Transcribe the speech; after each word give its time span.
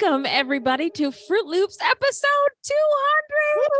Welcome, 0.00 0.24
everybody, 0.26 0.88
to 0.90 1.10
Fruit 1.10 1.46
Loops 1.46 1.76
episode 1.82 2.50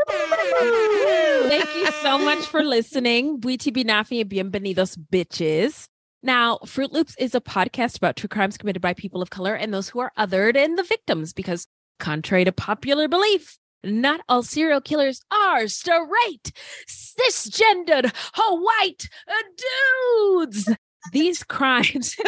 200. 0.08 1.48
Thank 1.48 1.74
you 1.76 1.86
so 2.02 2.18
much 2.18 2.44
for 2.46 2.62
listening. 2.62 3.40
Buiti 3.40 3.72
Binafi 3.72 4.20
and 4.20 4.28
bienvenidos, 4.28 4.98
bitches. 5.10 5.86
Now, 6.22 6.58
Fruit 6.66 6.92
Loops 6.92 7.14
is 7.18 7.34
a 7.34 7.40
podcast 7.40 7.96
about 7.96 8.16
true 8.16 8.28
crimes 8.28 8.58
committed 8.58 8.82
by 8.82 8.92
people 8.92 9.22
of 9.22 9.30
color 9.30 9.54
and 9.54 9.72
those 9.72 9.88
who 9.88 10.00
are 10.00 10.12
othered 10.18 10.56
and 10.56 10.76
the 10.76 10.82
victims, 10.82 11.32
because 11.32 11.66
contrary 11.98 12.44
to 12.44 12.52
popular 12.52 13.08
belief, 13.08 13.56
not 13.82 14.20
all 14.28 14.42
serial 14.42 14.80
killers 14.82 15.22
are 15.30 15.68
straight, 15.68 16.52
cisgendered, 16.86 18.12
white 18.36 19.08
dudes 19.56 20.68
these 21.12 21.42
crimes 21.42 22.16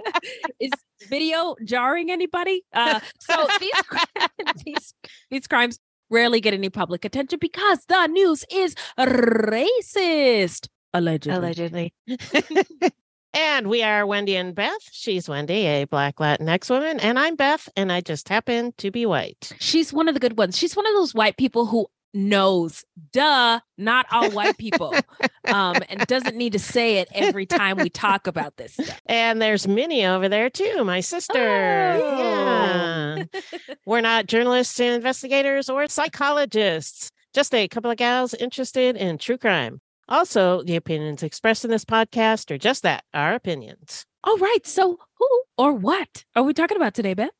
is 0.60 0.70
video 1.08 1.56
jarring 1.64 2.10
anybody? 2.10 2.62
Uh 2.72 3.00
so 3.20 3.46
these 3.60 3.72
these 4.64 4.94
these 5.30 5.46
crimes 5.46 5.78
rarely 6.10 6.40
get 6.40 6.54
any 6.54 6.70
public 6.70 7.04
attention 7.04 7.38
because 7.40 7.84
the 7.86 8.06
news 8.08 8.44
is 8.50 8.74
racist 8.98 10.68
allegedly. 10.92 11.38
Allegedly. 11.38 11.94
And 13.36 13.66
we 13.66 13.82
are 13.82 14.06
wendy 14.06 14.36
and 14.36 14.54
beth. 14.54 14.88
She's 14.92 15.28
wendy 15.28 15.66
a 15.66 15.86
black 15.86 16.16
latinx 16.16 16.70
woman 16.70 17.00
and 17.00 17.18
i'm 17.18 17.34
beth 17.34 17.68
and 17.76 17.90
i 17.90 18.00
just 18.00 18.28
happen 18.28 18.72
to 18.78 18.90
be 18.90 19.06
white. 19.06 19.52
She's 19.58 19.92
one 19.92 20.08
of 20.08 20.14
the 20.14 20.20
good 20.20 20.38
ones. 20.38 20.56
She's 20.56 20.76
one 20.76 20.86
of 20.86 20.94
those 20.94 21.14
white 21.14 21.36
people 21.36 21.66
who 21.66 21.88
knows 22.14 22.84
duh 23.12 23.58
not 23.76 24.06
all 24.10 24.30
white 24.30 24.56
people. 24.56 24.94
Um 25.46 25.76
and 25.88 26.06
doesn't 26.06 26.36
need 26.36 26.52
to 26.54 26.58
say 26.58 26.98
it 26.98 27.08
every 27.12 27.44
time 27.44 27.76
we 27.76 27.90
talk 27.90 28.26
about 28.26 28.56
this 28.56 28.74
stuff. 28.74 29.00
and 29.06 29.42
there's 29.42 29.68
minnie 29.68 30.06
over 30.06 30.28
there 30.28 30.48
too 30.48 30.84
my 30.84 31.00
sister. 31.00 31.98
Oh. 32.00 32.18
yeah. 32.18 33.24
We're 33.84 34.00
not 34.00 34.26
journalists 34.26 34.80
and 34.80 34.94
investigators 34.94 35.68
or 35.68 35.86
psychologists 35.88 37.10
just 37.34 37.52
a 37.52 37.66
couple 37.68 37.90
of 37.90 37.96
gals 37.96 38.32
interested 38.34 38.96
in 38.96 39.18
true 39.18 39.36
crime. 39.36 39.80
Also 40.08 40.62
the 40.62 40.76
opinions 40.76 41.22
expressed 41.22 41.64
in 41.64 41.70
this 41.70 41.84
podcast 41.84 42.50
are 42.50 42.58
just 42.58 42.84
that 42.84 43.04
our 43.12 43.34
opinions. 43.34 44.06
All 44.22 44.38
right. 44.38 44.64
So 44.64 44.98
who 45.18 45.42
or 45.58 45.72
what 45.72 46.24
are 46.36 46.42
we 46.44 46.54
talking 46.54 46.76
about 46.76 46.94
today 46.94 47.14
beth? 47.14 47.30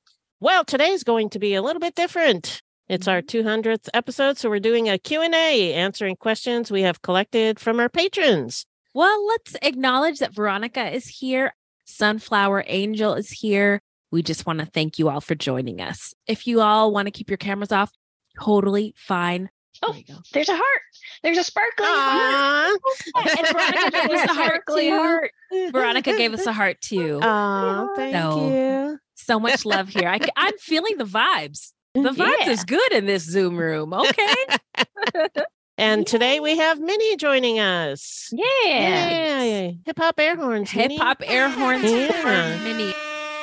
Well 0.40 0.64
today's 0.64 1.04
going 1.04 1.30
to 1.30 1.38
be 1.38 1.54
a 1.54 1.62
little 1.62 1.80
bit 1.80 1.94
different 1.94 2.60
it's 2.88 3.08
our 3.08 3.22
200th 3.22 3.64
mm-hmm. 3.64 3.96
episode, 3.96 4.36
so 4.36 4.50
we're 4.50 4.60
doing 4.60 4.88
a 4.88 4.98
Q&A, 4.98 5.74
answering 5.74 6.16
questions 6.16 6.70
we 6.70 6.82
have 6.82 7.02
collected 7.02 7.58
from 7.58 7.80
our 7.80 7.88
patrons. 7.88 8.66
Well, 8.94 9.26
let's 9.26 9.56
acknowledge 9.62 10.18
that 10.18 10.34
Veronica 10.34 10.90
is 10.90 11.06
here. 11.06 11.54
Sunflower 11.84 12.64
Angel 12.66 13.14
is 13.14 13.30
here. 13.30 13.80
We 14.10 14.22
just 14.22 14.46
want 14.46 14.60
to 14.60 14.66
thank 14.66 14.98
you 14.98 15.08
all 15.08 15.20
for 15.20 15.34
joining 15.34 15.80
us. 15.80 16.14
If 16.26 16.46
you 16.46 16.60
all 16.60 16.92
want 16.92 17.06
to 17.06 17.10
keep 17.10 17.28
your 17.28 17.36
cameras 17.36 17.72
off, 17.72 17.90
totally 18.40 18.94
fine. 18.96 19.50
Oh, 19.82 19.94
there's 20.32 20.48
a 20.48 20.54
heart. 20.54 20.82
There's 21.22 21.36
a 21.36 21.44
sparkly 21.44 21.84
heart. 21.86 22.80
and 23.16 23.52
Veronica 23.52 23.90
gave 23.90 24.10
us 24.12 24.30
a 24.30 24.34
heart 24.34 24.62
too. 24.68 24.90
Heart. 24.90 25.30
Veronica 25.72 26.16
gave 26.16 26.34
us 26.34 26.46
a 26.46 26.52
heart 26.60 26.80
too. 26.80 27.18
Oh, 27.22 27.92
thank 27.96 28.14
so, 28.14 28.48
you. 28.48 28.98
So 29.14 29.40
much 29.40 29.64
love 29.64 29.88
here. 29.88 30.08
I, 30.08 30.20
I'm 30.36 30.56
feeling 30.58 30.96
the 30.96 31.04
vibes. 31.04 31.72
The 31.94 32.00
vibes 32.10 32.34
yeah. 32.40 32.50
is 32.50 32.64
good 32.64 32.92
in 32.92 33.06
this 33.06 33.22
Zoom 33.22 33.56
room. 33.56 33.94
Okay. 33.94 34.34
and 35.78 36.06
today 36.06 36.40
we 36.40 36.56
have 36.58 36.80
Minnie 36.80 37.16
joining 37.16 37.60
us. 37.60 38.30
Yeah. 38.32 39.42
Yeah. 39.42 39.70
Hip 39.86 39.98
hop 39.98 40.18
air 40.18 40.36
horns. 40.36 40.70
Hip 40.70 40.92
hop 40.98 41.22
air 41.24 41.48
horns 41.48 41.90
yeah. 41.90 42.58
Minnie. 42.64 42.92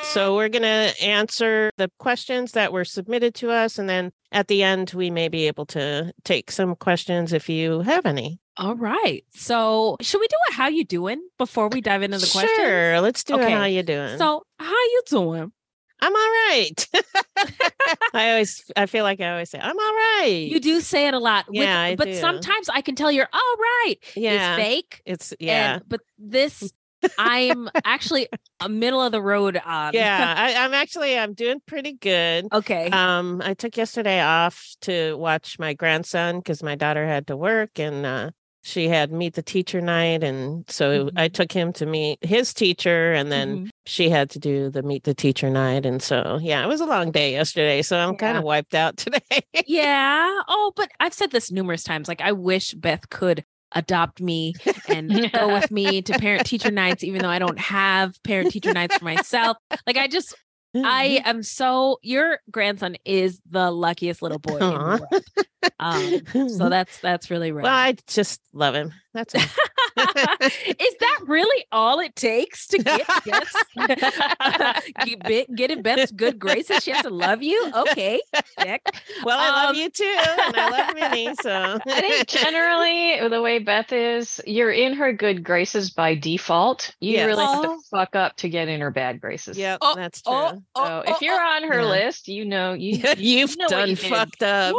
So 0.02 0.36
we're 0.36 0.50
going 0.50 0.62
to 0.62 0.94
answer 1.02 1.70
the 1.78 1.90
questions 1.98 2.52
that 2.52 2.72
were 2.72 2.84
submitted 2.84 3.34
to 3.36 3.50
us. 3.50 3.78
And 3.78 3.88
then 3.88 4.12
at 4.32 4.48
the 4.48 4.62
end, 4.62 4.92
we 4.94 5.10
may 5.10 5.28
be 5.28 5.46
able 5.46 5.64
to 5.66 6.12
take 6.24 6.50
some 6.50 6.74
questions 6.74 7.32
if 7.32 7.48
you 7.48 7.80
have 7.80 8.04
any. 8.04 8.38
All 8.58 8.74
right. 8.74 9.24
So 9.32 9.96
should 10.02 10.20
we 10.20 10.28
do 10.28 10.36
a 10.50 10.54
how 10.54 10.68
you 10.68 10.84
doing 10.84 11.26
before 11.38 11.68
we 11.68 11.80
dive 11.80 12.02
into 12.02 12.18
the 12.18 12.26
sure, 12.26 12.42
questions? 12.42 12.66
Sure. 12.66 13.00
Let's 13.00 13.24
do 13.24 13.34
okay. 13.34 13.54
a 13.54 13.56
how 13.56 13.64
you 13.64 13.82
doing. 13.82 14.18
So 14.18 14.42
how 14.58 14.70
you 14.70 15.02
doing? 15.06 15.52
I'm 16.02 16.14
all 16.14 16.30
right. 16.48 16.88
I 18.14 18.30
always, 18.30 18.70
I 18.76 18.86
feel 18.86 19.04
like 19.04 19.20
I 19.20 19.30
always 19.30 19.50
say, 19.50 19.60
I'm 19.60 19.78
all 19.78 19.94
right. 19.94 20.48
You 20.50 20.58
do 20.58 20.80
say 20.80 21.06
it 21.06 21.14
a 21.14 21.18
lot. 21.20 21.46
Yeah, 21.50 21.80
I 21.80 21.94
but 21.96 22.06
do. 22.06 22.14
sometimes 22.14 22.68
I 22.68 22.80
can 22.80 22.96
tell 22.96 23.12
you're 23.12 23.28
all 23.32 23.56
right. 23.58 23.96
Yeah. 24.16 24.56
It's 24.56 24.62
fake. 24.62 25.02
It's, 25.06 25.32
yeah. 25.38 25.74
And, 25.74 25.88
but 25.88 26.00
this, 26.18 26.72
I'm 27.18 27.68
actually 27.84 28.28
a 28.60 28.68
middle 28.68 29.00
of 29.00 29.12
the 29.12 29.22
road 29.22 29.60
on. 29.64 29.92
Yeah, 29.94 30.34
I, 30.36 30.64
I'm 30.64 30.74
actually 30.74 31.18
I'm 31.18 31.34
doing 31.34 31.60
pretty 31.66 31.92
good. 31.94 32.48
Okay. 32.52 32.90
Um, 32.90 33.40
I 33.44 33.54
took 33.54 33.76
yesterday 33.76 34.20
off 34.20 34.74
to 34.82 35.16
watch 35.16 35.58
my 35.58 35.74
grandson 35.74 36.38
because 36.38 36.62
my 36.62 36.74
daughter 36.74 37.06
had 37.06 37.28
to 37.28 37.36
work, 37.36 37.78
and 37.78 38.06
uh, 38.06 38.30
she 38.62 38.88
had 38.88 39.12
meet 39.12 39.34
the 39.34 39.42
teacher 39.42 39.80
night 39.80 40.22
and 40.22 40.64
so 40.68 41.06
mm-hmm. 41.06 41.18
i 41.18 41.28
took 41.28 41.52
him 41.52 41.72
to 41.72 41.84
meet 41.84 42.18
his 42.24 42.54
teacher 42.54 43.12
and 43.12 43.30
then 43.30 43.56
mm-hmm. 43.56 43.68
she 43.84 44.08
had 44.08 44.30
to 44.30 44.38
do 44.38 44.70
the 44.70 44.82
meet 44.82 45.04
the 45.04 45.14
teacher 45.14 45.50
night 45.50 45.84
and 45.84 46.02
so 46.02 46.38
yeah 46.40 46.62
it 46.64 46.68
was 46.68 46.80
a 46.80 46.86
long 46.86 47.10
day 47.10 47.32
yesterday 47.32 47.82
so 47.82 47.98
i'm 47.98 48.12
yeah. 48.12 48.18
kind 48.18 48.38
of 48.38 48.44
wiped 48.44 48.74
out 48.74 48.96
today 48.96 49.20
yeah 49.66 50.40
oh 50.48 50.72
but 50.76 50.90
i've 51.00 51.14
said 51.14 51.30
this 51.30 51.50
numerous 51.50 51.82
times 51.82 52.08
like 52.08 52.20
i 52.20 52.32
wish 52.32 52.72
beth 52.74 53.10
could 53.10 53.44
adopt 53.74 54.20
me 54.20 54.54
and 54.88 55.32
go 55.32 55.52
with 55.52 55.70
me 55.70 56.02
to 56.02 56.12
parent 56.18 56.46
teacher 56.46 56.70
nights 56.70 57.02
even 57.02 57.22
though 57.22 57.28
i 57.28 57.38
don't 57.38 57.58
have 57.58 58.22
parent 58.22 58.50
teacher 58.52 58.72
nights 58.72 58.96
for 58.96 59.04
myself 59.04 59.56
like 59.86 59.96
i 59.96 60.06
just 60.06 60.34
I 60.74 61.20
am 61.26 61.42
so 61.42 61.98
your 62.02 62.38
grandson 62.50 62.96
is 63.04 63.40
the 63.50 63.70
luckiest 63.70 64.22
little 64.22 64.38
boy 64.38 64.58
Aww. 64.58 64.62
in 64.62 64.70
the 64.70 65.06
world. 65.10 65.46
Um, 65.80 66.22
so 66.48 66.68
that's 66.70 66.98
that's 67.00 67.30
really 67.30 67.52
rare. 67.52 67.62
well, 67.64 67.74
I 67.74 67.96
just 68.06 68.40
love 68.52 68.74
him. 68.74 68.92
That's. 69.14 69.34
Is 69.94 70.94
that 71.00 71.18
really 71.26 71.64
all 71.70 72.00
it 72.00 72.16
takes 72.16 72.66
to 72.68 72.78
get 72.78 73.06
Beth's, 73.26 73.64
get, 75.04 75.26
Be- 75.26 75.46
get 75.54 75.70
in 75.70 75.82
Beth's 75.82 76.10
good 76.12 76.38
graces? 76.38 76.82
She 76.82 76.90
has 76.92 77.02
to 77.02 77.10
love 77.10 77.42
you? 77.42 77.70
Okay. 77.74 78.20
Check. 78.58 78.82
well, 79.22 79.38
I 79.38 79.64
love 79.64 79.70
Um, 79.70 79.76
you 79.76 79.90
too, 79.90 80.16
and 80.46 80.56
I 80.56 80.68
love 80.70 80.94
Minnie. 80.94 81.34
So 81.42 81.78
I 81.86 82.00
think 82.00 82.26
generally 82.26 83.28
the 83.28 83.42
way 83.42 83.58
Beth 83.58 83.92
is, 83.92 84.40
you're 84.46 84.70
in 84.72 84.94
her 84.94 85.12
good 85.12 85.44
graces 85.44 85.90
by 85.90 86.14
default. 86.14 86.94
You 87.00 87.12
Yes. 87.12 87.26
really 87.26 87.44
have 87.44 87.58
Oh. 87.64 87.76
to 87.76 87.82
fuck 87.90 88.16
up 88.16 88.36
to 88.38 88.48
get 88.48 88.68
in 88.68 88.80
her 88.80 88.90
bad 88.90 89.20
graces. 89.20 89.58
Yep, 89.58 89.78
Oh, 89.82 89.94
that's 89.94 90.22
true. 90.22 90.32
oh, 90.32 90.62
oh, 90.74 90.84
So 90.86 91.02
oh, 91.06 91.12
if 91.14 91.20
you're 91.20 91.40
on 91.40 91.64
her 91.64 91.80
Yeah. 91.82 91.88
list, 92.06 92.28
you 92.28 92.44
know 92.46 92.72
you 92.72 93.02
You've 93.18 93.56
know 93.58 93.68
done 93.68 93.90
you 93.90 93.96
did. 93.96 94.08
fucked 94.10 94.42
up. 94.42 94.74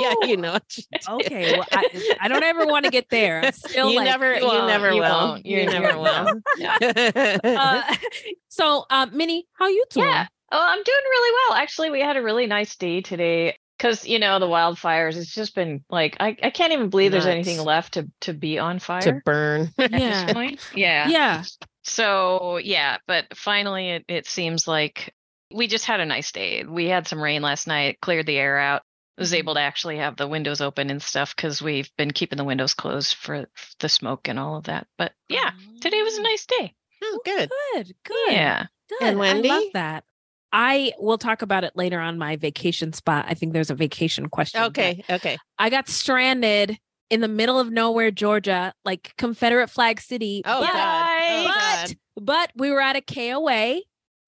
yeah, 0.00 0.13
you 0.22 0.36
know. 0.36 0.52
what 0.52 0.76
you 0.76 0.84
did. 0.92 1.08
okay. 1.08 1.52
Well, 1.58 1.66
I, 1.72 2.16
I 2.22 2.28
don't 2.28 2.42
ever 2.42 2.66
want 2.66 2.84
to 2.84 2.90
get 2.90 3.08
there. 3.10 3.42
I'm 3.44 3.52
still 3.52 3.90
you 3.90 3.96
like, 3.98 4.06
never, 4.06 4.34
you, 4.34 4.44
won't, 4.46 4.66
never 4.66 4.92
you 4.92 5.00
will. 5.00 5.10
won't, 5.28 5.46
You 5.46 5.58
you 5.58 5.66
never 5.66 5.80
never 5.80 5.98
will. 5.98 6.40
uh, 7.44 7.94
so, 8.48 8.84
um, 8.90 9.16
Minnie, 9.16 9.46
how 9.54 9.68
you 9.68 9.84
doing? 9.90 10.06
Yeah. 10.06 10.26
Oh, 10.52 10.60
I'm 10.60 10.82
doing 10.82 10.98
really 11.10 11.38
well. 11.48 11.58
Actually, 11.58 11.90
we 11.90 12.00
had 12.00 12.16
a 12.16 12.22
really 12.22 12.46
nice 12.46 12.76
day 12.76 13.00
today 13.00 13.56
because 13.78 14.06
you 14.06 14.18
know 14.18 14.38
the 14.38 14.46
wildfires. 14.46 15.16
It's 15.16 15.34
just 15.34 15.54
been 15.54 15.84
like 15.90 16.16
I, 16.20 16.36
I 16.42 16.50
can't 16.50 16.72
even 16.72 16.90
believe 16.90 17.10
there's 17.12 17.26
anything 17.26 17.58
left 17.60 17.94
to 17.94 18.08
to 18.20 18.32
be 18.34 18.58
on 18.58 18.78
fire. 18.78 19.00
to 19.02 19.20
burn. 19.24 19.70
at 19.78 19.90
this 19.90 20.00
Yeah. 20.00 20.32
point. 20.32 20.60
Yeah. 20.74 21.08
Yeah. 21.08 21.42
So 21.82 22.58
yeah, 22.58 22.98
but 23.06 23.36
finally 23.36 23.90
it, 23.90 24.04
it 24.08 24.26
seems 24.26 24.68
like 24.68 25.12
we 25.52 25.66
just 25.66 25.86
had 25.86 26.00
a 26.00 26.06
nice 26.06 26.30
day. 26.30 26.64
We 26.64 26.86
had 26.86 27.08
some 27.08 27.20
rain 27.20 27.42
last 27.42 27.66
night, 27.66 27.98
cleared 28.00 28.26
the 28.26 28.38
air 28.38 28.58
out. 28.58 28.82
Was 29.16 29.32
able 29.32 29.54
to 29.54 29.60
actually 29.60 29.98
have 29.98 30.16
the 30.16 30.26
windows 30.26 30.60
open 30.60 30.90
and 30.90 31.00
stuff 31.00 31.36
because 31.36 31.62
we've 31.62 31.90
been 31.96 32.10
keeping 32.10 32.36
the 32.36 32.44
windows 32.44 32.74
closed 32.74 33.14
for 33.14 33.46
the 33.78 33.88
smoke 33.88 34.26
and 34.28 34.38
all 34.38 34.56
of 34.56 34.64
that. 34.64 34.86
But 34.98 35.12
yeah, 35.28 35.52
today 35.80 36.02
was 36.02 36.16
a 36.16 36.20
oh. 36.20 36.22
nice 36.22 36.46
day. 36.46 36.74
Oh, 37.02 37.20
good. 37.24 37.50
Good. 37.74 37.94
Good. 38.04 38.32
Yeah. 38.32 38.66
Good. 38.88 39.02
And 39.02 39.22
I 39.22 39.32
love 39.34 39.64
that. 39.74 40.04
I 40.52 40.92
will 40.98 41.18
talk 41.18 41.42
about 41.42 41.64
it 41.64 41.72
later 41.74 42.00
on 42.00 42.16
my 42.16 42.36
vacation 42.36 42.92
spot. 42.92 43.26
I 43.28 43.34
think 43.34 43.52
there's 43.52 43.70
a 43.70 43.74
vacation 43.74 44.28
question. 44.28 44.62
Okay. 44.62 45.04
Okay. 45.10 45.36
I 45.58 45.68
got 45.68 45.88
stranded 45.88 46.78
in 47.10 47.20
the 47.20 47.28
middle 47.28 47.58
of 47.58 47.70
nowhere, 47.70 48.10
Georgia, 48.10 48.72
like 48.84 49.14
Confederate 49.18 49.68
flag 49.68 50.00
city. 50.00 50.42
Oh 50.44 50.60
but, 50.60 50.72
God. 50.72 51.22
Oh, 51.22 51.44
but, 51.46 51.54
God. 51.54 51.96
but 52.16 52.52
we 52.56 52.70
were 52.70 52.80
at 52.80 52.96
a 52.96 53.00
KOA. 53.00 53.80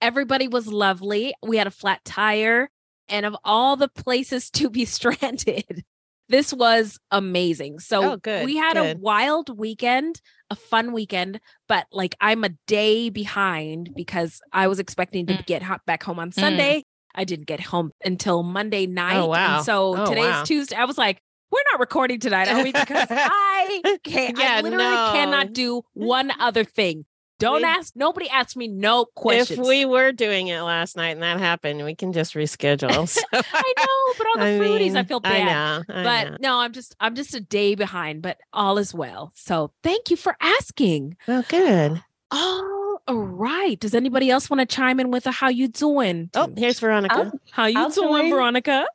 Everybody 0.03 0.49
was 0.49 0.67
lovely. 0.67 1.33
We 1.43 1.57
had 1.57 1.67
a 1.67 1.71
flat 1.71 2.05
tire. 2.05 2.71
And 3.09 3.27
of 3.27 3.37
all 3.45 3.77
the 3.77 3.89
places 3.89 4.51
to 4.53 4.71
be 4.71 4.85
stranded, 4.97 5.85
this 6.29 6.53
was 6.53 6.99
amazing. 7.11 7.79
So 7.79 8.13
Oh, 8.13 8.17
good, 8.17 8.45
we 8.45 8.57
had 8.57 8.77
a 8.77 8.97
wild 8.99 9.57
weekend, 9.57 10.21
a 10.51 10.57
fun 10.57 10.93
weekend, 10.93 11.41
but 11.69 11.87
like 11.93 12.17
I'm 12.21 12.43
a 12.45 12.51
day 12.67 13.11
behind 13.11 13.91
because 13.95 14.41
I 14.53 14.67
was 14.67 14.79
expecting 14.81 15.27
to 15.27 15.35
Mm. 15.35 15.47
get 15.47 15.63
back 15.87 16.03
home 16.03 16.19
on 16.19 16.33
Sunday. 16.33 16.83
I 17.15 17.25
didn't 17.25 17.47
get 17.47 17.61
home 17.61 17.93
until 18.05 18.43
Monday 18.43 18.87
night. 18.87 19.17
Oh, 19.17 19.27
wow. 19.27 19.57
And 19.57 19.65
so 19.65 19.95
Oh, 19.97 20.07
today's 20.07 20.25
wow. 20.27 20.43
Tuesday. 20.45 20.77
I 20.77 20.85
was 20.85 20.99
like, 20.99 21.23
we're 21.51 21.63
not 21.73 21.81
recording 21.81 22.19
tonight, 22.21 22.49
are 22.49 22.61
we? 22.63 22.73
Because 22.73 23.07
I 23.11 23.83
can't, 24.05 24.39
I 24.39 24.43
Yeah, 24.43 24.61
literally 24.61 24.85
no. 24.97 25.13
cannot 25.13 25.53
do 25.53 25.83
one 25.95 26.33
other 26.41 26.65
thing. 26.65 27.05
Don't 27.39 27.63
We- 27.63 27.69
ask, 27.69 27.95
nobody 27.95 28.29
asked 28.31 28.57
me 28.57 28.67
no 28.69 29.05
questions. 29.15 29.59
If 29.61 29.67
we 29.67 29.85
were 29.85 30.11
doing 30.13 30.49
it 30.49 30.61
last 30.63 30.97
night 30.97 31.11
and 31.11 31.23
that 31.23 31.39
happened, 31.39 31.85
we 31.85 31.95
can 31.95 32.13
just 32.13 32.35
reschedule. 32.35 33.07
So, 33.09 33.23
I 33.33 33.73
know, 33.79 34.15
but 34.19 34.27
all 34.29 34.37
the 34.39 34.45
I 34.45 34.59
fruities, 34.59 34.91
I 34.93 34.95
mean, 34.95 35.05
feel 35.07 35.21
I 35.25 35.29
bad. 35.31 35.45
know. 35.89 35.95
I 35.95 36.03
but 36.03 36.31
know. 36.31 36.37
no, 36.41 36.59
I'm 36.61 36.73
just 36.73 36.97
I'm 37.01 37.15
just 37.15 37.35
a 37.35 37.41
day 37.41 37.75
behind, 37.75 38.23
but 38.23 38.39
all 38.53 38.79
is 38.79 38.95
well. 38.95 39.33
So 39.35 39.73
thank 39.83 40.11
you 40.11 40.17
for 40.17 40.37
asking. 40.41 41.17
Well, 41.29 41.45
good. 41.49 42.03
Oh, 42.31 42.99
all 43.07 43.15
right. 43.17 43.79
Does 43.79 43.95
anybody 43.95 44.31
else 44.31 44.49
want 44.51 44.61
to 44.61 44.67
chime 44.67 44.99
in 45.01 45.11
with 45.11 45.27
a 45.27 45.31
how 45.31 45.49
you 45.49 45.69
doing? 45.69 46.31
Oh, 46.35 46.53
here's 46.57 46.81
Veronica. 46.81 47.15
I'll- 47.17 47.33
how 47.51 47.67
you 47.67 47.79
I'll 47.79 47.91
doing, 47.91 48.09
join. 48.23 48.31
Veronica? 48.31 48.87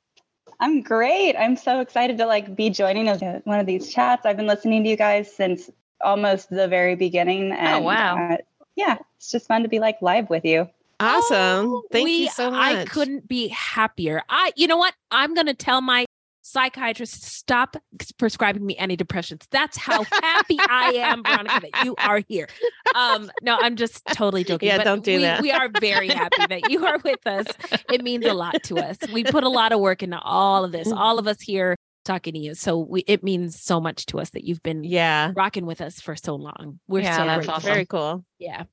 I'm 0.59 0.81
great. 0.81 1.35
I'm 1.35 1.55
so 1.55 1.79
excited 1.79 2.17
to 2.19 2.25
like 2.25 2.55
be 2.55 2.69
joining 2.69 3.07
a- 3.07 3.41
one 3.45 3.59
of 3.59 3.65
these 3.65 3.91
chats. 3.91 4.25
I've 4.25 4.38
been 4.38 4.47
listening 4.47 4.83
to 4.83 4.89
you 4.89 4.95
guys 4.97 5.31
since 5.33 5.69
almost 6.03 6.50
the 6.50 6.68
very 6.68 6.95
beginning. 6.95 7.51
And, 7.51 7.86
wow. 7.86 8.31
uh, 8.33 8.38
yeah, 8.75 8.98
it's 9.18 9.31
just 9.31 9.48
fun 9.48 9.63
to 9.63 9.69
be 9.69 9.80
like 9.80 10.01
live 10.01 10.30
with 10.30 10.45
you. 10.45 10.69
awesome. 11.00 11.68
Oh, 11.68 11.83
Thank 11.92 12.06
we- 12.06 12.24
you 12.24 12.30
so 12.30 12.51
much. 12.51 12.75
I 12.75 12.86
couldn't 12.86 13.27
be 13.27 13.48
happier. 13.50 14.21
I, 14.30 14.51
you 14.56 14.68
know 14.68 14.77
what? 14.77 14.94
I'm 15.09 15.33
gonna 15.33 15.53
tell 15.53 15.81
my 15.81 16.06
psychiatrist 16.44 17.21
to 17.24 17.30
stop 17.30 17.77
prescribing 18.18 18.65
me 18.65 18.75
antidepressants. 18.75 19.45
That's 19.51 19.77
how 19.77 20.03
happy 20.03 20.57
I 20.59 20.94
am, 20.95 21.24
Veronica, 21.24 21.69
that 21.71 21.86
you 21.86 21.95
are 22.00 22.21
here. 22.27 22.48
Um, 22.95 23.31
no, 23.44 23.57
I'm 23.62 23.75
just 23.75 24.03
totally 24.07 24.44
joking. 24.44 24.68
Yeah, 24.68 24.77
but 24.77 24.83
don't 24.86 25.03
do 25.03 25.18
we, 25.18 25.21
that. 25.21 25.42
We 25.42 25.51
are 25.51 25.69
very 25.80 26.09
happy 26.09 26.45
that 26.50 26.71
you 26.71 26.86
are 26.86 26.98
with 27.03 27.25
us. 27.27 27.45
It 27.92 28.03
means 28.03 28.25
a 28.25 28.33
lot 28.33 28.62
to 28.63 28.77
us. 28.80 28.98
We 29.13 29.24
put 29.24 29.44
a 29.44 29.50
lot 29.50 29.71
of 29.71 29.80
work 29.80 30.01
into 30.01 30.19
all 30.19 30.65
of 30.65 30.71
this. 30.71 30.92
All 30.92 31.19
of 31.19 31.27
us 31.27 31.39
here 31.39 31.77
talking 32.03 32.33
to 32.33 32.39
you. 32.39 32.53
So 32.56 32.77
we 32.80 33.01
it 33.07 33.24
means 33.24 33.62
so 33.62 33.80
much 33.80 34.06
to 34.07 34.19
us 34.19 34.30
that 34.31 34.44
you've 34.44 34.63
been 34.63 34.83
Yeah. 34.83 35.31
rocking 35.36 35.65
with 35.65 35.81
us 35.81 36.00
for 36.01 36.15
so 36.15 36.36
long. 36.36 36.80
We're 36.88 37.01
Yeah, 37.01 37.18
so 37.18 37.25
that's 37.25 37.36
grateful. 37.38 37.53
awesome. 37.56 37.68
Very 37.74 37.86
cool. 37.86 38.25
Yeah. 38.39 38.63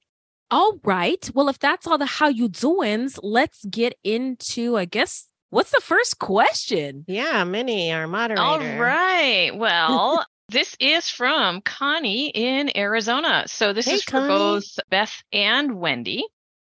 All 0.50 0.78
right. 0.82 1.30
Well, 1.34 1.48
if 1.48 1.58
that's 1.58 1.86
all 1.86 1.98
the 1.98 2.06
how 2.06 2.28
you 2.28 2.48
doings, 2.48 3.18
let's 3.22 3.64
get 3.66 3.98
into 4.02 4.76
I 4.76 4.86
guess 4.86 5.26
what's 5.50 5.70
the 5.70 5.80
first 5.80 6.18
question? 6.18 7.04
Yeah, 7.06 7.44
Minnie, 7.44 7.92
our 7.92 8.06
moderator. 8.06 8.42
All 8.42 8.58
right. 8.58 9.50
Well, 9.54 10.24
this 10.48 10.74
is 10.80 11.10
from 11.10 11.60
Connie 11.60 12.28
in 12.30 12.74
Arizona. 12.76 13.44
So 13.46 13.72
this 13.74 13.86
Hey, 13.86 13.94
is 13.96 14.04
for 14.04 14.12
Connie. 14.12 14.28
both 14.28 14.64
Beth 14.90 15.22
and 15.32 15.78
Wendy. 15.78 16.24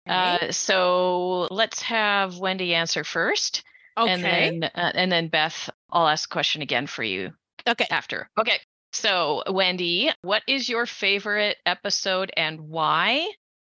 Okay. 0.09 0.47
Uh, 0.47 0.51
so 0.51 1.47
let's 1.51 1.81
have 1.83 2.37
Wendy 2.37 2.73
answer 2.73 3.03
first, 3.03 3.63
and 4.07 4.23
then 4.23 4.63
uh, 4.63 4.91
and 4.95 5.11
then 5.11 5.27
Beth, 5.27 5.69
I'll 5.91 6.07
ask 6.07 6.29
a 6.29 6.33
question 6.33 6.61
again 6.61 6.87
for 6.87 7.03
you 7.03 7.31
Okay. 7.67 7.85
after. 7.91 8.29
Okay. 8.39 8.59
So 8.93 9.43
Wendy, 9.49 10.09
what 10.21 10.41
is 10.47 10.67
your 10.69 10.85
favorite 10.85 11.57
episode 11.65 12.31
and 12.35 12.61
why? 12.61 13.29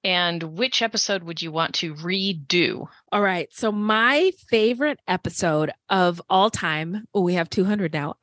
And 0.04 0.42
which 0.58 0.82
episode 0.82 1.24
would 1.24 1.42
you 1.44 1.52
want 1.52 1.76
to 1.76 1.94
redo? 1.94 2.88
All 3.12 3.22
right. 3.22 3.48
So 3.52 3.72
my 3.72 4.32
favorite 4.50 5.00
episode 5.08 5.72
of 5.90 6.20
all 6.30 6.50
time, 6.50 7.06
oh, 7.14 7.22
we 7.22 7.36
have 7.36 7.52
200 7.52 7.94
now, 7.94 8.16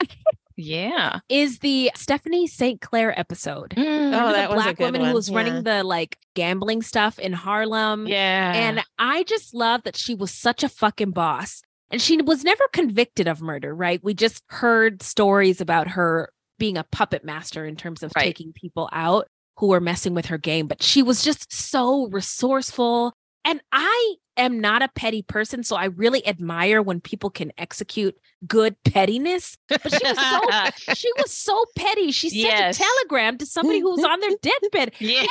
Yeah. 0.56 1.20
is 1.28 1.60
the 1.60 1.92
Stephanie 1.94 2.48
St. 2.48 2.80
Clair 2.80 3.16
episode. 3.16 3.74
Mm, 3.76 4.08
Oh, 4.08 4.32
that 4.32 4.48
the 4.50 4.56
was 4.56 4.64
a 4.64 4.66
black 4.66 4.76
good 4.78 4.84
woman 4.86 5.00
one, 5.02 5.10
who 5.10 5.14
was 5.14 5.28
yeah. 5.30 5.36
running 5.36 5.62
the 5.62 5.84
like 5.84 6.16
gambling 6.34 6.82
stuff 6.82 7.16
in 7.20 7.32
Harlem. 7.32 8.08
yeah. 8.08 8.52
And 8.54 8.82
I 8.98 9.22
just 9.22 9.54
love 9.54 9.84
that 9.84 9.96
she 9.96 10.16
was 10.16 10.32
such 10.32 10.64
a 10.64 10.68
fucking 10.68 11.12
boss. 11.12 11.62
And 11.90 12.00
she 12.02 12.20
was 12.20 12.44
never 12.44 12.64
convicted 12.72 13.26
of 13.28 13.40
murder, 13.40 13.74
right? 13.74 14.02
We 14.02 14.14
just 14.14 14.42
heard 14.48 15.02
stories 15.02 15.60
about 15.60 15.88
her 15.88 16.30
being 16.58 16.76
a 16.76 16.84
puppet 16.84 17.24
master 17.24 17.64
in 17.64 17.76
terms 17.76 18.02
of 18.02 18.12
Right. 18.16 18.24
taking 18.24 18.52
people 18.52 18.88
out 18.92 19.26
who 19.58 19.68
were 19.68 19.80
messing 19.80 20.12
with 20.14 20.26
her 20.26 20.38
game. 20.38 20.66
But 20.66 20.82
she 20.82 21.02
was 21.02 21.22
just 21.24 21.52
so 21.52 22.08
resourceful. 22.08 23.12
And 23.44 23.60
I 23.72 24.14
am 24.36 24.60
not 24.60 24.82
a 24.82 24.88
petty 24.94 25.22
person. 25.22 25.62
So 25.64 25.76
I 25.76 25.86
really 25.86 26.26
admire 26.26 26.82
when 26.82 27.00
people 27.00 27.30
can 27.30 27.52
execute 27.58 28.14
good 28.46 28.76
pettiness. 28.84 29.56
But 29.68 29.80
she 29.90 29.98
was 30.04 30.18
so 30.18 30.94
she 30.94 31.08
was 31.16 31.32
so 31.32 31.64
petty. 31.76 32.12
She 32.12 32.28
sent 32.30 32.42
Yes. 32.42 32.76
a 32.78 32.82
telegram 32.82 33.38
to 33.38 33.46
somebody 33.46 33.80
who 33.80 33.90
was 33.92 34.04
on 34.04 34.20
their 34.20 34.30
deathbed. 34.42 34.92
yeah. 35.00 35.24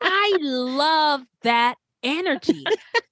I 0.00 0.36
love 0.40 1.22
that 1.42 1.76
energy. 2.02 2.64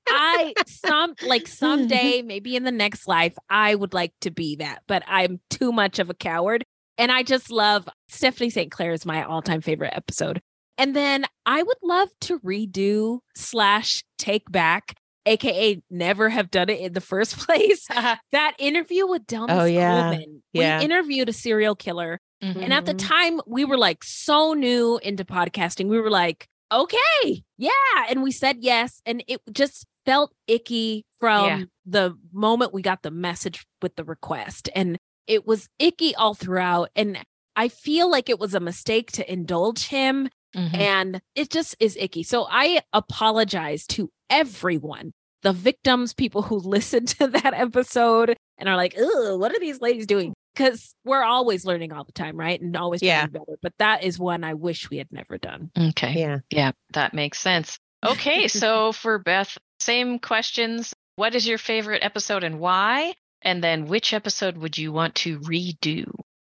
I 0.09 0.55
some 0.67 1.15
like 1.27 1.47
someday, 1.49 2.23
maybe 2.23 2.57
in 2.57 2.65
the 2.65 2.73
next 2.73 3.07
life, 3.09 3.35
I 3.51 3.75
would 3.75 3.93
like 3.95 4.13
to 4.23 4.31
be 4.31 4.57
that, 4.57 4.83
but 4.87 5.03
I'm 5.07 5.41
too 5.51 5.73
much 5.73 5.99
of 5.99 6.11
a 6.11 6.15
coward. 6.15 6.65
And 6.99 7.13
I 7.13 7.23
just 7.23 7.51
love 7.51 7.89
Stephanie 8.09 8.51
St. 8.51 8.71
Clair 8.71 8.93
is 8.93 9.05
my 9.05 9.23
all-time 9.23 9.61
favorite 9.61 9.93
episode. 9.95 10.41
And 10.79 10.95
then 10.97 11.25
I 11.45 11.63
would 11.63 11.77
love 11.83 12.09
to 12.23 12.39
redo 12.41 13.19
slash 13.35 14.03
take 14.19 14.51
back, 14.51 14.95
aka 15.27 15.83
never 15.91 16.29
have 16.29 16.51
done 16.51 16.69
it 16.71 16.81
in 16.81 16.93
the 16.93 17.01
first 17.01 17.37
place. 17.47 17.87
that 18.33 18.53
interview 18.59 19.07
with 19.07 19.27
Delma 19.27 19.47
Oh, 19.63 19.65
yeah. 19.65 20.17
Yeah. 20.53 20.79
We 20.79 20.85
interviewed 20.85 21.29
a 21.29 21.33
serial 21.33 21.75
killer 21.75 22.19
Mhm. 22.43 22.65
and 22.65 22.73
at 22.73 22.85
the 22.85 22.93
Mhm. 22.95 23.09
time, 23.09 23.41
we 23.47 23.65
were 23.65 23.79
like 23.79 24.05
so 24.05 24.53
new 24.53 24.99
into 25.03 25.25
podcasting. 25.25 25.89
We 25.89 25.99
were 25.99 26.11
like, 26.11 26.47
okay, 26.73 27.43
yeah. 27.59 27.71
And 28.09 28.23
we 28.23 28.31
said 28.31 28.57
yes. 28.61 29.01
And 29.07 29.23
it 29.29 29.41
just 29.53 29.87
felt 30.05 30.33
icky 30.47 31.05
from 31.19 31.47
Yeah. 31.47 31.63
the 31.85 32.17
moment 32.33 32.73
we 32.73 32.83
got 32.83 33.03
the 33.03 33.11
message 33.11 33.65
with 33.83 33.97
the 33.97 34.05
request. 34.05 34.69
And 34.75 34.99
it 35.27 35.47
was 35.47 35.69
icky 35.79 36.15
all 36.15 36.35
throughout. 36.35 36.91
And 36.95 37.19
I 37.57 37.69
feel 37.69 38.11
like 38.11 38.29
it 38.29 38.39
was 38.39 38.55
a 38.55 38.61
mistake 38.61 39.11
to 39.13 39.33
indulge 39.33 39.89
him. 39.89 40.29
Mhm. 40.55 40.75
And 40.77 41.21
it 41.35 41.51
just 41.51 41.75
is 41.81 41.97
icky. 41.99 42.23
So 42.23 42.47
I 42.51 42.81
apologize 42.93 43.87
to 43.89 44.11
everyone. 44.31 45.13
the 45.43 45.53
victims, 45.53 46.13
people 46.13 46.43
who 46.43 46.57
listen 46.77 47.07
to 47.07 47.29
that 47.29 47.55
episode 47.55 48.35
and 48.59 48.69
are 48.69 48.75
like, 48.75 48.97
"Ugh, 48.99 49.39
what 49.39 49.53
are 49.55 49.61
these 49.61 49.81
ladies 49.81 50.05
doing?" 50.07 50.33
Because 50.57 50.95
we're 51.05 51.23
always 51.23 51.65
learning 51.67 51.93
all 51.93 52.05
the 52.05 52.13
time, 52.13 52.37
right? 52.37 52.61
And 52.61 52.75
always 52.77 53.01
trying 53.01 53.11
Yeah. 53.11 53.27
to 53.27 53.31
better. 53.33 53.59
But 53.63 53.75
that 53.79 54.03
is 54.05 54.19
one 54.19 54.43
I 54.43 54.55
wish 54.55 54.89
we 54.89 54.97
had 54.97 55.09
never 55.13 55.37
done. 55.39 55.71
Okay. 55.79 56.15
Yeah. 56.19 56.39
Yeah, 56.51 56.73
that 56.95 57.13
makes 57.13 57.39
sense. 57.39 57.79
Okay, 58.05 58.47
so 58.49 58.93
for 58.93 59.19
Beth, 59.19 59.57
same 59.81 60.19
questions. 60.19 60.95
What 61.17 61.35
is 61.35 61.47
your 61.47 61.59
favorite 61.59 62.03
episode 62.05 62.45
and 62.45 62.59
why? 62.61 63.15
And 63.43 63.63
then 63.63 63.87
which 63.87 64.13
episode 64.13 64.57
would 64.59 64.79
you 64.79 64.93
want 64.93 65.15
to 65.17 65.39
redo? 65.41 66.05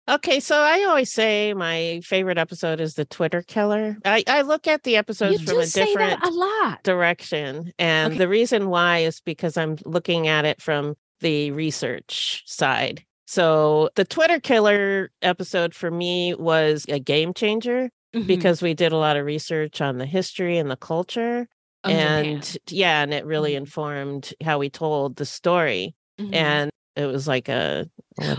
Okay, 0.10 0.40
so 0.40 0.60
I 0.60 0.84
always 0.84 1.12
say 1.12 1.54
my 1.54 2.02
favorite 2.04 2.38
episode 2.38 2.82
is 2.82 2.96
the 2.96 3.06
Twitter 3.06 3.42
killer. 3.44 3.98
I, 4.04 4.24
I 4.28 4.42
look 4.42 4.68
at 4.68 4.84
the 4.84 4.98
episodes 4.98 5.42
you 5.42 5.48
from 5.48 5.60
a 5.60 5.66
different 5.68 6.24
a 6.24 6.30
lot. 6.30 6.84
direction. 6.84 7.72
And 7.80 8.14
Okay. 8.14 8.18
the 8.18 8.28
reason 8.28 8.70
why 8.70 9.00
is 9.00 9.22
because 9.22 9.58
I'm 9.58 9.78
looking 9.86 10.28
at 10.28 10.46
it 10.46 10.62
from 10.62 10.96
the 11.22 11.52
research 11.52 12.44
side. 12.46 13.04
So 13.32 13.90
the 13.96 14.04
Twitter 14.04 14.42
killer 14.42 15.10
episode 15.22 15.74
for 15.74 15.90
me 15.90 16.34
was 16.36 16.86
a 16.90 17.00
game 17.00 17.34
changer 17.34 17.90
Mhm. 18.14 18.28
because 18.28 18.62
we 18.62 18.74
did 18.74 18.92
a 18.92 18.98
lot 18.98 19.16
of 19.16 19.26
research 19.26 19.80
on 19.80 20.00
the 20.00 20.06
history 20.06 20.58
and 20.58 20.70
the 20.70 20.76
culture. 20.76 21.48
Japan. 21.86 22.26
and 22.26 22.58
yeah, 22.70 23.02
and 23.02 23.12
it 23.14 23.26
really 23.26 23.54
Mhm. 23.54 23.58
informed 23.64 24.34
how 24.44 24.60
we 24.60 24.70
told 24.70 25.16
the 25.16 25.26
story. 25.26 25.96
Mhm. 26.20 26.36
And 26.36 26.72
it 26.98 27.06
was 27.06 27.26
like 27.28 27.48
a 27.48 27.88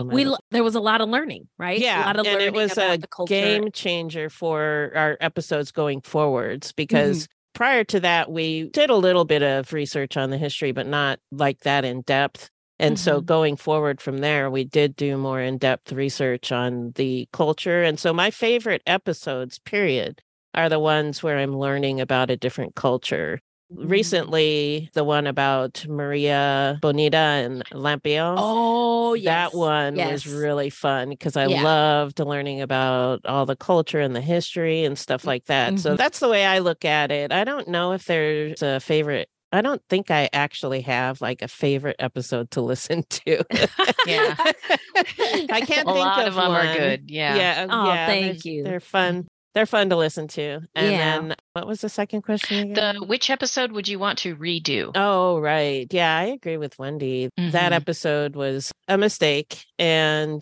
we 0.05 0.25
l- 0.25 0.39
there 0.51 0.63
was 0.63 0.75
a 0.75 0.79
lot 0.79 1.01
of 1.01 1.09
learning, 1.09 1.47
right? 1.57 1.79
yeah, 1.79 2.03
a 2.03 2.05
lot 2.05 2.19
of 2.19 2.25
and 2.27 2.35
learning 2.35 2.47
it 2.47 2.53
was 2.53 2.77
a 2.77 2.99
game 3.25 3.71
changer 3.71 4.29
for 4.29 4.91
our 4.95 5.17
episodes 5.19 5.71
going 5.71 6.01
forwards 6.01 6.71
because 6.71 7.27
prior 7.53 7.83
to 7.85 7.99
that 7.99 8.31
we 8.31 8.69
did 8.69 8.89
a 8.91 8.95
little 8.95 9.25
bit 9.25 9.41
of 9.43 9.73
research 9.73 10.15
on 10.17 10.29
the 10.29 10.37
history 10.37 10.71
but 10.71 10.85
not 10.87 11.19
like 11.31 11.59
that 11.61 11.83
in 11.83 12.01
depth 12.01 12.49
and 12.83 12.99
so 12.99 13.21
Mhm. 13.21 13.25
going 13.25 13.55
forward 13.57 14.01
from 14.01 14.19
there 14.19 14.49
we 14.49 14.63
did 14.63 14.95
do 14.95 15.17
more 15.17 15.41
in-depth 15.41 15.91
research 15.93 16.51
on 16.51 16.91
the 16.95 17.27
culture 17.33 17.83
and 17.83 17.99
so 17.99 18.13
my 18.13 18.29
favorite 18.31 18.81
episodes 18.85 19.59
period 19.59 20.21
are 20.53 20.69
the 20.69 20.79
ones 20.79 21.23
where 21.23 21.37
i'm 21.39 21.57
learning 21.57 22.01
about 22.01 22.29
a 22.29 22.37
different 22.37 22.75
culture 22.75 23.39
Mm-hmm. 23.71 23.87
recently 23.89 24.89
the 24.93 25.03
one 25.03 25.25
about 25.25 25.83
maria 25.89 26.77
bonita 26.81 27.17
and 27.17 27.63
Lampião 27.71 28.35
Oh, 28.37 29.13
yes. 29.15 29.51
that 29.51 29.57
one 29.57 29.95
was 29.95 30.27
really 30.27 30.69
fun 30.69 31.09
because 31.09 31.35
I 31.37 31.45
Yeah. 31.47 31.63
loved 31.63 32.19
learning 32.19 32.61
about 32.61 33.21
all 33.25 33.45
the 33.47 33.55
culture 33.55 33.99
and 33.99 34.15
the 34.15 34.21
history 34.21 34.85
and 34.85 34.97
stuff 34.97 35.25
like 35.25 35.45
that. 35.45 35.79
So 35.79 35.93
Mhm. 35.93 35.97
that's 35.97 36.19
the 36.19 36.29
way 36.29 36.45
I 36.45 36.59
look 36.59 36.85
at 36.85 37.11
it. 37.11 37.31
I 37.31 37.43
don't 37.43 37.67
know 37.67 37.93
if 37.93 38.05
there's 38.05 38.61
a 38.61 38.79
favorite. 38.79 39.29
I 39.53 39.61
don't 39.61 39.81
think 39.87 40.11
I 40.11 40.29
actually 40.33 40.81
have 40.81 41.21
like 41.21 41.41
a 41.41 41.47
favorite 41.47 41.95
episode 41.99 42.51
to 42.51 42.61
listen 42.73 43.03
to. 43.09 43.43
Yeah. 44.07 44.35
I 44.37 45.61
can't 45.65 45.87
A 45.87 45.93
think 45.93 46.05
lot 46.05 46.21
of, 46.27 46.27
of 46.27 46.33
them 46.35 46.51
are 46.51 46.75
good. 46.77 47.09
Yeah. 47.09 47.35
Yeah. 47.35 47.67
Oh, 47.69 47.85
yeah, 47.87 48.05
thank 48.07 48.23
there's- 48.25 48.45
you. 48.45 48.63
They're 48.63 48.79
fun. 48.79 49.27
They're 49.53 49.67
fun 49.67 49.91
to 49.91 49.95
listen 49.95 50.27
to. 50.29 50.61
And 50.73 50.91
Yeah. 50.91 51.19
then 51.19 51.35
what 51.53 51.67
was 51.67 51.81
the 51.81 51.89
second 51.89 52.23
question 52.23 52.71
again? 52.71 52.95
The 52.95 53.05
which 53.05 53.29
episode 53.29 53.71
would 53.71 53.87
you 53.87 53.99
want 53.99 54.17
to 54.19 54.35
redo? 54.35 54.91
Oh, 54.95 55.37
right. 55.39 55.85
Yeah, 55.91 56.17
I 56.17 56.23
agree 56.23 56.57
with 56.57 56.79
Wendy. 56.79 57.29
That 57.37 57.71
Mhm. 57.71 57.75
episode 57.75 58.35
was 58.35 58.71
a 58.87 58.97
mistake. 58.97 59.63
And 59.77 60.41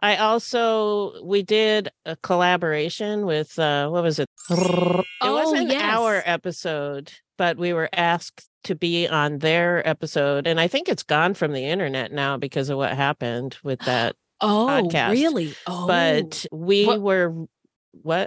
I 0.00 0.16
also, 0.16 1.22
we 1.24 1.42
did 1.42 1.88
a 2.04 2.16
collaboration 2.16 3.26
with, 3.26 3.58
uh, 3.58 3.88
what 3.88 4.02
was 4.02 4.18
it? 4.18 4.28
It 4.50 4.56
Oh, 5.20 5.34
wasn't 5.34 5.72
our 5.72 6.22
episode, 6.24 7.12
but 7.36 7.58
we 7.58 7.72
were 7.72 7.88
asked 7.92 8.46
to 8.64 8.74
be 8.76 9.08
on 9.08 9.38
their 9.38 9.86
episode. 9.88 10.46
And 10.46 10.60
I 10.60 10.68
think 10.68 10.88
it's 10.88 11.02
gone 11.02 11.34
from 11.34 11.52
the 11.52 11.64
internet 11.64 12.12
now 12.12 12.36
because 12.36 12.68
of 12.68 12.78
what 12.78 12.92
happened 12.96 13.56
with 13.62 13.80
that. 13.80 14.14
Oh, 14.40 14.68
podcast. 14.88 15.10
really? 15.10 15.52
Oh, 15.66 15.88
But 15.88 16.46
we 16.52 16.86
What- 16.86 17.00
were, 17.00 17.30
what? 17.30 17.48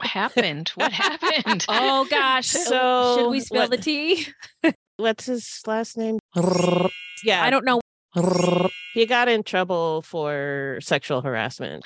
What 0.02 0.04
happened? 0.06 0.68
What 0.76 0.92
happened? 0.92 1.66
oh 1.70 2.06
gosh. 2.10 2.48
So, 2.48 2.60
So 2.66 3.16
should 3.18 3.30
we 3.30 3.40
spill 3.40 3.62
what- 3.62 3.72
the 3.72 3.78
tea? 3.78 4.28
What's 4.98 5.28
his 5.28 5.62
last 5.66 5.98
name? 5.98 6.20
Yeah. 7.24 7.42
I 7.42 7.50
don't 7.50 7.64
know. 7.64 7.80
He 8.94 9.06
got 9.06 9.30
in 9.30 9.44
trouble 9.44 10.02
for 10.02 10.80
sexual 10.82 11.22
harassment. 11.22 11.84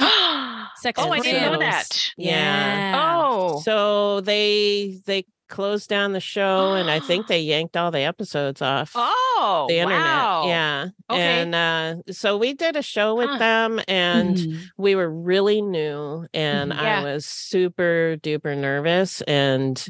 Sex 0.77 0.99
oh, 1.03 1.11
I 1.11 1.19
didn't 1.19 1.51
know 1.51 1.59
that. 1.59 2.11
Yeah. 2.17 2.93
Oh. 3.23 3.59
So 3.61 4.21
they 4.21 4.99
they 5.05 5.25
closed 5.47 5.87
down 5.87 6.11
the 6.13 6.19
show 6.19 6.73
and 6.73 6.89
I 6.89 6.99
think 6.99 7.27
they 7.27 7.39
yanked 7.41 7.77
all 7.77 7.91
the 7.91 7.99
episodes 7.99 8.63
off 8.63 8.93
Oh. 8.95 9.65
the 9.69 9.77
internet. 9.77 9.99
wow. 10.01 10.47
Yeah. 10.47 10.87
Okay. 11.11 11.21
And 11.21 11.53
uh 11.55 11.95
so 12.11 12.37
we 12.37 12.53
did 12.53 12.75
a 12.75 12.81
show 12.81 13.13
with 13.15 13.29
Huh. 13.29 13.37
them 13.37 13.81
and 13.87 14.35
Mhm. 14.37 14.63
we 14.77 14.95
were 14.95 15.09
really 15.09 15.61
new 15.61 16.25
and 16.33 16.71
Mhm. 16.71 16.81
Yeah. 16.81 17.01
I 17.01 17.03
was 17.03 17.25
super 17.27 18.17
duper 18.23 18.57
nervous 18.57 19.21
and 19.21 19.87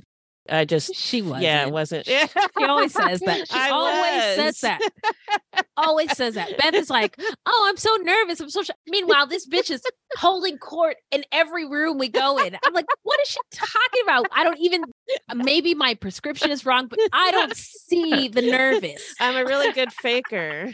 I 0.50 0.66
just 0.66 0.96
She 0.96 1.22
was. 1.22 1.42
yeah, 1.42 1.66
it 1.66 1.72
wasn't. 1.72 2.06
She 2.06 2.20
always 2.66 2.94
says 2.94 3.20
that. 3.22 3.48
She 3.50 3.58
I 3.58 3.70
always 3.70 4.16
was. 4.16 4.36
says 4.36 4.60
that. 4.62 5.66
always 5.78 6.16
says 6.16 6.36
that. 6.36 6.58
Beth 6.58 6.74
is 6.74 6.90
like, 6.90 7.16
"Oh, 7.46 7.66
I'm 7.70 7.78
so 7.78 7.96
nervous. 8.02 8.40
I'm 8.40 8.50
so." 8.50 8.64
Sh-. 8.64 8.70
Meanwhile, 8.88 9.28
this 9.28 9.48
bitch 9.48 9.72
is 9.72 9.82
holding 10.18 10.58
court 10.58 10.98
in 11.12 11.24
every 11.32 11.68
room 11.68 11.98
we 11.98 12.10
go 12.10 12.38
in. 12.38 12.56
I'm 12.64 12.74
like, 12.74 12.86
"What 13.04 13.20
is 13.22 13.30
she 13.30 13.40
talking 13.52 14.02
about?" 14.04 14.28
I 14.32 14.44
don't 14.44 14.60
even. 14.60 14.84
Maybe 15.36 15.74
my 15.74 15.96
prescription 15.96 16.52
is 16.52 16.66
wrong, 16.66 16.88
but 16.88 17.00
I 17.12 17.32
don't 17.32 17.56
see 17.56 18.28
the 18.28 18.42
nervous. 18.42 19.16
I'm 19.20 19.36
a 19.36 19.46
really 19.46 19.72
good 19.74 19.92
faker. 19.94 20.72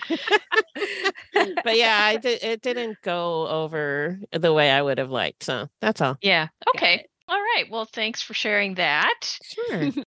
but 1.64 1.78
yeah, 1.78 2.00
I 2.04 2.18
did 2.18 2.44
it 2.44 2.62
didn't 2.62 3.02
go 3.02 3.48
over 3.48 4.20
the 4.32 4.54
way 4.54 4.72
I 4.72 4.82
would 4.82 4.98
have 4.98 5.10
liked. 5.12 5.44
So 5.44 5.68
that's 5.82 6.02
all. 6.02 6.18
Yeah. 6.22 6.48
Okay. 6.76 7.06
It. 7.32 7.34
All 7.34 7.40
right. 7.40 7.66
Well, 7.70 7.86
thanks 7.86 8.22
for 8.22 8.34
sharing 8.34 8.76
that. 8.76 9.38
Sure. 9.44 9.92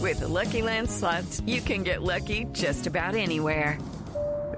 With 0.00 0.20
the 0.20 0.26
Lucky 0.28 0.62
Land 0.62 0.90
slots, 0.90 1.40
you 1.46 1.60
can 1.60 1.84
get 1.84 2.02
lucky 2.02 2.46
just 2.52 2.88
about 2.88 3.14
anywhere. 3.14 3.78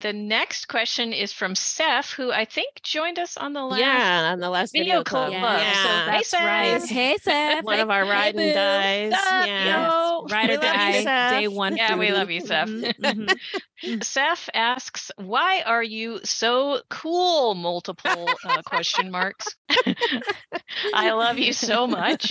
The 0.00 0.12
next 0.12 0.68
question 0.68 1.12
is 1.12 1.32
from 1.32 1.56
Seth, 1.56 2.12
who 2.12 2.30
I 2.30 2.44
think 2.44 2.82
joined 2.84 3.18
us 3.18 3.36
on 3.36 3.52
the 3.52 3.64
last. 3.64 3.80
yeah, 3.80 4.30
on 4.32 4.38
the 4.38 4.48
last 4.48 4.70
Video 4.72 4.98
video, 4.98 5.02
club. 5.04 5.30
club. 5.30 5.60
Yeah, 5.60 5.82
So 5.82 5.88
that's 6.06 6.32
Hey, 6.34 6.46
right. 6.46 6.82
Hey, 6.88 7.16
Seth. 7.20 7.64
one 7.64 7.80
of 7.80 7.90
our 7.90 8.04
Hey, 8.04 8.10
riding 8.10 8.48
boo. 8.48 8.54
dies. 8.54 9.12
Sup, 9.12 9.46
Yeah. 9.46 9.88
yo? 9.88 10.26
Ride 10.30 10.50
or 10.50 10.52
We 10.52 10.56
love 10.58 10.94
you, 10.94 11.02
day 11.40 11.48
one. 11.48 11.76
Yeah, 11.76 11.96
we 11.96 12.12
love 12.12 12.30
you, 12.30 12.40
Seth. 12.42 12.68
Mhm, 12.68 12.94
mhm. 13.00 14.02
Seth 14.04 14.48
asks, 14.54 15.10
"Why 15.16 15.62
are 15.62 15.82
you 15.82 16.20
so 16.22 16.80
cool?" 16.90 17.54
Multiple 17.56 18.28
uh, 18.44 18.62
question 18.62 19.10
marks. 19.10 19.56
I 20.94 21.10
love 21.12 21.38
you 21.38 21.52
so 21.52 21.86
much. 21.88 22.30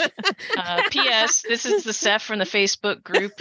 Uh, 0.55 0.83
P.S. 0.89 1.41
This 1.47 1.65
is 1.65 1.83
the 1.83 1.93
Seth 1.93 2.21
from 2.21 2.39
the 2.39 2.45
Facebook 2.45 3.03
group. 3.03 3.33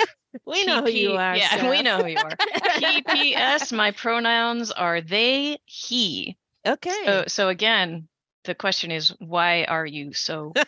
We 0.44 0.64
know 0.64 0.82
who 0.82 0.90
you 0.90 1.12
are. 1.12 1.36
Yeah, 1.36 1.70
we 1.70 1.82
know 1.82 1.98
who 1.98 2.08
you 2.08 2.18
are. 2.18 2.36
P.P.S. 2.78 3.72
My 3.72 3.90
pronouns 3.92 4.70
are 4.72 5.00
they, 5.00 5.58
he. 5.64 6.36
Okay. 6.66 7.02
So, 7.04 7.24
so 7.28 7.48
again, 7.48 8.08
the 8.44 8.54
question 8.54 8.90
is, 8.90 9.12
why 9.18 9.64
are 9.64 9.86
you 9.86 10.12
so? 10.12 10.52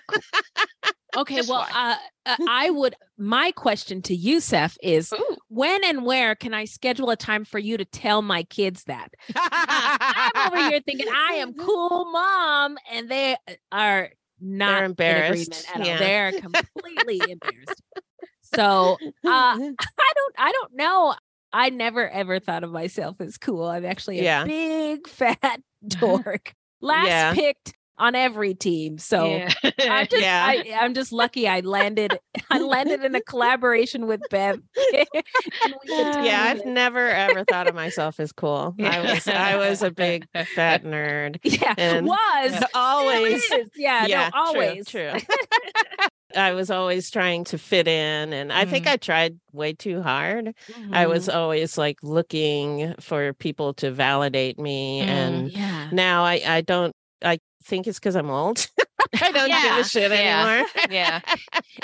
Okay, 1.16 1.36
Just 1.36 1.48
well, 1.48 1.66
uh, 1.74 1.96
uh, 2.26 2.36
I 2.48 2.70
would. 2.70 2.94
My 3.16 3.50
question 3.52 4.02
to 4.02 4.14
you, 4.14 4.40
Seth, 4.40 4.76
is 4.82 5.12
Ooh. 5.12 5.36
when 5.48 5.82
and 5.82 6.04
where 6.04 6.34
can 6.34 6.52
I 6.52 6.66
schedule 6.66 7.08
a 7.10 7.16
time 7.16 7.44
for 7.44 7.58
you 7.58 7.78
to 7.78 7.84
tell 7.84 8.20
my 8.20 8.42
kids 8.44 8.84
that? 8.84 9.08
I'm 9.34 10.52
over 10.52 10.70
here 10.70 10.80
thinking 10.84 11.08
I 11.08 11.36
am 11.36 11.54
cool, 11.54 12.10
mom, 12.12 12.76
and 12.92 13.08
they 13.10 13.36
are 13.72 14.10
not 14.40 14.78
in 14.80 14.84
embarrassed, 14.90 15.66
agreement 15.66 15.66
at 15.74 15.80
all. 15.80 15.86
yeah. 15.86 15.98
They're 15.98 16.40
completely 16.40 17.20
embarrassed. 17.30 17.82
So 18.54 18.96
uh, 19.02 19.08
I 19.26 19.54
don't. 20.14 20.34
I 20.38 20.52
don't 20.52 20.74
know. 20.76 21.14
I 21.52 21.70
never 21.70 22.08
ever 22.08 22.38
thought 22.40 22.64
of 22.64 22.70
myself 22.70 23.20
as 23.20 23.38
cool. 23.38 23.64
I'm 23.66 23.84
actually 23.84 24.20
a 24.20 24.24
Yeah. 24.24 24.44
big 24.44 25.06
fat 25.08 25.60
dork. 25.88 26.54
Last 26.80 27.06
Yeah. 27.06 27.34
picked 27.34 27.74
on 27.96 28.14
every 28.14 28.54
team. 28.54 28.96
So. 28.98 29.26
Yeah. 29.26 29.52
I'm 29.80 30.06
just, 30.10 30.22
Yeah. 30.22 30.44
I, 30.46 30.76
I'm 30.80 30.94
just 30.94 31.10
lucky 31.10 31.48
I 31.48 31.60
landed. 31.60 32.16
I 32.50 32.58
landed 32.60 33.02
in 33.02 33.14
a 33.16 33.20
collaboration 33.20 34.06
with 34.06 34.20
Bev. 34.30 34.60
And 34.92 35.06
we 35.82 35.88
get 35.88 36.12
to 36.14 36.22
yeah, 36.24 36.42
I've 36.44 36.58
it. 36.60 36.66
never 36.66 37.08
ever 37.08 37.44
thought 37.44 37.66
of 37.66 37.74
myself 37.74 38.20
as 38.20 38.30
cool. 38.30 38.74
I 38.80 39.00
was 39.00 39.26
I 39.26 39.56
was 39.56 39.82
a 39.82 39.90
big 39.90 40.26
fat 40.54 40.84
nerd. 40.84 41.38
yeah, 41.42 41.74
and 41.78 42.06
was 42.06 42.62
Always. 42.74 43.42
Yeah, 43.74 44.06
yeah, 44.06 44.30
no, 44.34 44.40
always 44.42 44.86
True. 44.86 45.10
true. 45.10 45.20
I 46.36 46.52
was 46.52 46.70
always 46.70 47.10
trying 47.10 47.44
to 47.44 47.58
fit 47.58 47.88
in 47.88 48.32
and 48.32 48.52
I 48.52 48.64
think 48.66 48.84
Mhm. 48.86 48.90
I 48.92 48.96
tried 48.96 49.40
way 49.52 49.72
too 49.72 50.02
hard. 50.02 50.54
I 50.92 51.06
was 51.06 51.26
Mhm. 51.28 51.34
always 51.34 51.78
like 51.78 51.98
looking 52.02 52.94
for 53.00 53.32
people 53.34 53.72
to 53.74 53.90
validate 53.90 54.58
me 54.58 55.00
Mm. 55.00 55.08
and 55.08 55.50
yeah. 55.52 55.88
now 55.92 56.24
I 56.24 56.42
I 56.46 56.60
don't 56.60 56.94
I 57.24 57.38
think 57.64 57.86
it's 57.86 57.98
cuz 57.98 58.14
I'm 58.14 58.30
old. 58.30 58.66
I 59.22 59.32
don't 59.32 59.48
give 59.48 59.48
Yeah, 59.48 59.78
a 59.80 59.84
shit 59.84 60.10
yeah. 60.12 60.46
anymore. 60.46 60.68
yeah. 60.90 61.20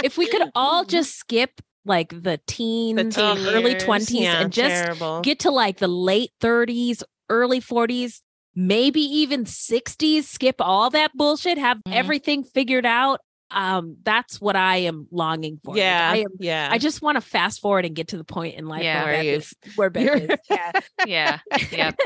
If 0.02 0.18
we 0.18 0.26
could 0.26 0.42
all 0.54 0.84
just 0.84 1.16
skip 1.16 1.60
like 1.86 2.10
the 2.22 2.38
teens, 2.46 3.14
The 3.16 3.34
teen 3.34 3.46
early 3.46 3.74
twenties, 3.76 4.26
and 4.28 4.52
just 4.52 4.84
terrible. 4.84 5.20
get 5.22 5.38
to 5.40 5.50
like 5.50 5.78
the 5.78 5.88
late 5.88 6.30
thirties, 6.40 7.02
early 7.30 7.60
forties, 7.60 8.22
maybe 8.54 9.00
even 9.00 9.46
sixties. 9.46 10.28
Skip 10.28 10.56
all 10.60 10.90
that 10.90 11.12
bullshit. 11.14 11.58
Have 11.58 11.78
Mhm. 11.86 11.94
everything 11.94 12.44
figured 12.44 12.86
out. 12.86 13.20
Um, 13.54 13.96
that's 14.02 14.40
what 14.40 14.56
I 14.56 14.76
am 14.78 15.06
longing 15.10 15.60
for. 15.64 15.70
Like, 15.72 15.78
yeah. 15.78 16.10
I 16.12 16.16
am 16.18 16.26
yeah. 16.38 16.68
I 16.70 16.78
just 16.78 17.00
want 17.02 17.16
to 17.16 17.20
fast 17.20 17.60
forward 17.60 17.84
and 17.84 17.94
get 17.94 18.08
to 18.08 18.16
the 18.16 18.24
point 18.24 18.56
in 18.56 18.66
life 18.66 18.82
Yeah. 18.82 19.04
where, 19.04 19.12
Where 19.14 19.22
you- 19.22 19.32
is, 19.36 19.54
where 19.76 19.90
Beth 19.90 20.22
is. 20.22 20.38
Yeah. 20.50 20.72
Yeah. 21.06 21.38
Yeah. 21.72 21.90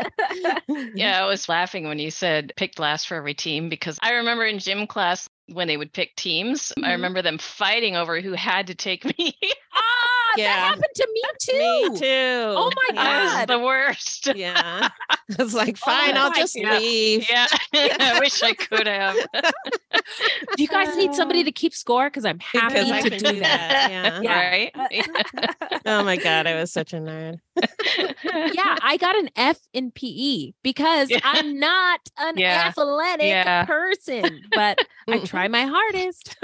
Yeah, 0.94 1.22
I 1.22 1.26
was 1.26 1.48
laughing 1.48 1.86
when 1.88 1.98
you 1.98 2.10
said 2.10 2.52
picked 2.56 2.78
last 2.78 3.08
for 3.08 3.14
every 3.16 3.34
team 3.34 3.68
because 3.68 3.98
I 4.02 4.12
remember 4.14 4.44
in 4.44 4.58
gym 4.58 4.86
class 4.86 5.28
when 5.50 5.66
they 5.66 5.76
would 5.76 5.92
pick 5.92 6.14
teams, 6.16 6.72
I 6.76 6.80
Mhm. 6.88 6.90
remember 6.92 7.22
them 7.22 7.38
fighting 7.38 7.96
over 7.96 8.20
who 8.20 8.32
had 8.32 8.66
to 8.68 8.74
take 8.74 9.04
me. 9.18 9.34
Ah, 9.74 10.17
Yeah. 10.38 10.44
that 10.44 10.58
happened 10.68 10.94
to 10.94 11.08
me 11.12 11.22
too. 11.40 11.92
Me 11.92 11.98
too. 12.00 12.54
Oh 12.56 12.70
my 12.74 13.00
I 13.02 13.24
was 13.24 13.32
God. 13.32 13.48
the 13.48 13.58
worst. 13.58 14.28
Yeah. 14.36 14.88
It's 15.30 15.52
like, 15.52 15.76
oh 15.82 15.84
fine, 15.84 16.16
I'll 16.16 16.32
just 16.32 16.56
God. 16.60 16.80
leave. 16.80 17.26
Yeah. 17.30 17.46
I 17.74 18.18
wish 18.18 18.42
I 18.42 18.54
could 18.54 18.86
have. 18.86 19.14
Do 20.56 20.62
you 20.62 20.68
guys 20.68 20.96
need 20.96 21.12
somebody 21.14 21.44
to 21.44 21.50
uh, 21.50 21.52
keep 21.54 21.74
score? 21.74 22.08
Because 22.08 22.24
I'm 22.24 22.38
happy 22.38 22.74
Because 22.74 22.90
I 22.90 23.00
to 23.02 23.10
can 23.10 23.18
do 23.34 23.40
that. 23.40 23.88
Yeah. 23.90 24.20
Yeah. 24.22 24.48
Right? 24.48 24.72
Oh 25.84 26.02
my 26.02 26.16
God, 26.16 26.46
I 26.46 26.54
was 26.58 26.72
such 26.72 26.94
a 26.94 26.96
nerd. 26.96 27.40
yeah, 28.54 28.76
I 28.82 28.96
got 28.98 29.16
an 29.16 29.28
F 29.36 29.58
in 29.74 29.90
PE 29.90 30.52
because 30.62 31.10
Yeah. 31.10 31.20
I'm 31.24 31.58
not 31.58 32.00
an 32.16 32.38
Yeah. 32.38 32.68
athletic 32.68 33.26
Yeah. 33.26 33.64
person, 33.66 34.40
but 34.54 34.78
I 35.08 35.18
try 35.18 35.48
my 35.48 35.66
hardest. 35.66 36.36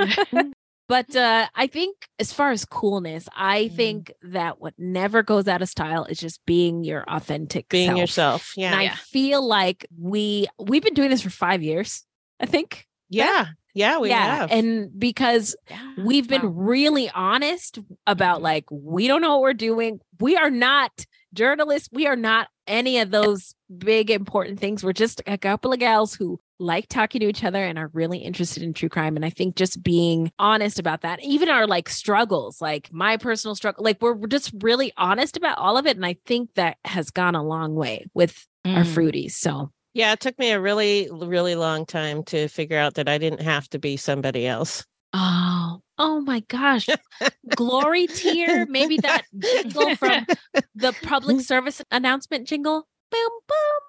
But 0.88 1.14
uh, 1.16 1.46
I 1.54 1.66
think 1.66 1.96
as 2.18 2.32
far 2.32 2.50
as 2.52 2.64
coolness, 2.64 3.28
I 3.34 3.64
Mm. 3.72 3.76
think 3.76 4.12
that 4.22 4.60
what 4.60 4.74
never 4.78 5.22
goes 5.22 5.48
out 5.48 5.62
of 5.62 5.68
style 5.68 6.04
is 6.04 6.18
just 6.20 6.44
being 6.46 6.84
your 6.84 7.04
authentic 7.08 7.68
Being 7.68 7.90
self. 7.90 7.98
yourself. 7.98 8.52
Yeah. 8.56 8.66
And 8.72 8.76
I 8.76 8.82
Yeah. 8.84 8.94
feel 8.96 9.46
like 9.46 9.86
we 9.98 10.46
we've 10.58 10.82
been 10.82 10.94
doing 10.94 11.10
this 11.10 11.22
for 11.22 11.30
five 11.30 11.62
years. 11.62 12.04
I 12.40 12.46
think. 12.46 12.86
yeah. 13.08 13.46
Yeah. 13.76 13.98
We 13.98 14.10
yeah, 14.10 14.36
have. 14.36 14.52
and 14.52 14.90
because 14.98 15.56
we've 15.98 16.28
been 16.28 16.42
Wow. 16.42 16.48
really 16.48 17.10
honest 17.10 17.80
about 18.06 18.40
like 18.42 18.64
we 18.70 19.08
don't 19.08 19.20
know 19.20 19.32
what 19.32 19.40
we're 19.42 19.52
doing. 19.54 19.98
We 20.20 20.36
are 20.36 20.50
not 20.50 20.92
journalists. 21.32 21.88
We 21.92 22.06
are 22.06 22.14
not 22.16 22.48
any 22.68 23.00
of 23.00 23.10
those 23.10 23.54
big 23.76 24.10
important 24.10 24.60
things. 24.60 24.84
We're 24.84 24.92
just 24.92 25.22
a 25.26 25.36
couple 25.36 25.72
of 25.72 25.80
gals 25.80 26.14
who 26.14 26.38
like 26.58 26.88
talking 26.88 27.20
to 27.20 27.28
each 27.28 27.42
other 27.44 27.62
and 27.64 27.78
are 27.78 27.90
really 27.92 28.18
interested 28.18 28.62
in 28.62 28.72
true 28.74 28.88
crime. 28.88 29.16
And 29.16 29.24
I 29.24 29.30
think 29.30 29.56
just 29.56 29.82
being 29.82 30.30
honest 30.38 30.78
about 30.78 31.00
that, 31.02 31.22
even 31.22 31.48
our 31.48 31.66
like 31.66 31.88
struggles, 31.88 32.60
like 32.60 32.92
my 32.92 33.16
personal 33.16 33.54
struggle, 33.54 33.84
like 33.84 34.00
we're 34.00 34.14
we're 34.14 34.28
just 34.28 34.52
really 34.62 34.92
honest 34.96 35.36
about 35.36 35.58
all 35.58 35.76
of 35.76 35.86
it. 35.86 35.96
And 35.96 36.06
I 36.06 36.16
think 36.26 36.54
that 36.54 36.76
has 36.84 37.10
gone 37.10 37.34
a 37.34 37.42
long 37.42 37.74
way 37.74 38.06
with 38.14 38.46
our 38.64 38.84
Mm. 38.84 38.94
fruities. 38.94 39.32
So 39.32 39.70
yeah. 39.94 40.12
It 40.12 40.20
took 40.20 40.38
me 40.40 40.50
a 40.50 40.60
really, 40.60 41.08
really 41.12 41.54
long 41.54 41.86
time 41.86 42.24
to 42.24 42.48
figure 42.48 42.78
out 42.78 42.94
that 42.94 43.08
I 43.08 43.18
didn't 43.18 43.42
have 43.42 43.68
to 43.70 43.78
be 43.78 43.96
somebody 43.96 44.44
else. 44.46 44.84
Oh, 45.12 45.80
oh 45.98 46.20
my 46.22 46.40
gosh. 46.48 46.88
Glory 47.54 48.08
tier. 48.08 48.66
Maybe 48.68 48.96
that 48.98 49.22
jingle 49.38 49.94
from 49.94 50.26
the 50.74 50.92
public 51.04 51.40
service 51.42 51.80
announcement 51.92 52.48
jingle. 52.48 52.88
Boom, 53.12 53.30
boom. 53.46 53.80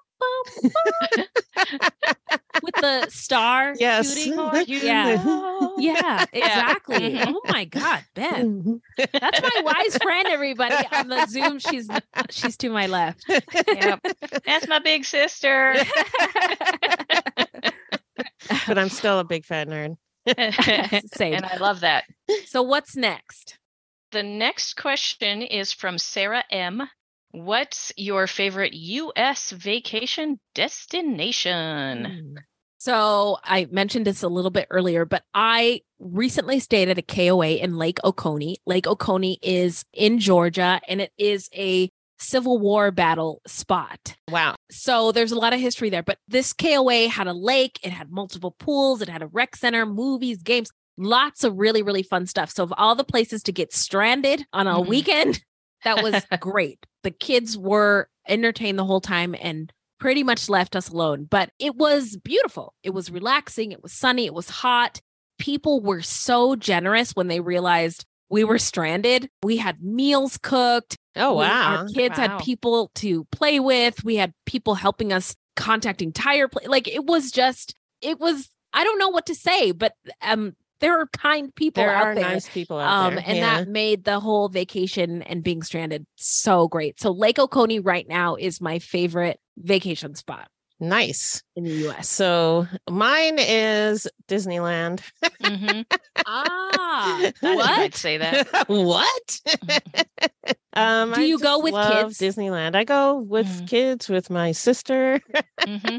With 2.62 2.74
the 2.76 3.06
star 3.10 3.74
Yes. 3.78 4.16
shooting. 4.16 4.38
Yeah. 4.66 5.42
Yeah, 5.78 6.24
exactly. 6.32 7.20
Oh 7.22 7.40
my 7.48 7.66
God, 7.66 8.02
Ben. 8.14 8.62
Mm-hmm. 8.62 9.04
That's 9.12 9.42
my 9.42 9.60
wise 9.62 9.98
friend, 10.02 10.26
everybody. 10.26 10.74
On 10.92 11.08
the 11.08 11.26
Zoom, 11.26 11.58
she's 11.58 11.86
she's 12.30 12.56
to 12.58 12.70
my 12.70 12.86
left. 12.86 13.24
Yep. 13.28 14.00
That's 14.46 14.66
my 14.68 14.78
big 14.78 15.04
sister. 15.04 15.74
but 18.66 18.78
I'm 18.78 18.88
still 18.88 19.18
a 19.18 19.24
big 19.24 19.44
fat 19.44 19.68
nerd. 19.68 19.96
Same. 21.14 21.34
and 21.34 21.44
I 21.44 21.56
love 21.58 21.80
that. 21.80 22.04
So 22.46 22.62
what's 22.62 22.96
next? 22.96 23.58
The 24.12 24.22
next 24.22 24.74
question 24.76 25.42
is 25.42 25.72
from 25.72 25.98
Sarah 25.98 26.44
M. 26.50 26.88
What's 27.36 27.92
your 27.98 28.26
favorite 28.26 28.72
U.S. 28.72 29.50
vacation 29.50 30.40
destination? 30.54 32.38
So 32.78 33.36
I 33.44 33.66
mentioned 33.70 34.06
this 34.06 34.22
a 34.22 34.28
little 34.28 34.50
bit 34.50 34.66
earlier, 34.70 35.04
but 35.04 35.22
I 35.34 35.82
recently 35.98 36.60
stayed 36.60 36.88
at 36.88 36.96
a 36.96 37.02
KOA 37.02 37.56
in 37.56 37.76
Lake 37.76 37.98
Oconee. 38.04 38.56
Lake 38.64 38.86
Oconee 38.86 39.38
is 39.42 39.84
in 39.92 40.18
Georgia 40.18 40.80
and 40.88 41.02
it 41.02 41.12
is 41.18 41.50
a 41.54 41.90
Civil 42.18 42.58
War 42.58 42.90
battle 42.90 43.42
spot. 43.46 44.16
Wow. 44.30 44.54
So 44.70 45.12
there's 45.12 45.32
a 45.32 45.38
lot 45.38 45.52
of 45.52 45.60
history 45.60 45.90
there, 45.90 46.02
but 46.02 46.16
this 46.28 46.54
KOA 46.54 47.08
had 47.08 47.26
a 47.26 47.34
lake, 47.34 47.78
it 47.82 47.90
had 47.90 48.10
multiple 48.10 48.56
pools, 48.58 49.02
it 49.02 49.10
had 49.10 49.20
a 49.22 49.26
rec 49.26 49.56
center, 49.56 49.84
movies, 49.84 50.42
games, 50.42 50.70
lots 50.96 51.44
of 51.44 51.58
really, 51.58 51.82
really 51.82 52.02
fun 52.02 52.26
stuff. 52.26 52.50
So, 52.50 52.62
of 52.62 52.72
all 52.78 52.94
the 52.94 53.04
places 53.04 53.42
to 53.42 53.52
get 53.52 53.74
stranded 53.74 54.46
on 54.54 54.66
a 54.66 54.80
Mhm. 54.80 54.86
weekend, 54.86 55.44
that 55.84 56.02
was 56.02 56.24
great. 56.40 56.84
The 57.02 57.10
kids 57.10 57.56
were 57.56 58.08
entertained 58.28 58.78
the 58.78 58.84
whole 58.84 59.00
time 59.00 59.34
and 59.40 59.72
pretty 59.98 60.22
much 60.22 60.48
left 60.48 60.76
us 60.76 60.88
alone, 60.88 61.24
but 61.30 61.50
it 61.58 61.76
was 61.76 62.16
beautiful. 62.18 62.74
It 62.82 62.90
was 62.90 63.10
relaxing, 63.10 63.72
it 63.72 63.82
was 63.82 63.92
sunny, 63.92 64.26
it 64.26 64.34
was 64.34 64.50
hot. 64.50 65.00
People 65.38 65.80
were 65.80 66.02
so 66.02 66.56
generous 66.56 67.12
when 67.12 67.28
they 67.28 67.40
realized 67.40 68.04
we 68.28 68.42
were 68.42 68.58
stranded. 68.58 69.28
We 69.42 69.56
had 69.58 69.82
meals 69.82 70.38
cooked. 70.42 70.96
Oh, 71.14 71.32
We- 71.34 71.44
wow. 71.44 71.76
Our 71.76 71.86
kids 71.88 72.18
Wow. 72.18 72.28
had 72.28 72.38
people 72.44 72.90
to 72.96 73.24
play 73.32 73.60
with. 73.60 74.02
We 74.04 74.16
had 74.16 74.32
people 74.46 74.74
helping 74.74 75.12
us 75.12 75.34
contacting 75.54 76.12
tire 76.12 76.48
pla 76.48 76.62
Like 76.68 76.88
it 76.88 77.04
was 77.06 77.30
just, 77.30 77.74
it 78.02 78.18
was, 78.18 78.48
I 78.72 78.82
don't 78.84 78.98
know 78.98 79.08
what 79.10 79.26
to 79.26 79.34
say, 79.34 79.70
but 79.72 79.94
um 80.20 80.54
there 80.80 80.98
are 81.00 81.06
kind 81.08 81.54
people 81.54 81.82
There 81.82 81.94
out 81.94 82.06
are 82.08 82.14
there. 82.14 82.24
nice 82.24 82.48
people 82.48 82.78
out 82.78 83.06
Um, 83.06 83.14
there. 83.14 83.24
and 83.26 83.36
yeah. 83.38 83.58
that 83.60 83.68
made 83.68 84.04
the 84.04 84.20
whole 84.20 84.48
vacation 84.48 85.22
and 85.22 85.42
being 85.42 85.62
stranded 85.62 86.06
so 86.16 86.68
great. 86.68 87.00
So 87.00 87.10
Lake 87.10 87.38
Oconee 87.38 87.78
right 87.80 88.06
now 88.08 88.36
is 88.36 88.60
my 88.60 88.78
favorite 88.78 89.38
vacation 89.56 90.14
spot. 90.14 90.48
Nice. 90.78 91.42
in 91.56 91.64
the 91.64 91.88
US. 91.88 92.06
So 92.08 92.66
mine 92.90 93.36
is 93.38 94.06
Disneyland. 94.28 95.00
hmm 95.40 95.80
Ah, 96.26 97.30
I'd 97.42 97.56
what? 97.56 97.94
say 97.94 98.18
that. 98.18 98.46
what? 98.66 99.40
um, 100.74 101.12
Do 101.14 101.20
I 101.20 101.24
you 101.24 101.38
go 101.38 101.60
with 101.60 101.72
love 101.72 102.10
kids? 102.10 102.18
Disneyland. 102.18 102.74
I 102.74 102.84
go 102.84 103.20
with 103.20 103.46
Mhm. 103.46 103.68
kids, 103.68 104.08
with 104.10 104.28
my 104.28 104.52
sister, 104.52 105.20
hmm 105.64 105.98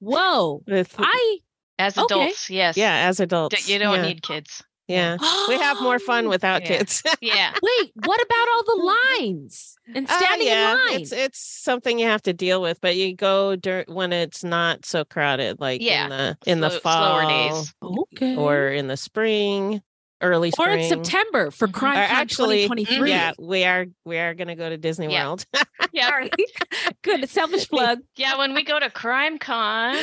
Whoa. 0.00 0.62
with 0.66 0.94
I 0.98 1.38
As 1.80 1.96
Okay. 1.98 2.04
adults, 2.14 2.50
yes. 2.50 2.76
yeah, 2.76 3.08
as 3.08 3.16
D- 3.18 3.24
adults. 3.24 3.68
You 3.68 3.78
don't 3.78 3.96
yeah. 3.96 4.02
need 4.08 4.22
kids. 4.22 4.62
Yeah, 4.88 5.18
we 5.48 5.54
have 5.56 5.80
more 5.80 6.00
fun 6.00 6.28
without 6.34 6.62
Yeah. 6.62 6.68
kids. 6.78 7.02
Yeah. 7.20 7.52
Wait, 7.62 7.92
what 7.94 8.20
about 8.20 8.48
all 8.48 8.64
the 8.64 8.94
lines 9.20 9.76
and 9.94 10.08
Uh, 10.10 10.18
standing 10.18 10.48
yeah, 10.48 10.72
in 10.72 10.78
line? 10.78 11.00
It's 11.02 11.12
it's 11.12 11.38
something 11.40 11.98
you 11.98 12.06
have 12.06 12.22
to 12.22 12.32
deal 12.32 12.60
with, 12.60 12.80
but 12.80 12.96
you 12.96 13.14
go 13.14 13.54
dur- 13.54 13.84
when 13.86 14.12
it's 14.12 14.42
not 14.42 14.84
so 14.84 15.04
crowded, 15.04 15.60
like 15.60 15.80
Yeah, 15.80 16.04
in 16.04 16.10
the 16.10 16.38
in 16.46 16.60
the 16.60 16.70
fall 16.70 17.28
days. 17.28 17.72
okay. 17.82 18.34
or 18.36 18.68
in 18.68 18.88
the 18.88 18.96
spring, 18.96 19.80
early 20.20 20.48
or 20.50 20.52
spring. 20.52 20.80
in 20.80 20.88
September 20.88 21.50
for 21.50 21.68
Mhm. 21.68 21.72
Crime 21.72 21.98
Or 21.98 22.06
Con 22.06 22.16
actually, 22.16 22.62
2023. 22.68 23.10
yeah, 23.10 23.32
we 23.38 23.64
are 23.64 23.86
we 24.04 24.18
are 24.18 24.34
gonna 24.34 24.56
go 24.56 24.68
to 24.68 24.76
Disney 24.76 25.12
Yeah. 25.12 25.26
World. 25.26 25.44
Yeah. 25.92 26.08
Sorry. 26.08 26.30
Good. 27.02 27.28
Selfish 27.30 27.68
plug. 27.68 28.00
Yeah, 28.16 28.36
when 28.38 28.54
we 28.54 28.62
go 28.64 28.78
to 28.78 28.90
Crime 28.90 29.38
Con. 29.38 29.96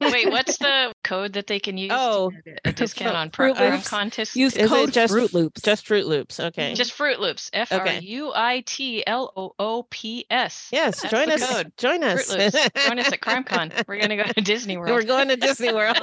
Wait, 0.00 0.30
what's 0.30 0.58
the 0.58 0.92
code 1.04 1.32
that 1.34 1.46
they 1.46 1.58
can 1.58 1.76
use? 1.78 1.90
to 1.90 1.96
Oh, 1.98 2.30
get 2.44 2.60
a 2.64 2.72
discount 2.72 3.16
on 3.16 3.30
Fruit 3.30 3.56
Crime 3.56 3.72
Loops. 3.74 3.88
Con 3.88 4.10
tis- 4.10 4.36
Use 4.36 4.56
Is 4.56 4.68
code 4.68 4.92
just 4.92 5.12
Fruit 5.12 5.32
Loops. 5.34 5.60
Just 5.62 5.86
Fruit 5.86 6.06
Loops. 6.06 6.38
Okay. 6.40 6.74
Just 6.74 6.92
Fruit 6.92 7.18
Loops. 7.20 7.50
F 7.52 7.72
R 7.72 7.86
U 8.00 8.32
I 8.34 8.62
T 8.66 9.04
L 9.06 9.32
O 9.36 9.52
O 9.58 9.82
P 9.90 10.24
S. 10.30 10.68
yes, 10.72 11.00
That's 11.02 11.10
join 11.12 11.30
us. 11.30 11.46
code. 11.46 11.72
Join 11.78 12.00
Fruit 12.00 12.10
us. 12.12 12.54
Loops. 12.54 12.86
Join 12.86 12.98
us 12.98 13.12
at 13.12 13.20
Crime 13.20 13.44
Con. 13.44 13.72
We're 13.88 14.00
gonna 14.00 14.16
go 14.16 14.24
to 14.24 14.40
Disney 14.40 14.76
World. 14.76 14.90
We're 14.90 15.02
going 15.04 15.28
to 15.28 15.36
Disney 15.36 15.72
World. 15.72 15.98